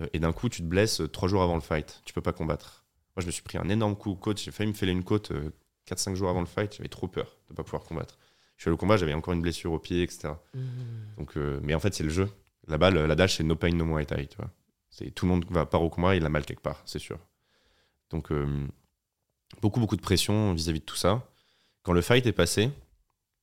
[0.00, 2.00] euh, et d'un coup, tu te blesses euh, trois jours avant le fight.
[2.04, 2.84] Tu peux pas combattre.
[3.16, 4.40] Moi, je me suis pris un énorme coup aux côtes.
[4.40, 5.32] J'ai failli me fêler une côte
[5.88, 6.74] 4-5 jours avant le fight.
[6.76, 8.18] J'avais trop peur de pas pouvoir combattre.
[8.56, 10.34] Je suis allé au combat, j'avais encore une blessure au pied, etc.
[10.54, 10.60] Mm.
[11.18, 12.28] Donc, euh, mais en fait, c'est le jeu.
[12.68, 14.26] Là-bas, le- l'adage, c'est no pain, no muay thai.
[14.28, 14.50] Tu vois.
[14.90, 17.18] C'est, tout le monde va part au combat, il a mal quelque part, c'est sûr.
[18.10, 18.66] Donc, euh,
[19.62, 21.26] beaucoup, beaucoup de pression vis-à-vis de tout ça.
[21.82, 22.70] Quand le fight est passé,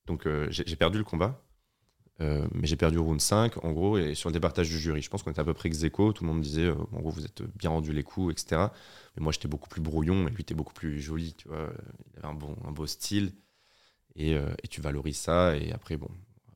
[0.06, 1.42] donc euh, j'ai, perdu le combat,
[2.20, 5.02] euh, mais j'ai perdu au round 5, en gros, et sur le départage du jury.
[5.02, 7.00] Je pense qu'on était à peu près ex aequo, tout le monde disait, euh, en
[7.00, 8.68] gros, vous êtes bien rendu les coups, etc.
[9.16, 11.70] Mais moi, j'étais beaucoup plus brouillon, et lui, était beaucoup plus joli, tu vois.
[12.12, 13.32] Il avait un, bon, un beau style,
[14.16, 16.08] et, et tu valorises ça, et après, bon,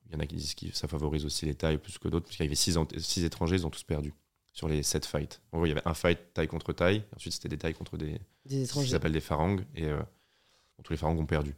[0.07, 2.27] il y en a qui disent que ça favorise aussi les tailles plus que d'autres,
[2.27, 4.13] parce qu'il y avait 6 six étrangers, ils ont tous perdu
[4.53, 5.41] sur les 7 fights.
[5.53, 7.97] En gros, il y avait un fight taille contre taille, ensuite c'était des tailles contre
[7.97, 8.91] des, Des ce qui étrangers.
[8.91, 10.03] s'appelle des farangues, et euh,
[10.83, 11.55] tous les farangues ont perdu.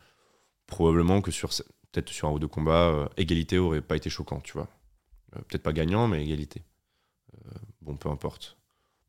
[0.66, 1.50] Probablement que sur
[1.92, 4.68] peut-être sur un ou deux combats, euh, égalité aurait pas été choquant, tu vois.
[5.36, 6.62] Euh, peut-être pas gagnant, mais égalité.
[7.34, 7.50] Euh,
[7.82, 8.56] bon, peu importe.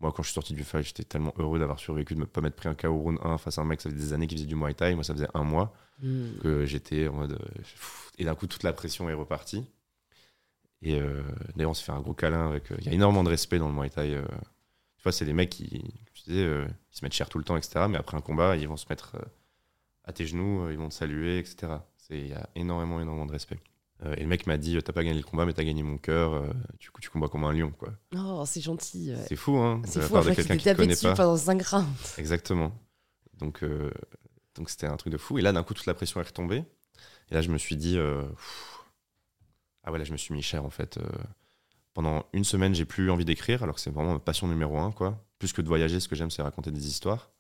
[0.02, 2.42] Moi, quand je suis sorti du fight, j'étais tellement heureux d'avoir survécu, de ne pas
[2.42, 4.38] m'être pris un KO round 1 face à un mec, ça faisait des années qu'il
[4.38, 4.94] faisait du Muay Thai.
[4.94, 6.40] Moi, ça faisait un mois Mm.
[6.42, 7.32] que j'étais en mode.
[7.34, 9.66] euh, pff, et d'un coup, toute la pression est repartie.
[10.82, 11.00] Et
[11.56, 12.66] d'ailleurs, on se fait un gros câlin avec.
[12.80, 14.22] Il y a énormément de respect dans le Muay Thai.
[14.98, 17.38] tu vois, c'est les mecs qui, comme je disais, euh, ils se mettent cher tout
[17.40, 17.86] le temps, etc.
[17.90, 19.26] Mais après un combat, ils vont se mettre euh,
[20.06, 21.74] à tes genoux, euh, ils vont te saluer, etc.
[22.10, 23.60] Il y a énormément, énormément de respect.
[24.04, 25.98] Euh, et le mec m'a dit T'as pas gagné le combat, mais t'as gagné mon
[25.98, 26.34] cœur.
[26.34, 27.90] euh, tu, tu combats comme un lion, quoi.
[28.16, 29.12] Oh, c'est gentil.
[29.14, 29.26] ouais.
[29.28, 31.16] C'est fou, hein C'est fou, de qu'il quelqu'un qui tapé dessus pas.
[31.16, 31.88] pendant 5 rounds.
[32.18, 32.72] Exactement.
[33.40, 33.90] Donc, euh,
[34.56, 35.38] donc c'était un truc de fou.
[35.40, 36.64] Et là, d'un coup, toute la pression est retombée.
[37.30, 37.98] Et là, je me suis dit,
[39.84, 41.00] ah ouais, là, je me suis mis cher en fait.
[41.94, 44.92] Pendant une semaine, j'ai plus envie d'écrire, alors que c'est vraiment ma passion numéro un,
[44.92, 45.26] quoi.
[45.40, 47.32] Plus que de voyager, ce que j'aime, c'est raconter des histoires.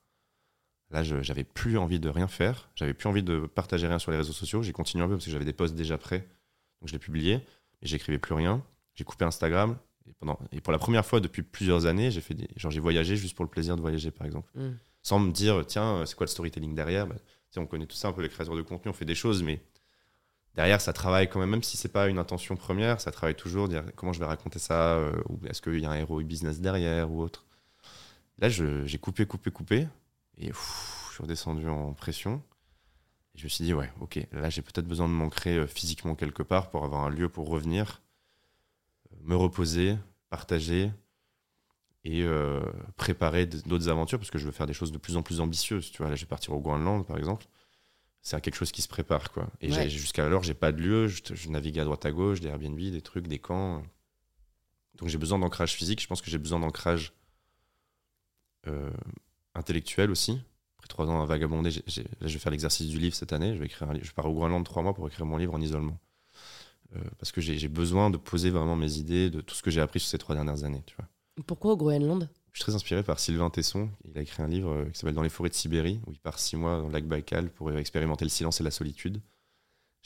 [0.91, 2.69] Là, je- j'avais plus envie de rien faire.
[2.75, 4.61] J'avais plus envie de partager rien sur les réseaux sociaux.
[4.63, 6.19] J'ai continué un peu parce que j'avais des posts déjà prêts,
[6.81, 7.45] donc je les publiais.
[7.81, 8.63] Et j'écrivais plus rien.
[8.93, 9.77] J'ai coupé Instagram.
[10.07, 12.79] Et, pendant, et pour la première fois depuis plusieurs années, j'ai fait des, genre j'ai
[12.79, 14.73] voyagé juste pour le plaisir de voyager, par exemple Mm.
[15.01, 17.07] sans me dire tiens c'est quoi le storytelling derrière?
[17.07, 17.15] Bah,
[17.57, 19.61] on connaît tout ça un peu les créateurs de contenu on fait des choses mais
[20.55, 23.67] derrière ça travaille quand même même si c'est pas une intention première ça travaille toujours
[23.69, 26.59] dire comment je vais raconter ça euh, ou est-ce qu'il y a un héros business
[26.59, 27.45] derrière ou autre?
[28.39, 29.87] Là j'ai coupé coupé coupé
[30.37, 32.41] et pff, je suis redescendu en pression
[33.33, 36.15] et je me suis dit ouais ok là j'ai peut-être besoin de m'ancrer euh, physiquement
[36.15, 38.01] quelque part pour avoir un lieu pour revenir
[39.11, 39.97] euh, me reposer
[40.29, 40.91] partager
[42.03, 42.61] et euh,
[42.97, 45.91] préparer d'autres aventures parce que je veux faire des choses de plus en plus ambitieuses.
[45.91, 47.47] Tu vois, là, je vais partir au Groenland, par exemple.
[48.21, 49.47] C'est quelque chose qui se prépare, quoi.
[49.59, 49.73] Et Ouais.
[49.73, 51.07] j'ai- jusqu'à alors, j'ai pas de lieu.
[51.07, 53.81] Je, je navigue à droite à gauche, des Airbnb, des trucs, des camps.
[54.99, 55.99] Donc j'ai besoin d'ancrage physique.
[55.99, 57.11] Je pense que j'ai besoin d'ancrage
[58.67, 58.91] euh,
[59.55, 60.39] intellectuel aussi.
[60.77, 63.53] Après trois ans à vagabonder, j'ai- là, je vais faire l'exercice du livre cette année.
[63.55, 64.05] Je vais écrire un livre.
[64.05, 65.97] Je pars au Groenland trois mois pour écrire mon livre en isolement.
[66.95, 69.81] Euh, parce que j'ai besoin de poser vraiment mes idées de tout ce que j'ai
[69.81, 70.83] appris sur ces trois dernières années.
[70.85, 71.07] Tu vois.
[71.47, 72.29] Pourquoi au Groenland?
[72.53, 73.89] Je suis très inspiré par Sylvain Tesson.
[74.09, 76.19] Il a écrit un livre euh, qui s'appelle Dans les forêts de Sibérie, où il
[76.19, 79.19] part six mois dans le lac Baïkal pour expérimenter le silence et la solitude.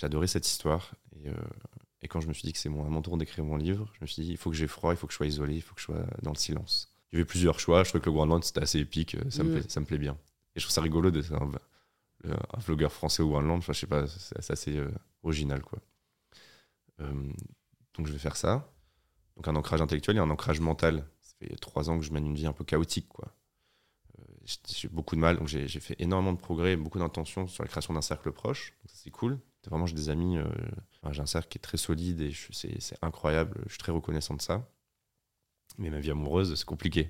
[0.02, 0.93] Adoré cette histoire.
[1.22, 1.34] Et, euh,
[2.02, 3.91] et quand je me suis dit que c'est mon, à mon tour d'écrire mon livre,
[3.95, 5.56] je me suis dit il faut que j'ai froid, il faut que je sois isolé,
[5.56, 6.88] il faut que je sois dans le silence.
[7.12, 7.84] Il y avait plusieurs choix.
[7.84, 9.16] Je trouvais que le Groenland c'était assez épique.
[9.16, 9.53] euh, Ça, me Mm.
[9.53, 10.18] plaît, ça me plaît bien.
[10.55, 11.51] Et je trouve ça rigolo d'être un,
[12.26, 13.57] un, un vlogueur français au Groenland.
[13.60, 14.91] Enfin, je sais pas, c'est assez euh,
[15.24, 15.80] original quoi.
[17.01, 17.32] Euh,
[17.95, 18.72] donc je vais faire ça.
[19.36, 21.05] Donc un ancrage intellectuel et un ancrage mental.
[21.22, 23.34] Ça fait trois ans que je mène une vie un peu chaotique, quoi.
[24.20, 24.24] Euh,
[24.68, 27.93] j'ai- beaucoup de mal, donc j'ai fait énormément de progrès, beaucoup d'intentions sur la création
[27.93, 28.74] d'un cercle proche.
[28.86, 29.39] C'est cool.
[29.70, 30.38] Vraiment, j'ai des amis.
[30.38, 30.45] euh,
[31.12, 33.62] j'ai un cercle qui est très solide et c'est incroyable.
[33.66, 34.68] Je suis très reconnaissant de ça.
[35.80, 37.09] Mais ma vie amoureuse, c'est compliqué.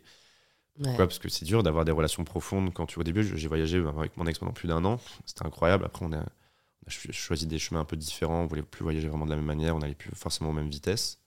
[0.77, 0.85] Ouais.
[0.85, 2.73] Pourquoi Parce que c'est dur d'avoir des relations profondes.
[2.73, 4.97] Quand tu au début, j'ai voyagé avec mon ex pendant plus d'un an.
[5.25, 5.83] C'était incroyable.
[5.85, 8.43] Après, on a, on a cho- choisi des chemins un peu différents.
[8.43, 9.75] On voulait plus voyager vraiment de la même manière.
[9.75, 11.19] On n'allait plus forcément aux mêmes vitesses.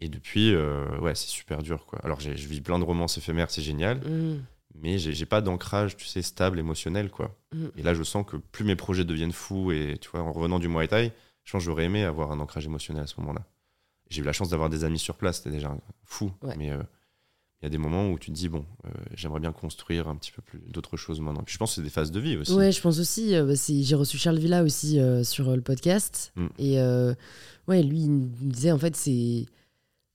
[0.00, 1.86] Et depuis, euh, ouais, c'est super dur.
[1.86, 2.00] Quoi.
[2.04, 3.98] Alors, j'ai- je vis plein de romances éphémères, c'est génial.
[3.98, 4.44] Mm.
[4.74, 7.08] Mais j'ai pas d'ancrage, tu sais, stable, émotionnel.
[7.10, 7.38] quoi.
[7.54, 7.66] Mm.
[7.76, 9.70] Et là, je sens que plus mes projets deviennent fous.
[9.70, 11.12] Et tu vois, en revenant du Muay Thai,
[11.44, 13.46] je pense que j'aurais aimé avoir un ancrage émotionnel à ce moment-là.
[14.12, 16.30] J'ai eu la chance d'avoir des amis sur place, c'était déjà fou.
[16.42, 16.54] Ouais.
[16.58, 16.82] Mais euh,
[17.60, 20.16] il y a des moments où tu te dis, bon, euh, j'aimerais bien construire un
[20.16, 21.42] petit peu plus d'autres choses maintenant.
[21.42, 22.52] Puis je pense que c'est des phases de vie aussi.
[22.52, 23.34] Ouais, je pense aussi.
[23.34, 26.32] euh, bah, J'ai reçu Charles Villa aussi sur le podcast.
[26.36, 26.46] Mm.
[26.58, 26.78] Et
[27.68, 29.46] ouais, lui, il me disait en fait, c'est.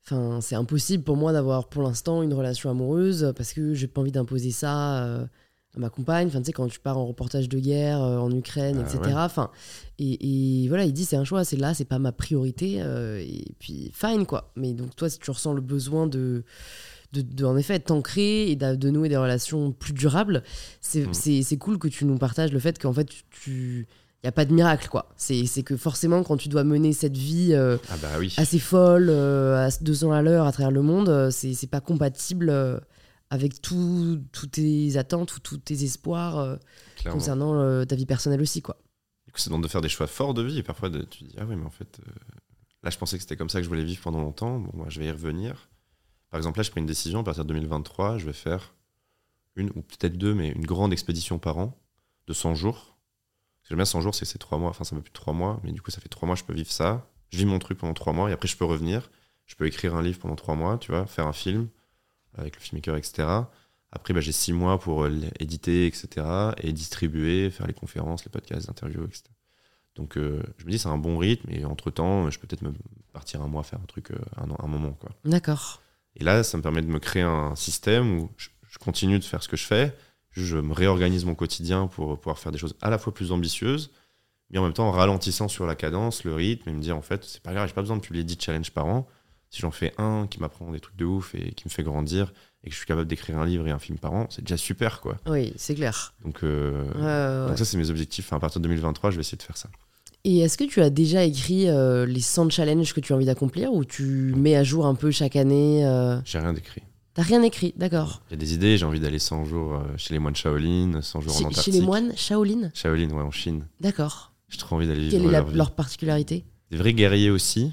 [0.06, 4.00] Enfin, c'est impossible pour moi d'avoir pour l'instant une relation amoureuse parce que j'ai pas
[4.00, 5.28] envie d'imposer ça
[5.78, 6.28] ma compagne.
[6.28, 9.00] Enfin, tu sais, quand tu pars en reportage de guerre euh, en Ukraine, Ah, etc.
[9.06, 9.14] ouais.
[9.16, 9.50] Enfin,
[10.00, 12.78] et, et voilà, il dit c'est un choix, c'est là, c'est pas ma priorité.
[12.82, 14.52] euh, et puis, fine, quoi.
[14.56, 16.44] Mais donc, toi, si tu ressens le besoin de.
[17.14, 20.44] De, de, en effet, t'ancrer et de, de nouer des relations plus durables,
[20.82, 21.14] c'est Mm.
[21.44, 23.88] c'est- cool que tu nous partages le fait qu'en fait, tu.
[24.24, 25.08] Il n'y a pas de miracle, quoi.
[25.16, 28.34] C'est que forcément, quand tu dois mener cette vie euh, Ah bah oui.
[28.38, 32.50] assez folle, euh, à 200 à l'heure à travers le monde, c'est c'est pas compatible
[33.30, 36.56] avec tout- toutes tes attentes ou tous tes espoirs euh,
[37.12, 38.78] concernant euh, ta vie personnelle aussi, quoi.
[39.26, 40.60] Du coup, ça demande de faire des choix forts de vie.
[40.60, 42.12] Et parfois, de- tu te dis, ah oui, mais en fait, euh,
[42.84, 44.60] là, je pensais que c'était comme ça que je voulais vivre pendant longtemps.
[44.60, 45.70] Bon, moi, je vais y revenir.
[46.30, 47.20] Par exemple, là, j'ai pris une décision.
[47.20, 48.74] À partir de 2023, je vais faire
[49.56, 51.78] une, ou peut-être deux, mais une grande expédition par an
[52.28, 52.98] de 100 jours.
[53.64, 54.70] Ce que J'aime bien 100 jours, c'est que c'est 3 mois.
[54.70, 55.60] Enfin, ça me plus de 3 mois.
[55.64, 57.10] Mais du coup, ça fait 3 mois, je peux vivre ça.
[57.30, 58.30] Je vis mon truc pendant 3 mois.
[58.30, 59.10] Et après, je peux revenir.
[59.46, 61.68] Je peux écrire un livre pendant 3 mois, tu vois, faire un film
[62.38, 63.28] avec le filmmaker, etc.
[63.92, 65.10] Après, bah, j'ai 6 mois pour euh,
[65.40, 66.26] l'éditer, etc.
[66.62, 69.24] Et distribuer, faire les conférences, les podcasts, les interviews, etc.
[69.96, 71.50] Donc, euh, je me dis, c'est un bon rythme.
[71.52, 72.74] Et entre-temps, je peux peut-être me
[73.14, 75.10] partir un mois faire un truc, euh, un, un moment, quoi.
[75.26, 75.82] D'accord.
[76.16, 79.24] Et là, ça me permet de me créer un système où je, je continue de
[79.24, 79.96] faire ce que je fais.
[80.32, 83.92] Je me réorganise mon quotidien pour pouvoir faire des choses à la fois plus ambitieuses,
[84.50, 87.02] mais en même temps en ralentissant sur la cadence, le rythme, et me dire en
[87.02, 89.08] fait, c'est pas grave, j'ai pas besoin de publier 10 challenges par an.
[89.50, 92.34] Si j'en fais un qui m'apprend des trucs de ouf et qui me fait grandir,
[92.64, 94.58] et que je suis capable d'écrire un livre et un film par an, c'est déjà
[94.58, 95.18] super, quoi.
[95.28, 96.14] Oui, c'est clair.
[96.26, 98.26] Donc, euh, donc ça, c'est mes objectifs.
[98.28, 99.70] Enfin, à partir de 2023, je vais essayer de faire ça.
[100.26, 103.26] Et est-ce que tu as déjà écrit euh, les 100 challenges que tu as envie
[103.28, 106.82] d'accomplir ou tu mets à jour un peu chaque année euh, J'ai rien d'écrit.
[107.14, 108.22] T'as rien écrit, d'accord.
[108.30, 111.40] J'ai des idées, j'ai envie d'aller 100 jours chez les moines Shaolin, 100 jours en
[111.46, 111.64] Antarctique.
[111.64, 112.70] chez les moines Shaolin?
[112.74, 113.66] Shaolin, ouais, en Chine.
[113.80, 114.34] D'accord.
[114.50, 115.58] J'ai trop envie d'aller vivre Quelle est la- leur vie.
[115.58, 116.46] leur particularité?
[116.70, 117.72] Des vrais guerriers aussi.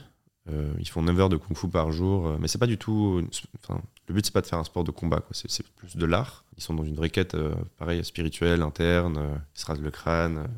[0.51, 2.77] Euh, ils font 9 heures de kung fu par jour, euh, mais c'est pas du
[2.77, 3.23] tout.
[3.63, 5.23] Enfin, le but c'est pas de faire un sport de combat.
[5.33, 6.45] C'est, plus de l'art.
[6.57, 9.41] Ils sont dans une vraie quête, euh, pareil, spirituelle, interne.
[9.55, 10.49] ils se rasent le crâne.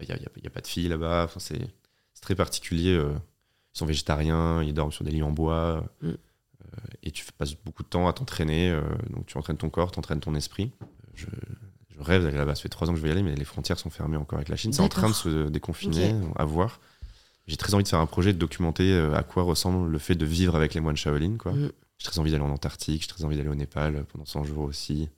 [0.00, 1.24] Il n'y a, pas de filles là-bas.
[1.24, 1.60] Enfin, c'est,
[2.20, 2.94] très particulier.
[2.94, 5.84] ils sont végétariens, ils dorment sur des lits en bois.
[6.02, 6.12] Mm.
[7.02, 8.78] et tu passes beaucoup de temps à t'entraîner.
[9.10, 10.72] donc tu entraînes ton corps, tu entraînes ton esprit.
[11.14, 11.26] Je,
[11.90, 12.54] je rêve d'aller là-bas.
[12.54, 14.38] Ça fait 3 ans que je veux y aller, mais les frontières sont fermées encore
[14.38, 14.72] avec la Chine.
[14.72, 16.80] C'est en train de se déconfiner, à voir.
[17.46, 20.14] J'ai très envie de faire un projet de documenter euh, à quoi ressemble le fait
[20.14, 21.36] de vivre avec les moines Shaolin.
[21.36, 21.52] Quoi.
[21.52, 21.70] Mm.
[21.98, 24.44] J'ai très envie d'aller en Antarctique, j'ai très envie d'aller au Népal euh, pendant 100
[24.44, 25.08] jours aussi.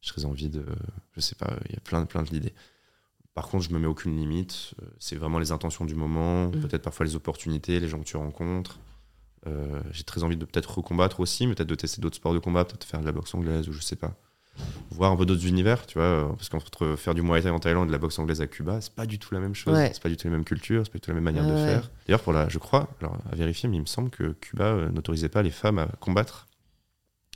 [0.00, 0.64] J'ai très envie de.
[1.16, 2.54] Je sais pas, il y a plein, plein d'idées.
[3.34, 4.74] Par contre, je me mets aucune limite.
[4.82, 6.60] Euh, C'est vraiment les intentions du moment, Mm.
[6.60, 8.78] peut-être parfois les opportunités, les gens que tu rencontres.
[9.46, 12.38] Euh, j'ai très envie de peut-être recombattre aussi, mais peut-être de tester d'autres sports de
[12.38, 14.14] combat, peut-être faire de la boxe anglaise ou je sais pas.
[14.90, 17.58] Voir un peu d'autres univers, tu vois, euh, parce qu'entre faire du Muay Thai en
[17.60, 19.72] Thaïlande et de la boxe anglaise à Cuba, c'est pas du tout la même chose,
[19.74, 19.90] Ouais.
[19.94, 21.52] c'est pas du tout les mêmes cultures, c'est pas du tout la même manière de
[21.52, 21.64] ouais.
[21.64, 21.90] faire.
[22.06, 24.88] D'ailleurs, pour la, je crois, alors à vérifier, mais il me semble que Cuba euh,
[24.90, 26.48] n'autorisait pas les femmes à combattre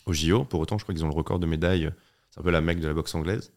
[0.07, 0.45] au JO.
[0.45, 1.91] Pour autant, je crois qu'ils ont le record de médailles.
[2.31, 3.53] C'est un peu la mecque de la boxe anglaise.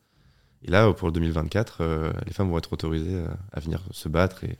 [0.64, 4.08] Et là, pour le 2024, euh, les femmes vont être autorisées à, à venir se
[4.08, 4.58] battre et,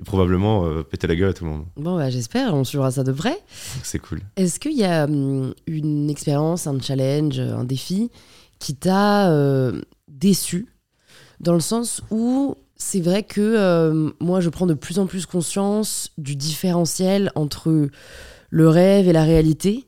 [0.00, 1.64] et probablement euh, péter la gueule à tout le monde.
[1.76, 3.38] Bon, bah, j'espère, on suivra ça de près.
[3.82, 4.20] C'est cool.
[4.36, 8.10] Est-ce qu'il y a hum, une expérience, un challenge, un défi
[8.58, 10.66] qui t'a euh, déçu?
[11.40, 15.26] Dans le sens où c'est vrai que euh, moi je prends de plus en plus
[15.26, 17.88] conscience du différentiel entre
[18.50, 19.84] le rêve et la réalité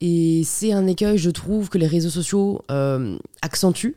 [0.00, 2.62] et c'est un écueil je trouve que les réseaux sociaux
[3.42, 3.96] accentuent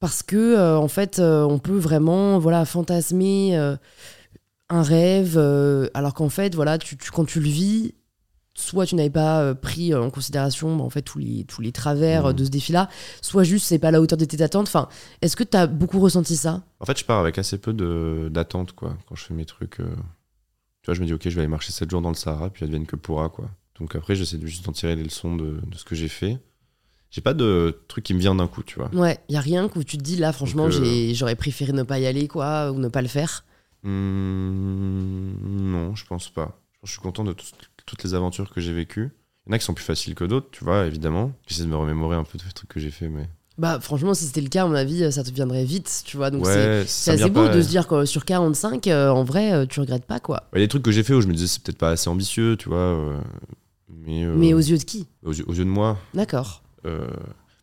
[0.00, 3.76] parce que en fait on peut vraiment voilà fantasmer
[4.72, 7.94] un rêve euh, alors qu'en fait voilà tu, tu- quand tu le vis
[8.54, 11.60] soit tu n'avais pas euh, pris euh, en considération bah, en fait tous les tous
[11.62, 12.32] les travers Mhm.
[12.34, 12.88] de ce défi-là,
[13.22, 14.66] soit juste c'est pas à la hauteur de tes attentes.
[14.68, 14.88] Enfin,
[15.22, 16.62] est-ce que tu as beaucoup ressenti ça?
[16.80, 19.80] En fait, je pars avec assez peu de- d'attente, quoi, quand je fais mes trucs.
[19.80, 19.94] euh.
[20.82, 22.50] Tu vois, je me dis, ok, je vais aller marcher 7 jours dans le Sahara,
[22.50, 23.48] puis advienne que pourra, quoi.
[23.78, 26.38] Donc après, j'essaie de juste en tirer les leçons de, de ce que j'ai fait.
[27.10, 28.90] J'ai pas de truc qui me vient d'un coup, tu vois.
[28.94, 31.82] Ouais, il y a rien que tu te dis là franchement, euh, j'aurais préféré ne
[31.84, 33.44] pas y aller quoi ou ne pas le faire.
[33.82, 35.32] Hmm,
[35.72, 36.58] non, je pense pas.
[36.84, 37.44] Je suis content de tout-
[37.86, 39.10] toutes les aventures que j'ai vécues.
[39.46, 41.32] Il y en a qui sont plus faciles que d'autres, tu vois, évidemment.
[41.46, 43.28] J'essaie de me remémorer un peu de trucs que j'ai fait, mais.
[43.58, 46.30] Bah franchement, si c'était le cas, à mon avis, ça te viendrait vite, tu vois.
[46.30, 49.24] Donc c'est ouais, c'est assez beau pas- de se dire que sur 45, euh, en
[49.24, 50.44] vrai, euh, tu regrettes pas quoi.
[50.54, 51.90] Il y a des trucs que j'ai fait où je me disais c'est peut-être pas
[51.90, 52.78] assez ambitieux, tu vois.
[52.78, 53.20] euh,
[53.90, 55.06] mais euh, Mais aux yeux de qui?
[55.22, 56.62] aux aux yeux de moi, D'accord.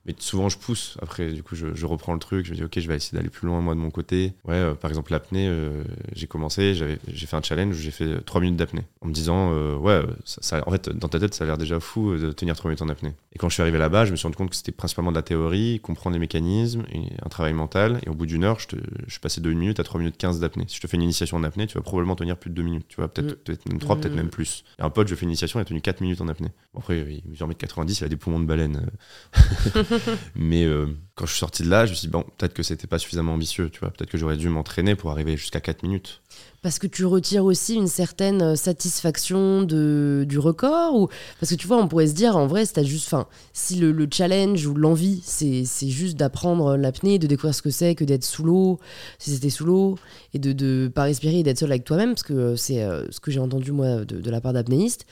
[0.09, 0.97] Euh, mais souvent je pousse.
[1.01, 2.45] Après, du coup, je, je reprends le truc.
[2.45, 4.33] Je me dis, ok, je vais essayer d'aller plus loin moi de mon côté.
[4.45, 5.83] Ouais, euh, par exemple, l'apnée, euh,
[6.13, 8.83] j'ai commencé, j'ai fait un challenge où j'ai fait 3 minutes d'apnée.
[9.01, 11.57] En me disant, euh, ouais, ça, ça- en fait, dans ta tête, ça a l'air
[11.57, 13.13] déjà fou euh, de tenir 3 minutes en apnée.
[13.33, 15.17] Et quand je suis arrivé là-bas, je me suis rendu compte que c'était principalement de
[15.17, 17.99] la théorie, comprendre les mécanismes, et un travail mental.
[18.05, 19.99] Et au bout d'une heure, je, te- je suis passé de 1 minute à 3
[19.99, 20.65] minutes 15 d'apnée.
[20.67, 22.63] Si je te fais une initiation en apnée, tu vas probablement tenir plus de 2
[22.63, 22.85] minutes.
[22.89, 23.35] Tu vois, peut-être, Mm.
[23.43, 23.99] peut-être même 3, Mm.
[24.01, 24.63] peut-être même plus.
[24.79, 26.49] Et un pote, je fais une initiation, il a tenu 4 minutes en apnée.
[26.73, 28.87] Bon, après, il mesure 1m90, il a des poumons de baleine.
[30.07, 30.87] euh, Mais euh,
[31.19, 32.97] quand je suis sorti de là, je me suis dit, bon, peut-être que c'était pas
[32.97, 33.89] suffisamment ambitieux, tu vois.
[33.89, 36.21] Peut-être que j'aurais dû m'entraîner pour arriver jusqu'à 4 minutes.
[36.61, 41.55] Parce que tu retires aussi une certaine euh, satisfaction de, du record ou Parce que
[41.55, 44.65] tu vois, on pourrait se dire, en vrai, si, juste, fin, si le, le challenge
[44.65, 48.79] ou l'envie, c'est juste d'apprendre l'apnée, de découvrir ce que c'est que d'être sous l'eau,
[49.17, 49.97] si c'était sous l'eau,
[50.33, 53.19] et de ne pas respirer et d'être seul avec toi-même, parce que euh, c'est ce
[53.19, 55.05] que j'ai entendu moi de, la part d'apnéistes,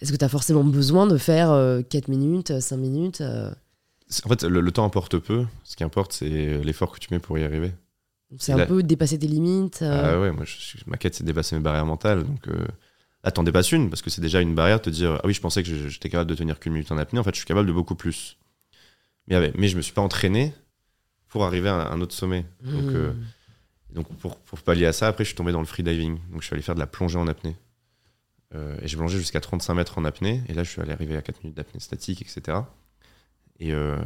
[0.00, 3.22] est-ce que tu as forcément besoin de faire 4 minutes, 5 minutes
[4.24, 5.46] en fait, le, temps importe peu.
[5.64, 7.72] Ce qui importe, c'est l'effort que tu mets pour y arriver.
[8.38, 9.80] C'est un peu dépasser tes limites.
[9.82, 10.14] Euh.
[10.16, 12.24] Ah ouais, moi, je, ma quête, c'est dépasser mes barrières mentales.
[12.24, 12.66] Donc euh,
[13.22, 15.34] là, t'en dépasses une, parce que c'est déjà une barrière de te dire Ah oui,
[15.34, 17.18] je pensais que j'étais capable de tenir qu'une minute en apnée.
[17.18, 18.38] En fait, je suis capable de beaucoup plus.
[19.28, 20.52] Mais, ouais, mais je me suis pas entraîné
[21.28, 22.44] pour arriver à un autre sommet.
[22.62, 23.94] Donc, euh, hmm.
[23.94, 26.18] donc pour, pour, pallier à ça, après, je suis tombé dans le freediving.
[26.30, 27.56] Donc, je suis allé faire de la plongée en apnée.
[28.54, 30.42] et j'ai plongé jusqu'à 35 mètres en apnée.
[30.48, 32.58] Et là, je suis allé arriver à 4 minutes d'apnée statique, etc.
[33.58, 33.96] Et, euh,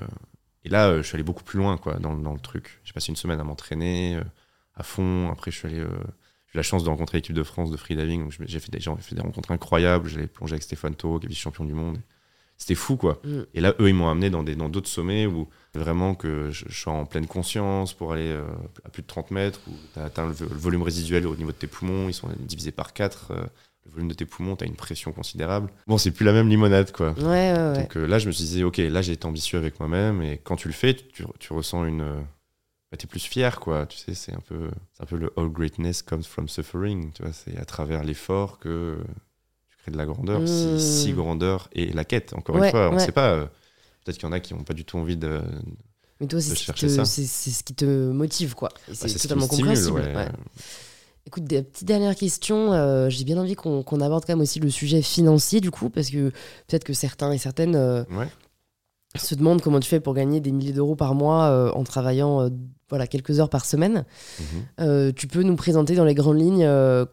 [0.65, 2.81] et là, euh, je suis allé beaucoup plus loin quoi, dans, dans le truc.
[2.85, 4.25] J'ai passé une semaine à m'entraîner euh,
[4.75, 5.31] à fond.
[5.31, 5.85] Après, je suis allé
[6.51, 8.31] j'ai eu la chance de rencontrer l'équipe de France de freediving.
[8.47, 10.09] J'ai fait des gens, fait des rencontres incroyables.
[10.09, 11.99] J'allais plonger avec Stéphane Tau, qui est vice-champion du monde.
[12.57, 13.21] C'était fou, quoi.
[13.23, 13.41] Mm.
[13.53, 16.65] Et là, eux, ils m'ont amené dans des dans d'autres sommets où vraiment que je,
[16.71, 18.35] suis en pleine conscience pour aller
[18.83, 21.57] à plus de 30 mètres, où tu as atteint le, volume résiduel au niveau de
[21.57, 23.51] tes poumons, ils sont divisés par 4
[23.89, 25.71] le volume de tes poumons, tu as une pression considérable.
[25.87, 27.13] Bon, c'est plus la même limonade, quoi.
[27.19, 27.83] Ouais, ouais, ouais.
[27.83, 30.39] Donc euh, là, je me suis dit, ok, là, j'ai été ambitieux avec moi-même, et
[30.39, 32.03] quand tu le fais, tu, tu ressens une.
[32.03, 32.21] Euh,
[32.91, 33.87] bah, tu es plus fier, quoi.
[33.87, 37.13] Tu sais, c'est un, peu, un peu le all greatness comes from suffering.
[37.13, 38.97] Tu vois, c'est à travers l'effort que
[39.69, 40.41] tu crées de la grandeur.
[40.47, 41.17] Si, mmh.
[41.17, 43.33] grandeur et la quête, encore une fois, on ne sait pas.
[43.33, 43.47] Euh,
[44.05, 45.43] peut-être qu'il y en a qui n'ont pas du tout envie de.
[46.21, 48.71] Mais toi, c'est ce qui te motive, quoi.
[48.89, 50.03] Bah, c'est totalement compréhensible.
[51.29, 52.73] Écoute, des petites dernières questions.
[52.73, 56.09] Euh, j'ai bien envie qu'on aborde quand même aussi le sujet financier, du coup, parce
[56.09, 56.31] que
[56.67, 58.03] peut-être que certains et certaines euh,
[59.15, 62.49] se demandent comment tu fais pour gagner des milliers d'euros par mois euh, en travaillant
[62.89, 64.07] voilà, quelques heures par semaine.
[64.79, 65.13] Mhm.
[65.13, 66.67] tu peux nous présenter dans les grandes lignes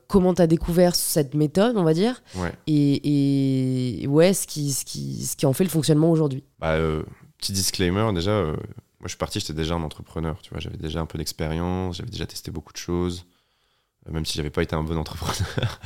[0.07, 2.23] comment tu as découvert cette méthode, on va dire,
[2.67, 6.45] et, et, ouais, ce qui, ce, qui, ce qui en fait le fonctionnement aujourd'hui.
[6.59, 6.77] Bah,
[7.37, 8.55] petit disclaimer, déjà, moi
[9.03, 12.11] je suis parti, j'étais déjà un entrepreneur, tu vois, j'avais déjà un peu d'expérience, j'avais
[12.11, 13.25] déjà testé beaucoup de choses
[14.09, 15.79] même si j'avais pas été un bon entrepreneur.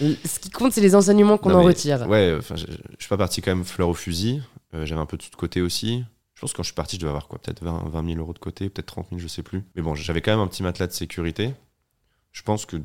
[0.00, 2.08] Ce qui compte, c'est les enseignements qu'on en retire.
[2.08, 4.42] Ouais, enfin, je, je, suis pas parti quand même fleur au fusil.
[4.74, 6.04] Euh, j'avais un peu tout de côté aussi.
[6.34, 8.18] Je pense que quand je suis parti, je devais avoir quoi Peut-être 20, 20 000
[8.20, 9.64] euros de côté, peut-être 30 000, je sais plus.
[9.74, 11.54] Mais bon, j'avais quand même un petit matelas de sécurité.
[12.32, 12.76] Je pense que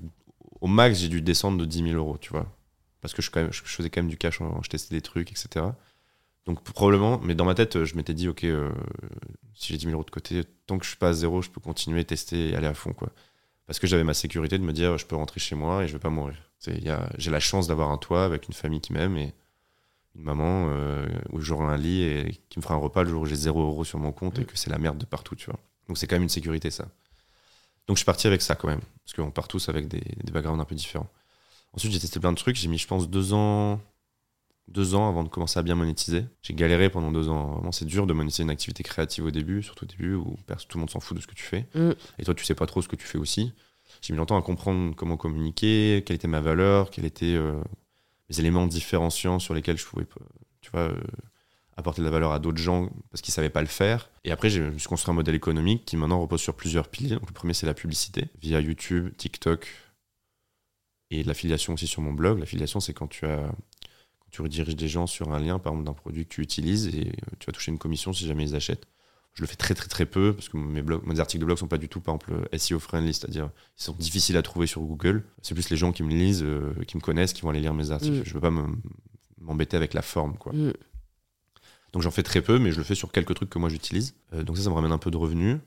[0.62, 2.47] au max, j'ai dû descendre de 10 000 euros, tu vois.
[3.01, 5.32] Parce que je, quand même, je faisais quand même du cash, je testais des trucs,
[5.32, 5.66] etc.
[6.45, 8.72] Donc probablement, mais dans ma tête, je m'étais dit, ok, euh,
[9.54, 11.49] si j'ai 10 000 euros de côté, tant que je suis pas à zéro, je
[11.49, 13.10] peux continuer, tester et aller à fond, quoi
[13.66, 15.93] parce que j'avais ma sécurité de me dire je peux rentrer chez moi et je
[15.93, 16.36] vais pas mourir.
[17.18, 19.34] J'ai la chance d'avoir un toit avec une famille qui m'aime et
[20.16, 23.24] une maman euh, où j'aurai un lit et qui me fera un repas le jour
[23.24, 25.45] où j'ai 0 euros sur mon compte et que c'est la merde de partout, tu
[25.49, 25.59] vois.
[25.88, 26.86] Donc c'est quand même une sécurité ça.
[27.88, 30.32] Donc je suis parti avec ça quand même, parce qu'on part tous avec des, des
[30.32, 31.09] backgrounds un peu différents.
[31.74, 33.82] Ensuite j'ai testé plein de trucs, j'ai mis je pense deux ans,
[34.68, 36.26] deux ans avant de commencer à bien monétiser.
[36.41, 37.55] J'ai galéré pendant deux ans.
[37.55, 40.78] Vraiment, c'est dur de monétiser une activité créative au début, surtout au début où tout
[40.78, 41.68] le monde s'en fout de ce que tu fais.
[41.76, 41.91] Mm.
[42.20, 43.53] Et toi, tu sais pas trop ce que tu fais aussi.
[44.01, 47.61] J'ai mis longtemps à comprendre comment communiquer, quelle était ma valeur, quels étaient euh,
[48.30, 50.05] les éléments différenciants sur lesquels je pouvais,
[50.61, 51.01] tu vois, euh,
[51.78, 54.09] apporter de la valeur à d'autres gens parce qu'ils savaient pas le faire.
[54.24, 57.16] Et après, je me suis construit un modèle économique qui maintenant repose sur plusieurs piliers.
[57.16, 59.68] Donc, le premier, c'est la publicité via YouTube, TikTok
[61.11, 62.39] et l'affiliation aussi sur mon blog.
[62.39, 63.51] L'affiliation, c'est quand tu as
[64.34, 67.07] tu rediriges des gens sur un lien, par exemple, d'un produit que tu utilises et
[67.07, 68.88] euh, tu vas toucher une commission si jamais ils achètent.
[69.36, 71.59] Je le fais très très très peu parce que mes, blogs, mes articles de blog
[71.59, 74.81] sont pas du tout, par exemple, SEO friendly, c'est-à-dire ils sont difficiles à trouver sur
[74.81, 75.23] Google.
[75.43, 77.75] C'est plus les gens qui me lisent, euh, qui me connaissent, qui vont aller lire
[77.75, 78.21] mes articles.
[78.21, 78.25] Mm.
[78.25, 78.51] Je veux pas
[79.39, 80.51] m'embêter avec la forme, quoi.
[80.51, 80.73] Mm.
[81.93, 84.15] Donc j'en fais très peu, mais je le fais sur quelques trucs que moi j'utilise.
[84.34, 85.59] Euh, donc ça, ça me ramène un peu de revenus.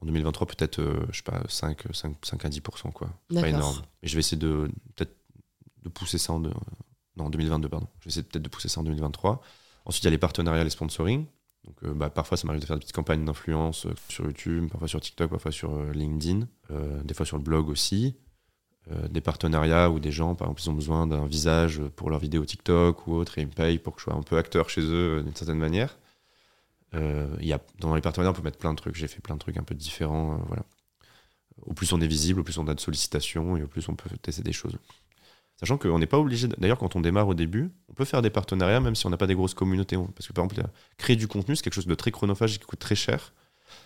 [0.00, 3.10] En 2023, peut-être, je sais pas, 5, 5, 5 à 10%, quoi.
[3.32, 3.76] Pas énorme.
[4.02, 5.14] Mais je vais essayer de peut-être
[5.82, 6.42] de pousser ça en,
[7.20, 7.88] en 2022, pardon.
[8.00, 9.40] Je vais essayer peut-être de pousser ça en 2023.
[9.84, 11.26] Ensuite, il y a les partenariats, les sponsoring.
[11.64, 14.68] Donc, euh, bah, parfois, ça m'arrive de faire des petites campagnes d'influence euh, sur YouTube,
[14.70, 16.46] parfois sur TikTok, parfois sur euh, LinkedIn,
[17.04, 18.16] des fois sur le blog aussi.
[19.10, 22.44] des partenariats où des gens, par exemple, ils ont besoin d'un visage pour leur vidéo
[22.44, 24.80] TikTok ou autre et ils me payent pour que je sois un peu acteur chez
[24.80, 25.98] eux d'une certaine manière.
[26.94, 28.96] Y a, dans les partenariats, on peut mettre plein de trucs.
[28.96, 30.38] J'ai fait plein de trucs un peu différents.
[30.48, 30.64] voilà.
[31.62, 33.94] Au plus on est visible, au plus on a de sollicitations et au plus on
[33.94, 34.76] peut tester des choses.
[35.60, 38.30] Sachant qu'on n'est pas obligé, d'ailleurs quand on démarre au début, on peut faire des
[38.30, 39.96] partenariats même si on n'a pas des grosses communautés.
[40.16, 42.64] Parce que par exemple, créer du contenu, c'est quelque chose de très chronophage et qui
[42.64, 43.34] coûte très cher.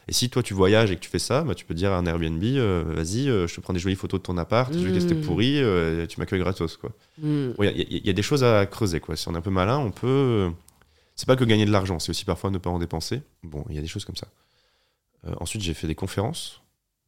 [0.08, 1.98] Et si toi tu voyages et que tu fais ça, bah, tu peux dire à
[1.98, 4.78] un Airbnb, euh, vas-y, euh, je te prends des jolies photos de ton appart, je
[4.78, 5.60] vais tester pourri,
[6.08, 6.78] tu m'accueilles gratos.
[7.22, 7.54] Il mm.
[7.58, 9.00] y, a des choses à creuser.
[9.00, 9.16] Quoi.
[9.16, 10.50] Si on est un peu malin, on peut...
[11.16, 13.22] c'est pas que gagner de l'argent, c'est aussi parfois ne pas en dépenser.
[13.42, 14.28] Bon, il y a des choses comme ça.
[15.26, 16.60] Euh, ensuite, j'ai fait des conférences.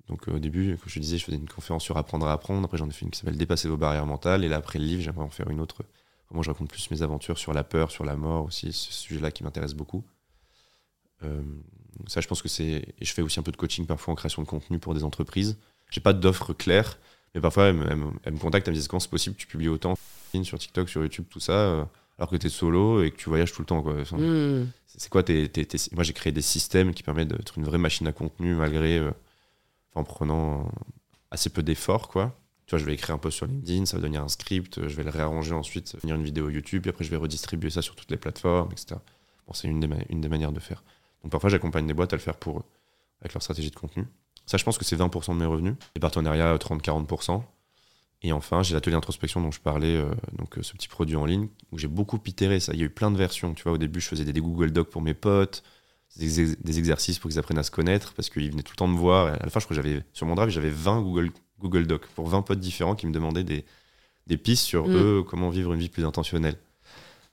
[0.09, 2.65] Donc, au début, comme je disais, je faisais une conférence sur apprendre à apprendre.
[2.65, 4.45] Après, j'en ai fait une qui s'appelle Dépasser vos barrières mentales.
[4.45, 5.83] Et là, après le livre, j'aimerais en faire une autre.
[6.31, 9.31] Moi, je raconte plus mes aventures sur la peur, sur la mort aussi, ce sujet-là
[9.31, 10.05] qui m'intéresse beaucoup.
[11.23, 11.43] Euh,
[12.07, 12.95] ça, je pense que c'est.
[13.01, 15.05] Et je fais aussi un peu de coaching parfois en création de contenu pour des
[15.05, 15.57] entreprises.
[15.91, 16.99] J'ai pas d'offres claires,
[17.35, 19.95] mais parfois, elles, me contactent, elles me disent comment c'est possible, tu publies autant
[20.43, 21.85] sur TikTok, sur YouTube, tout ça, euh,
[22.19, 23.83] alors que tu es solo et que tu voyages tout le temps.
[23.83, 23.95] Quoi.
[24.13, 24.67] Hmm.
[24.87, 25.51] C'est quoi tes,
[25.93, 28.99] Moi, j'ai créé des systèmes qui permettent d'être une vraie machine à contenu malgré.
[28.99, 29.11] Euh,
[29.97, 30.71] en prenant
[31.31, 32.39] assez peu d'efforts, quoi.
[32.67, 34.95] Tu vois, je vais écrire un post sur LinkedIn, ça va devenir un script, je
[34.97, 37.71] vais le réarranger ensuite, ça va devenir une vidéo YouTube, puis après je vais redistribuer
[37.71, 38.97] ça sur toutes les plateformes, etc.
[39.47, 40.83] Bon, c'est une des, manières de faire.
[41.23, 42.65] Donc parfois, j'accompagne des boîtes à le faire pour eux,
[43.21, 44.07] avec leur stratégie de contenu.
[44.47, 45.75] Ça, je pense que c'est 20% de mes revenus.
[45.95, 47.43] Les partenariats, 30-40%.
[48.23, 51.27] Et enfin, j'ai l'atelier introspection dont je parlais, euh, donc euh, ce petit produit en
[51.27, 52.73] ligne, où j'ai beaucoup itéré ça.
[52.73, 53.55] Il y a eu plein de versions.
[53.55, 55.63] Tu vois, au début, je faisais des, Google Docs pour mes potes,
[56.17, 58.99] des, exercices pour qu'ils apprennent à se connaître, parce qu'ils venaient tout le temps me
[58.99, 59.27] voir.
[59.27, 61.31] à la fin, je crois que j'avais, sur mon drive, j'avais 20 Google,
[61.61, 63.65] Google Docs pour 20 potes différents qui me demandaient des,
[64.27, 64.95] des pistes sur mm.
[64.95, 66.57] eux, comment vivre une vie plus intentionnelle.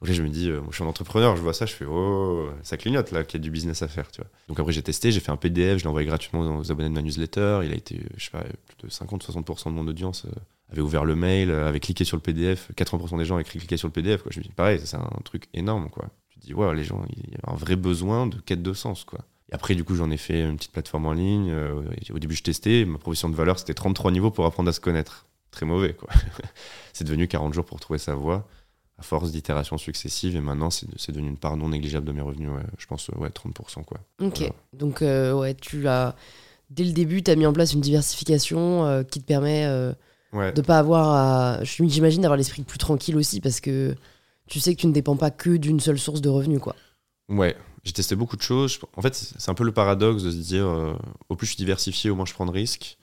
[0.04, 1.74] Donc là, je me dis, euh, moi, je suis un entrepreneur, je vois ça, je
[1.74, 4.30] fais, oh, ça clignote là, qu'il y a du business à faire, tu vois.
[4.50, 6.94] Donc après, j'ai testé, j'ai fait un PDF, je l'ai envoyé gratuitement aux abonnés de
[6.94, 7.62] ma newsletter.
[7.64, 10.32] Il a été, je sais pas, plus de 50-60% de mon audience euh,
[10.74, 12.70] avait ouvert le mail, euh, avait cliqué sur le PDF.
[12.76, 14.32] 80% des gens avaient cliqué sur le PDF, quoi.
[14.34, 16.10] Je me dis, pareil, c'est un truc énorme, quoi.
[16.44, 19.20] Dis, ouais, les gens, il y a un vrai besoin de quête de sens, quoi.
[19.52, 21.54] Et après, du coup, j'en ai fait une petite plateforme en ligne.
[22.12, 22.86] au début, je testais.
[22.86, 25.26] Ma proposition de valeur, c'était 33 niveaux pour apprendre à se connaître.
[25.52, 26.10] Très mauvais, quoi.
[26.94, 28.48] c'est devenu 40 jours pour trouver sa voie
[28.98, 30.36] à force d'itérations successives.
[30.36, 32.50] Et maintenant, c'est devenu une part non négligeable de mes revenus.
[32.78, 33.84] Je pense, ouais, 30%.
[33.84, 34.00] Quoi.
[34.22, 34.52] Ok.
[34.74, 36.16] Donc, euh, ouais, tu as,
[36.70, 39.94] dès le début, tu as mis en place une diversification euh, qui te permet euh,
[40.34, 41.64] de pas avoir à.
[41.64, 43.96] J'imagine d'avoir l'esprit plus tranquille aussi parce que
[44.54, 46.60] tu sais que tu ne dépends pas que d'une seule source de revenus.
[46.60, 46.76] Quoi.
[47.28, 47.56] Ouais.
[47.84, 48.80] J'ai testé beaucoup de choses.
[48.96, 50.96] En fait, c'est un peu le paradoxe de se dire
[51.28, 52.98] au plus je suis diversifié, au moins je prends de risques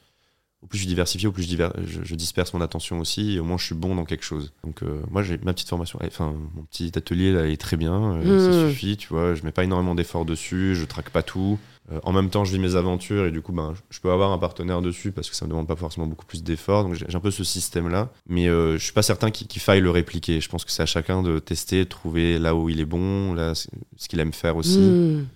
[0.62, 3.56] au plus je diversifie, au plus je, je, disperse mon attention aussi, et au moins
[3.56, 4.52] je suis bon dans quelque chose.
[4.62, 8.18] Donc euh, moi j'ai ma petite formation, enfin mon petit atelier là est très bien,
[8.18, 8.68] euh, ça mmh.
[8.68, 11.58] suffit, tu vois, je mets pas énormément d'efforts dessus, je traque pas tout.
[11.92, 14.32] Euh, en même temps je vis mes aventures et du coup ben, je peux avoir
[14.32, 17.06] un partenaire dessus parce que ça me demande pas forcément beaucoup plus d'efforts, donc j'ai
[17.14, 20.40] un peu ce système là, mais je suis pas certain qu'il faille le répliquer.
[20.40, 23.34] Je pense que c'est à chacun de tester, de trouver là où il est bon,
[23.34, 25.26] là ce qu'il aime faire aussi, mmh.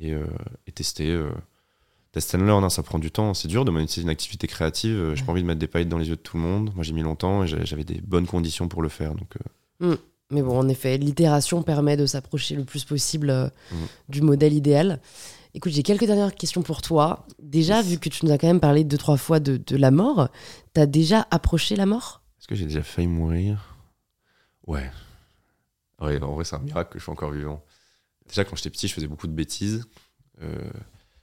[0.00, 0.14] et,
[0.66, 1.18] et, tester
[2.16, 3.34] test and learn, hein, ça prend du temps.
[3.34, 4.96] C'est dur de monétiser une activité créative.
[4.96, 6.72] Euh, j'ai pas envie de mettre des paillettes dans les yeux de tout le monde.
[6.74, 9.14] Moi, j'ai mis longtemps et j'avais des bonnes conditions pour le faire.
[9.14, 9.36] Donc,
[9.82, 9.92] euh.
[9.92, 9.98] mm.
[10.30, 13.76] Mais bon, en effet, l'itération permet de s'approcher le plus possible euh, mm.
[14.08, 14.98] du modèle idéal.
[15.56, 17.26] Écoute, j'ai quelques dernières questions pour toi.
[17.38, 19.90] Déjà, vu que tu nous as quand même parlé deux, trois fois de, de la
[19.90, 20.28] mort,
[20.74, 22.22] tu as déjà approché la mort?
[22.38, 23.74] Est-ce que j'ai déjà failli mourir?
[24.66, 24.90] Ouais.
[25.98, 27.64] Ouais, en vrai, c'est un miracle que je suis encore vivant.
[28.28, 29.86] Déjà, quand j'étais petit, je faisais beaucoup de bêtises.
[30.42, 30.70] Euh,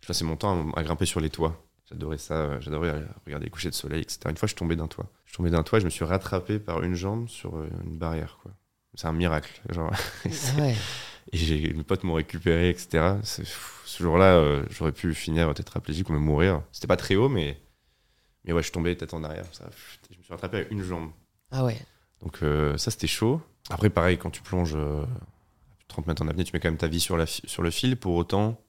[0.02, 1.64] je passais mon temps à, grimper sur les toits.
[1.88, 4.22] J'adorais ça, j'adorais regarder les couchers de soleil, etc.
[4.30, 5.12] Une fois, je tombais d'un toit.
[5.26, 8.00] Je tombais d'un toit et je me suis rattrapé par une jambe sur euh, une
[8.00, 8.40] barrière.
[8.42, 8.52] Quoi.
[8.96, 9.62] C'est un miracle.
[9.70, 9.94] Genre.
[11.32, 13.16] et mes potes m'ont récupéré, etc.
[13.24, 16.62] Ce jour-là, euh, j'aurais pu finir tétraplégique ou me mourir.
[16.72, 17.60] C'était pas très haut, mais,
[18.44, 19.46] mais ouais, je tombais tête en arrière.
[19.52, 19.70] Ça,
[20.12, 21.12] je me suis rattrapé à une jambe.
[21.52, 21.80] Ah ouais.
[22.22, 23.42] Donc euh, ça, c'était chaud.
[23.70, 24.78] Après, pareil, quand tu plonges
[25.88, 27.96] 30 mètres en apnée, tu mets quand même ta vie sur, la sur le fil.
[27.96, 28.60] Pour autant,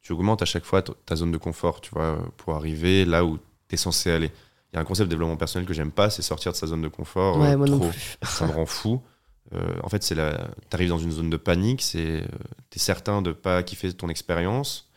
[0.00, 3.38] tu augmentes à chaque fois ta zone de confort, tu vois, pour arriver là où
[3.68, 4.30] tu es censé aller.
[4.72, 6.66] Il y a un concept de développement personnel que j'aime pas, c'est sortir de sa
[6.66, 7.38] zone de confort.
[7.38, 7.90] Ouais, moi trop.
[8.22, 9.02] Ça me rend fou.
[9.54, 10.48] Euh, en fait, c'est la...
[10.70, 12.26] tu arrives dans une zone de panique, c'est euh,
[12.70, 14.90] tu es certain de pas kiffer ton expérience,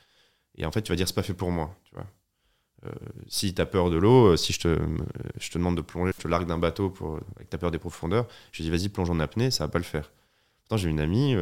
[0.58, 1.76] et en fait, tu vas dire c'est pas fait pour moi.
[1.84, 2.06] Tu vois.
[2.86, 2.92] Euh,
[3.28, 6.48] si tu as peur de l'eau, si je te, demande de plonger, je te largue
[6.48, 9.66] d'un bateau pour, avec ta peur des profondeurs, je dis vas-y, plonge en apnée, ça
[9.66, 10.12] va pas le faire.
[10.62, 11.36] Pourtant, j'ai une amie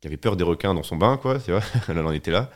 [0.00, 1.52] qui avait peur des requins dans son bain, quoi, tu
[1.88, 2.50] elle en était là.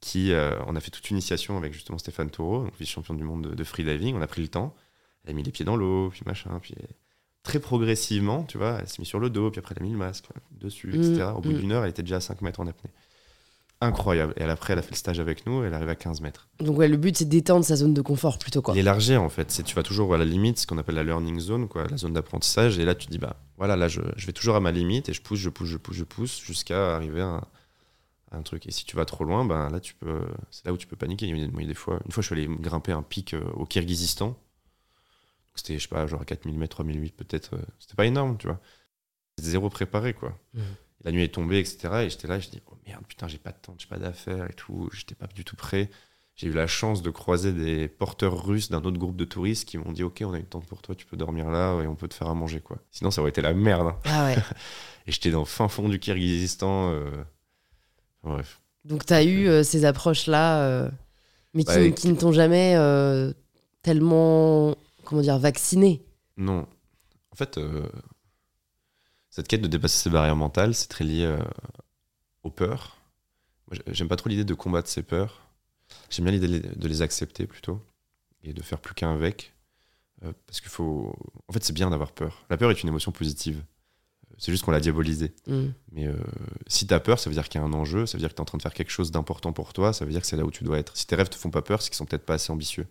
[0.00, 0.32] Qui,
[0.66, 4.16] on a fait toute une initiation avec justement Stéphane Taureau, vice-champion du monde de, freediving.
[4.16, 4.74] On a pris le temps,
[5.24, 6.74] elle a mis les pieds dans l'eau, puis machin, puis
[7.42, 9.92] très progressivement, tu vois, elle s'est mise sur le dos, puis après elle a mis
[9.92, 11.12] le masque dessus, etc.
[11.14, 11.58] Mmh, Au bout mmh.
[11.58, 12.90] d'une heure, elle était déjà à 5 mètres en apnée.
[13.82, 14.34] Incroyable.
[14.36, 16.48] Et après, elle a fait le stage avec nous, elle arrive à 15 mètres.
[16.58, 18.74] Donc ouais, le but c'est d'étendre sa zone de confort plutôt quoi.
[18.74, 21.40] L'élargir en fait, c'est tu vas toujours à la limite, ce qu'on appelle la learning
[21.40, 22.78] zone, quoi, la zone d'apprentissage.
[22.78, 25.14] Et là, tu dis bah voilà, là je, je, vais toujours à ma limite et
[25.14, 27.40] je pousse, je pousse, je pousse, je pousse jusqu'à arriver à,
[28.32, 28.66] un truc.
[28.66, 30.96] Et si tu vas trop loin, ben là, tu peux, c'est là où tu peux
[30.96, 31.26] paniquer.
[31.26, 33.66] Il y a des fois, une fois, je suis allé grimper un pic euh, au
[33.66, 34.36] Kirghizistan.
[35.60, 37.54] C'était, je sais pas, genre 4000 mètres, 3008 peut-être.
[37.54, 38.60] Euh, c'était pas énorme, tu vois.
[39.38, 40.38] C'était zéro préparé, quoi.
[40.54, 40.60] Mmh.
[41.04, 42.04] La nuit est tombée, etc.
[42.04, 44.50] Et j'étais là, je dis, oh merde, putain, j'ai pas de temps, j'ai pas d'affaires
[44.50, 44.88] et tout.
[44.92, 45.88] J'étais pas du tout prêt.
[46.36, 49.78] j'ai eu la chance de croiser des porteurs russes d'un autre groupe de touristes qui
[49.78, 51.94] m'ont dit Ok, on a une tente pour toi, tu peux dormir là et on
[51.94, 52.60] peut te faire à manger.
[52.60, 52.78] quoi.
[52.90, 53.86] Sinon, ça aurait été la merde.
[53.88, 53.96] hein.
[54.04, 54.36] Ah ouais.
[55.06, 56.90] Et j'étais dans le fin fond du Kyrgyzstan.
[56.92, 57.24] euh,
[58.22, 58.60] Bref.
[58.84, 60.90] Donc tu as eu euh, ces approches-là, euh,
[61.54, 62.74] mais qui, Ouais, qui ne t'ont jamais
[63.82, 64.76] tellement,
[65.10, 66.02] comment dire, vacciné.
[66.36, 66.66] Non.
[67.32, 67.88] En fait, euh,
[69.28, 71.38] cette quête de dépasser ses barrières mentales, c'est très lié euh,
[72.42, 72.96] aux peurs.
[73.88, 75.46] J'aime pas trop l'idée de combattre ces peurs.
[76.08, 77.80] J'aime bien l'idée de les- accepter plutôt
[78.42, 79.54] et de faire plus qu'un avec.
[80.24, 81.14] Euh, parce qu'il faut.
[81.48, 82.44] En fait, c'est bien d'avoir peur.
[82.50, 83.62] La peur est une émotion positive.
[84.38, 85.34] C'est juste qu'on l'a diabolisée.
[85.46, 85.66] Mm.
[85.92, 86.16] Mais euh,
[86.66, 88.34] si t'as peur, ça veut dire qu'il y a un enjeu, ça veut dire que
[88.34, 90.36] t'es en train de faire quelque chose d'important pour toi, ça veut dire que c'est
[90.36, 90.96] là où tu dois être.
[90.96, 92.86] Si tes rêves te font pas peur, c'est qu'ils sont peut-être pas assez ambitieux.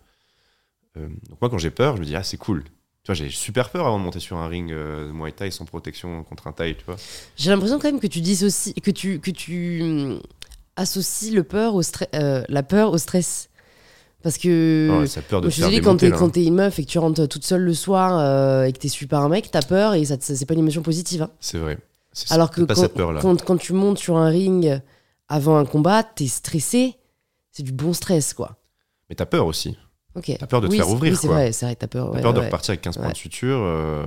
[0.96, 2.64] Euh, donc moi, quand j'ai peur, je me dis, ah, c'est cool.
[3.02, 5.50] Tu vois, j'ai super peur avant de monter sur un ring euh, de Muay Thai
[5.50, 6.96] sans protection contre un Thai, tu vois.
[7.36, 10.20] J'ai l'impression quand même que tu dis aussi, que tu, que tu hum,
[10.76, 11.82] associes le peur au
[12.14, 13.48] euh, la peur au stress.
[14.22, 15.04] Parce que.
[15.08, 16.90] Ça peur de te je faire désolée, quand t'es quand t'es une meuf et que
[16.90, 19.94] tu rentres toute seule le soir euh, et que t'es super un mec, t'as peur
[19.94, 21.22] et ça, te- c'est pas une émotion positive.
[21.22, 21.30] hein.
[21.40, 21.78] C'est vrai.
[22.28, 22.88] Alors que quand,
[23.20, 24.78] quand, quand tu montes sur un ring
[25.28, 26.96] avant un combat, t'es stressé,
[27.50, 28.56] c'est du bon stress quoi.
[29.08, 29.76] Mais t'as peur aussi.
[30.16, 30.32] Ok.
[30.38, 32.10] T'as peur de te Oui, faire ouvrir, Oui, c'est vrai, c'est vrai, t'as peur.
[32.10, 32.46] T'as ouais, peur de ouais.
[32.46, 33.58] repartir avec 15 points de suture.
[33.60, 34.04] euh,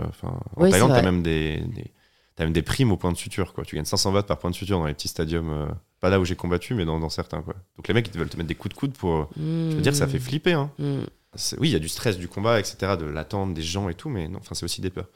[0.57, 1.91] en Thaïlande, t'as même des, des-
[2.35, 3.53] t'as même des primes au point de suture.
[3.53, 3.63] Quoi.
[3.63, 5.49] Tu gagnes 500 watts par point de suture dans les petits stadiums.
[5.49, 5.65] euh,
[6.01, 7.41] pas là où j'ai combattu, mais dans, dans certains.
[7.41, 7.53] Quoi.
[7.77, 9.29] Donc les mecs, ils veulent te mettre des coups de coude pour.
[9.37, 10.53] Je veux dire, ça fait flipper.
[10.53, 10.69] Hein.
[10.77, 11.03] Mm.
[11.35, 13.93] C'est- Oui, il y a du stress du combat, etc., de l'attente des gens et
[13.95, 15.07] tout, mais non, c'est aussi des peurs.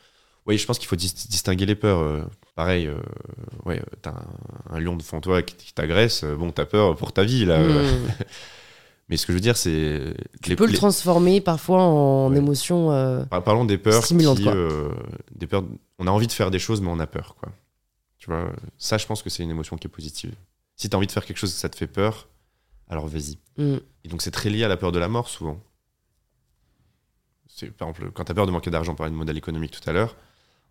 [0.46, 2.00] Oui, je pense qu'il faut dis- distinguer les peurs.
[2.00, 2.24] euh,
[2.56, 2.96] pareil, euh,
[3.66, 7.44] ouais, t'as un, un lion devant toi qui, t'agresse, bon, t'as peur pour ta vie,
[7.44, 7.56] là.
[7.56, 8.00] euh.
[9.10, 10.16] Mais ce que je veux dire, c'est.
[10.44, 12.38] Tu peux le transformer parfois en Ouais.
[12.38, 12.92] émotion.
[12.92, 14.54] euh, Par- Parlons des peurs Stimulante, qui, quoi.
[14.54, 14.92] euh,
[15.34, 15.64] des peurs.
[16.00, 17.52] On a envie de faire des choses, mais on a peur, quoi.
[18.18, 20.34] Tu vois, ça, je pense que c'est une émotion qui est positive.
[20.76, 22.28] Si t'as envie de faire quelque chose et que ça te fait peur,
[22.90, 23.38] alors vas-y.
[23.58, 23.78] mm.
[24.04, 25.60] Et donc c'est très lié à la peur de la mort souvent.
[27.48, 29.90] C'est par exemple quand t'as peur de manquer d'argent, on parlait de modèle économique tout
[29.90, 30.16] à l'heure.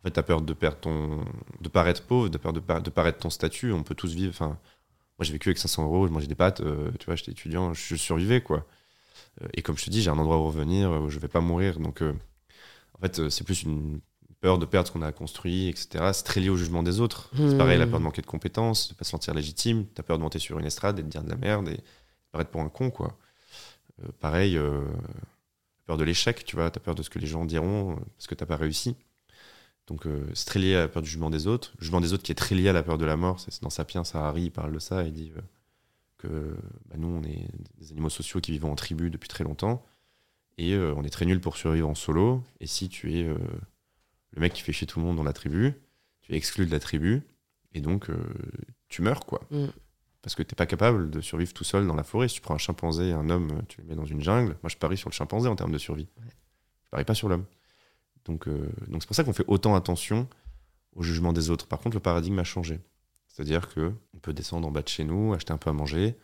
[0.00, 1.24] En fait, t'as peur de perdre ton,
[1.60, 3.72] de paraître pauvre, de peur de, de paraître ton statut.
[3.72, 4.30] On peut tous vivre.
[4.30, 4.58] Enfin,
[5.18, 6.60] moi j'ai vécu avec 500 euros, je mangeais des pâtes.
[6.60, 8.66] euh, tu vois, j'étais étudiant, je survivais quoi.
[9.42, 11.40] Euh, et comme je te dis, j'ai un endroit où revenir, où je vais pas
[11.40, 11.80] mourir.
[11.80, 12.14] Donc euh,
[12.94, 14.00] en fait, c'est plus une
[14.40, 16.12] peur de perdre ce qu'on a construit, etc.
[16.12, 17.30] C'est très lié au jugement des autres.
[17.34, 17.58] C'est Hmm.
[17.58, 19.86] pareil, la peur de manquer de compétences, de pas se sentir légitime.
[19.94, 21.82] T'as peur de monter sur une estrade et de dire de la merde et de
[22.32, 23.16] paraître pour un con, quoi.
[24.04, 24.58] Euh, pareil,
[25.86, 26.70] peur de l'échec, tu vois.
[26.70, 28.96] T'as peur de ce que les gens diront parce que t'as pas réussi.
[29.86, 31.72] Donc euh, c'est très lié à la peur du jugement des autres.
[31.78, 33.40] Le jugement des autres qui est très lié à la peur de la mort.
[33.40, 35.04] C'est dans Sapiens, Harari, il parle de ça.
[35.04, 35.40] Il dit euh,
[36.18, 36.56] que
[36.88, 37.48] bah, nous, on est
[37.78, 39.84] des animaux sociaux qui vivent en tribu depuis très longtemps.
[40.58, 42.42] Et euh, on est très nul pour survivre en solo.
[42.60, 43.36] Et si tu es euh,
[44.32, 45.74] le mec qui fait chier tout le monde dans la tribu,
[46.22, 47.22] tu es exclu de la tribu.
[47.74, 48.16] Et donc, euh,
[48.88, 49.42] tu meurs, quoi.
[49.50, 49.66] Mm.
[50.22, 52.28] Parce que t'es pas capable de survivre tout seul dans la forêt.
[52.28, 54.56] Si tu prends un chimpanzé et un homme, tu les mets dans une jungle.
[54.62, 56.08] Moi, je parie sur le chimpanzé en termes de survie.
[56.84, 57.44] Je parie pas sur l'homme.
[58.26, 60.28] Donc, euh, donc c'est pour ça qu'on fait autant attention
[60.94, 61.66] au jugement des autres.
[61.66, 62.80] Par contre, le paradigme a changé.
[63.28, 66.16] C'est-à-dire que on peut descendre en bas de chez nous, acheter un peu à manger,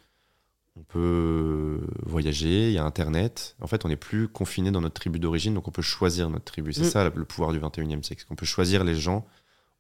[0.76, 3.56] on peut voyager, il y a Internet.
[3.60, 6.44] En fait, on n'est plus confiné dans notre tribu d'origine, donc on peut choisir notre
[6.46, 6.72] tribu.
[6.72, 6.90] C'est Mm.
[6.90, 9.26] ça le pouvoir du 21e siècle, c'est qu'on peut choisir les gens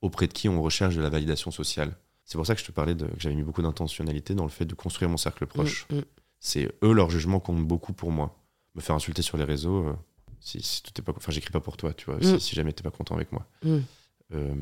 [0.02, 1.96] auprès de qui on recherche de la validation sociale.
[2.24, 4.50] C'est pour ça que je te parlais de, que j'avais mis beaucoup d'intentionnalité dans le
[4.50, 5.86] fait de construire mon cercle proche.
[5.90, 6.02] Mm, mm.
[6.40, 8.38] C'est eux, leur jugement compte beaucoup pour moi.
[8.74, 9.92] Me faire insulter sur les réseaux, euh,
[10.44, 12.38] si, si tout est pas, enfin, j'écris pas pour toi, tu vois, Mm.
[12.38, 13.46] si, si jamais t'es pas content avec moi.
[13.64, 13.78] Mm.
[14.34, 14.54] Euh,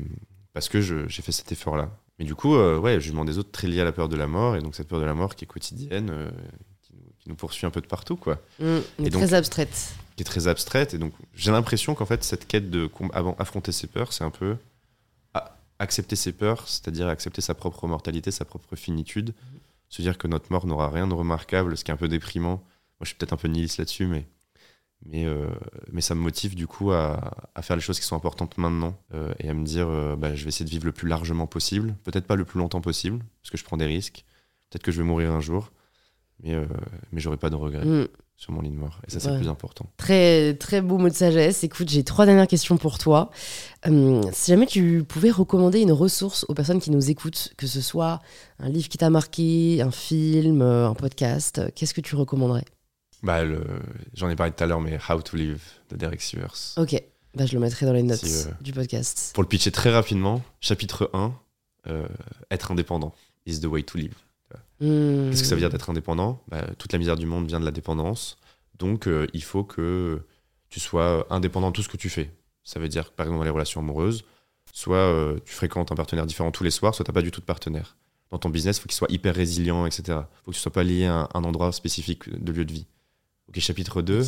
[0.53, 1.89] parce que j'ai fait cet effort-là.
[2.19, 4.15] Mais du coup, euh, ouais, le jugement des autres très lié à la peur de
[4.15, 6.29] la mort, et donc cette peur de la mort qui est quotidienne, euh,
[6.83, 8.65] qui, nous, qui nous poursuit un peu de partout, quoi, Mm.
[8.99, 9.93] Mais Et donc- très abstraite.
[10.17, 10.93] qui est très abstraite.
[10.93, 14.29] Et donc, j'ai l'impression qu'en fait, cette quête de avant, affronter ses peurs, c'est un
[14.31, 14.55] peu
[15.79, 19.33] accepter ses peurs, c'est-à-dire accepter sa propre mortalité, sa propre finitude,
[19.89, 22.57] se dire que notre mort n'aura rien de remarquable, ce qui est un peu déprimant.
[22.57, 22.63] Moi,
[23.01, 24.27] je suis peut-être un peu nihiliste là-dessus, mais,
[25.05, 25.47] mais, euh,
[25.91, 28.95] mais ça me motive du coup à, à faire les choses qui sont importantes maintenant
[29.13, 31.47] euh, et à me dire euh, bah, je vais essayer de vivre le plus largement
[31.47, 34.25] possible, peut-être pas le plus longtemps possible, parce que je prends des risques,
[34.69, 35.71] peut-être que je vais mourir un jour,
[36.43, 36.55] mais,
[37.11, 38.07] mais j'aurai pas de regrets Mm.
[38.35, 38.99] sur mon lit de mort.
[39.07, 39.33] Et ça, c'est Ouais.
[39.33, 39.85] le plus important.
[39.97, 41.63] Très, très beau mot de sagesse.
[41.63, 43.29] Écoute, j'ai trois dernières questions pour toi.
[43.85, 48.19] Si jamais tu pouvais recommander une ressource aux personnes qui nous écoutent, que ce soit
[48.59, 52.65] un livre qui t'a marqué, un film, un podcast, qu'est-ce que tu recommanderais?
[53.23, 53.63] Bah, le-
[54.13, 56.55] j'en ai parlé tout à l'heure, mais How to Live de Derek Sivers.
[56.77, 57.01] Ok,
[57.35, 59.31] bah, je le mettrai dans les notes Si, euh, du podcast.
[59.33, 61.33] Pour le pitcher très rapidement, chapitre 1,
[61.87, 62.07] euh,
[62.49, 63.13] être indépendant
[63.45, 64.15] is the way to live.
[64.81, 66.41] Hum, Qu'est-ce que ça veut dire d'être indépendant?
[66.47, 68.37] Bah, Toute la misère du monde vient de la dépendance.
[68.79, 70.21] Donc, euh, il faut que
[70.69, 72.31] tu sois indépendant de tout ce que tu fais.
[72.63, 74.23] Ça veut dire, par exemple, dans les relations amoureuses,
[74.73, 77.41] soit tu fréquentes un partenaire différent tous les soirs, soit tu n'as pas du tout
[77.41, 77.97] de partenaire.
[78.31, 80.01] dans ton business, il faut qu'il soit hyper résilient, etc.
[80.07, 80.13] Il
[80.45, 82.85] faut que tu sois pas lié à un, endroit spécifique de lieu de vie.
[83.51, 84.23] Ok, chapitre 2,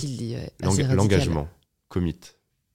[0.59, 1.47] l'engagement,
[1.87, 2.19] commit.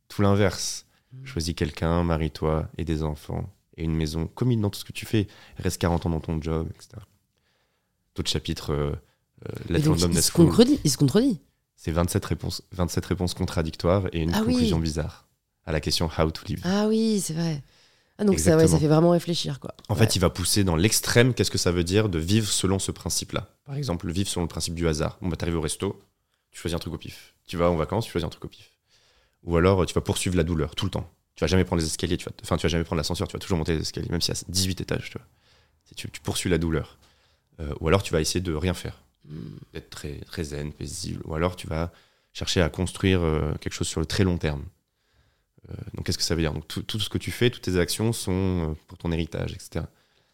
[0.09, 0.87] Tout l'inverse.
[1.13, 1.27] Hmm.
[1.27, 4.27] Choisis quelqu'un, marie-toi et des enfants et une maison.
[4.29, 5.27] Commit dans tout ce que tu fais.
[5.59, 7.03] Reste 40 ans dans ton job, etc.
[8.15, 8.93] D'autres chapitres, euh,
[9.47, 11.39] euh, il, se contredit, il se contredit.
[11.77, 15.29] C'est 27 réponses, 27 réponses contradictoires et une ah conclusion bizarre
[15.67, 16.63] à la question How to live.
[16.65, 17.63] Ah oui, c'est vrai.
[18.17, 19.61] Ah, donc ça, ça, fait vraiment réfléchir.
[19.61, 19.75] Quoi.
[19.91, 22.79] En fait, il va pousser dans l'extrême qu'est-ce que ça veut dire de vivre selon
[22.79, 23.55] ce principe-là.
[23.67, 25.19] Par exemple, vivre selon le principe du hasard.
[25.21, 26.03] Bon, bah, t'arrives au resto,
[26.59, 27.35] tu choisis un truc au pif.
[27.47, 28.73] Tu vas en vacances, tu choisis un truc au pif.
[29.45, 31.09] Ou alors, tu vas poursuivre la douleur tout le temps.
[31.37, 33.35] Tu vas jamais prendre les escaliers, tu vas, enfin, tu vas jamais prendre l'ascenseur, tu
[33.35, 35.11] vas toujours monter les escaliers, même s'il y a 18 étages.
[35.11, 35.27] Tu, vois.
[35.95, 36.99] Tu, tu poursuis la douleur.
[37.61, 39.39] Euh, ou alors, tu vas essayer de rien faire, hmm.
[39.73, 41.23] d'être très, très zen, paisible.
[41.27, 41.93] Ou alors, tu vas
[42.33, 44.65] chercher à construire euh, quelque chose sur le très long terme.
[45.71, 46.53] Euh, donc, qu'est-ce que ça veut dire?
[46.53, 49.85] Donc, tout, ce que tu fais, toutes tes actions sont pour ton héritage, etc.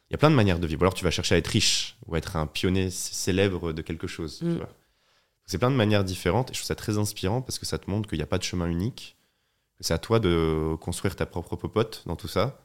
[0.08, 0.80] Il y a plein de manières de vivre.
[0.80, 3.82] Ou alors, tu vas chercher à être riche ou à être un pionnier célèbre de
[3.82, 4.40] quelque chose.
[4.40, 4.60] Hmm.
[5.46, 7.90] C'est plein de manières différentes et je trouve ça très inspirant parce que ça te
[7.90, 9.16] montre qu'il n'y a pas de chemin unique,
[9.76, 12.64] que c'est à toi de construire ta propre popote dans tout ça.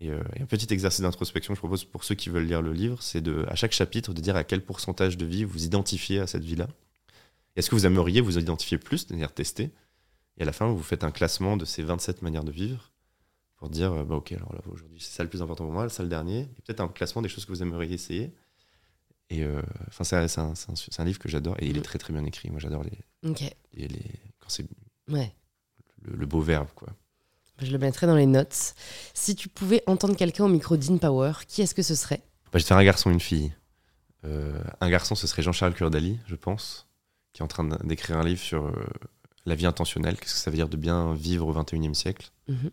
[0.00, 2.72] Et, euh, un petit exercice d'introspection que je propose pour ceux qui veulent lire le
[2.72, 6.18] livre, c'est de, à chaque chapitre de dire à quel pourcentage de vie vous identifiez
[6.18, 6.68] à cette vie-là.
[7.56, 9.70] Est-ce que vous aimeriez vous identifier plus, c'est-à-dire tester
[10.38, 12.92] Et à la fin, vous faites un classement de ces 27 manières de vivre
[13.56, 15.88] pour dire, euh, bah, ok, alors là, aujourd'hui, c'est ça le plus important pour moi,
[15.88, 18.34] ça le dernier, et peut-être un classement des choses que vous aimeriez essayer.
[19.32, 20.52] Et euh, c'est un,
[20.98, 21.84] un, livre que j'adore et il est mm.
[21.84, 22.50] très très bien écrit.
[22.50, 23.38] Moi, j'adore les,
[23.74, 23.88] les,
[24.40, 24.66] quand c'est
[25.08, 25.34] ouais.
[26.02, 26.88] le, beau verbe, quoi.
[27.58, 28.74] Je le mettrai dans les notes.
[29.14, 32.20] Si tu pouvais entendre quelqu'un au micro d'InPower, qui est-ce que ce serait?
[32.52, 33.54] Bah, Je un garçon, une fille.
[34.24, 36.86] Euh, un garçon, ce serait Jean-Charles Kurdali, je pense,
[37.32, 38.86] qui est en train d'écrire un livre sur euh,
[39.46, 40.18] la vie intentionnelle.
[40.18, 42.30] Qu'est-ce que ça veut dire de bien vivre au 21e siècle?
[42.48, 42.70] Mhm.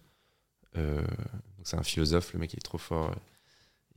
[1.64, 3.14] C'est un philosophe, le mec il est trop fort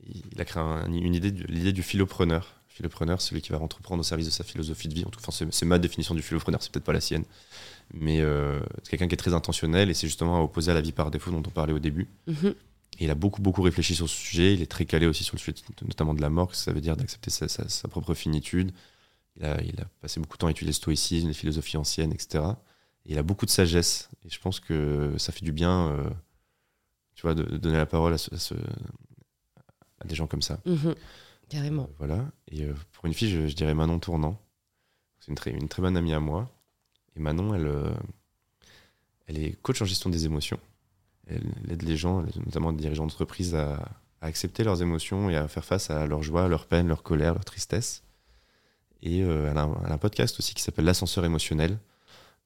[0.07, 2.59] il a créé une idée, l'idée du philopreneur.
[2.67, 5.05] Philopreneur, celui qui va entreprendre au service de sa philosophie de vie.
[5.05, 7.23] En tout cas, c'est ma définition du philopreneur, c'est peut-être pas la sienne.
[7.93, 10.91] Mais euh, c'est quelqu'un qui est très intentionnel et c'est justement opposé à la vie
[10.91, 12.07] par défaut dont on parlait au début.
[12.99, 14.53] Et il a beaucoup, beaucoup réfléchi sur ce sujet.
[14.53, 16.81] Il est très calé aussi sur le sujet, notamment de la mort, que ça veut
[16.81, 18.71] dire d'accepter sa, propre finitude.
[19.37, 22.11] Il a, il a, passé beaucoup de temps à étudier le stoïcisme, les philosophies anciennes,
[22.11, 22.43] etc.
[23.05, 24.09] Et il a beaucoup de sagesse.
[24.25, 26.09] Et je pense que ça fait du bien, euh,
[27.15, 28.55] tu vois, de, donner la parole à ce,
[30.05, 30.59] des gens comme ça.
[30.65, 30.95] Mhm.
[31.49, 31.83] carrément.
[31.83, 32.25] Euh, voilà.
[32.49, 34.39] Et euh, pour une fille, je, dirais Manon Tournant.
[35.19, 36.49] C'est une très, une très bonne amie à moi.
[37.15, 37.93] Et Manon, elle, euh,
[39.27, 40.59] elle est coach en gestion des émotions.
[41.27, 43.75] Elle, aide les gens, notamment les dirigeants d'entreprise, à,
[44.21, 47.33] à, accepter leurs émotions et à faire face à leur joie, leur peine, leur colère,
[47.33, 48.03] leur tristesse.
[49.01, 51.77] Et elle, a un, podcast aussi qui s'appelle L'ascenseur émotionnel,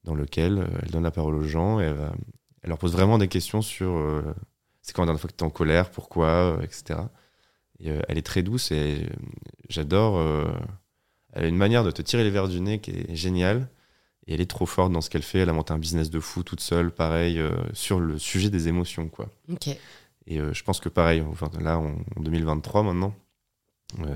[0.02, 2.10] dans lequel elle donne la parole aux gens et elle,
[2.62, 4.24] elle leur pose vraiment des questions sur
[4.88, 6.98] c'est quand la dernière fois que tu es en colère, pourquoi, etc.
[7.86, 9.06] Euh, elle est très douce et euh,
[9.68, 10.18] j'adore.
[10.18, 10.50] Euh,
[11.32, 13.68] elle a une manière de te tirer les verres du nez qui est géniale.
[14.26, 15.38] Et elle est trop forte dans ce qu'elle fait.
[15.38, 17.40] Elle a monté un business de fou toute seule, pareil,
[17.72, 19.08] sur le sujet des émotions.
[19.08, 19.30] Quoi.
[20.26, 23.14] Et je pense que pareil, enfin, là, en 2023 maintenant,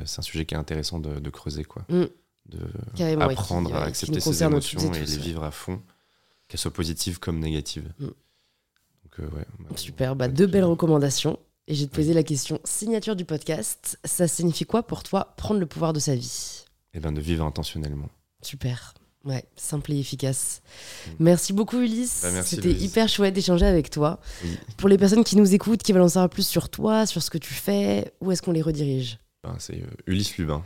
[0.04, 1.64] c'est un sujet qui est intéressant de, creuser.
[1.64, 1.86] Quoi.
[1.88, 2.04] Mm.
[2.44, 5.80] De apprendre à accepter ses émotions et, les vivre à fond,
[6.46, 7.90] qu'elles soient positives comme négatives.
[7.98, 8.04] Mm.
[8.04, 11.38] Donc, ouais, Super, bah, deux belles recommandations.
[11.72, 13.98] Et j'ai te posé la question signature du podcast.
[14.04, 16.66] Ça signifie quoi pour toi prendre le pouvoir de sa vie?
[16.92, 18.10] Eh bien, de vivre intentionnellement.
[18.42, 18.92] Super.
[19.24, 20.60] Ouais, simple et efficace.
[21.06, 21.10] Mm.
[21.20, 22.20] Merci beaucoup Ulysse.
[22.24, 24.20] Bah, C'était hyper chouette d'échanger avec toi.
[24.76, 27.30] Pour les personnes qui nous écoutent, qui veulent en savoir plus sur toi, sur ce
[27.30, 29.18] que tu fais, où est-ce qu'on les redirige?
[29.42, 30.62] Ben, C'est euh, Ulysse Lubin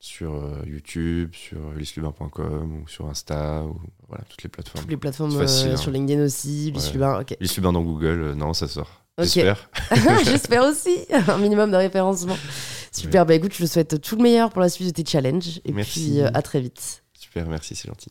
[0.00, 3.78] sur euh, YouTube, sur ulysselubin.com ou sur Insta, ou
[4.08, 4.82] voilà, toutes les plateformes.
[4.82, 5.76] Toutes les plateformes euh, hein.
[5.76, 7.36] sur LinkedIn aussi, Ulysse Lubin, ok.
[7.38, 9.04] Ulysse Lubin dans Google, non, ça sort.
[9.18, 9.70] J'espère.
[10.24, 10.96] J'espère aussi.
[11.28, 12.38] Un minimum de référencement.
[12.92, 13.26] Super.
[13.26, 15.60] Bah écoute, je te souhaite tout le meilleur pour la suite de tes challenges.
[15.64, 17.02] Et puis euh, à très vite.
[17.14, 18.10] Super, merci, c'est gentil.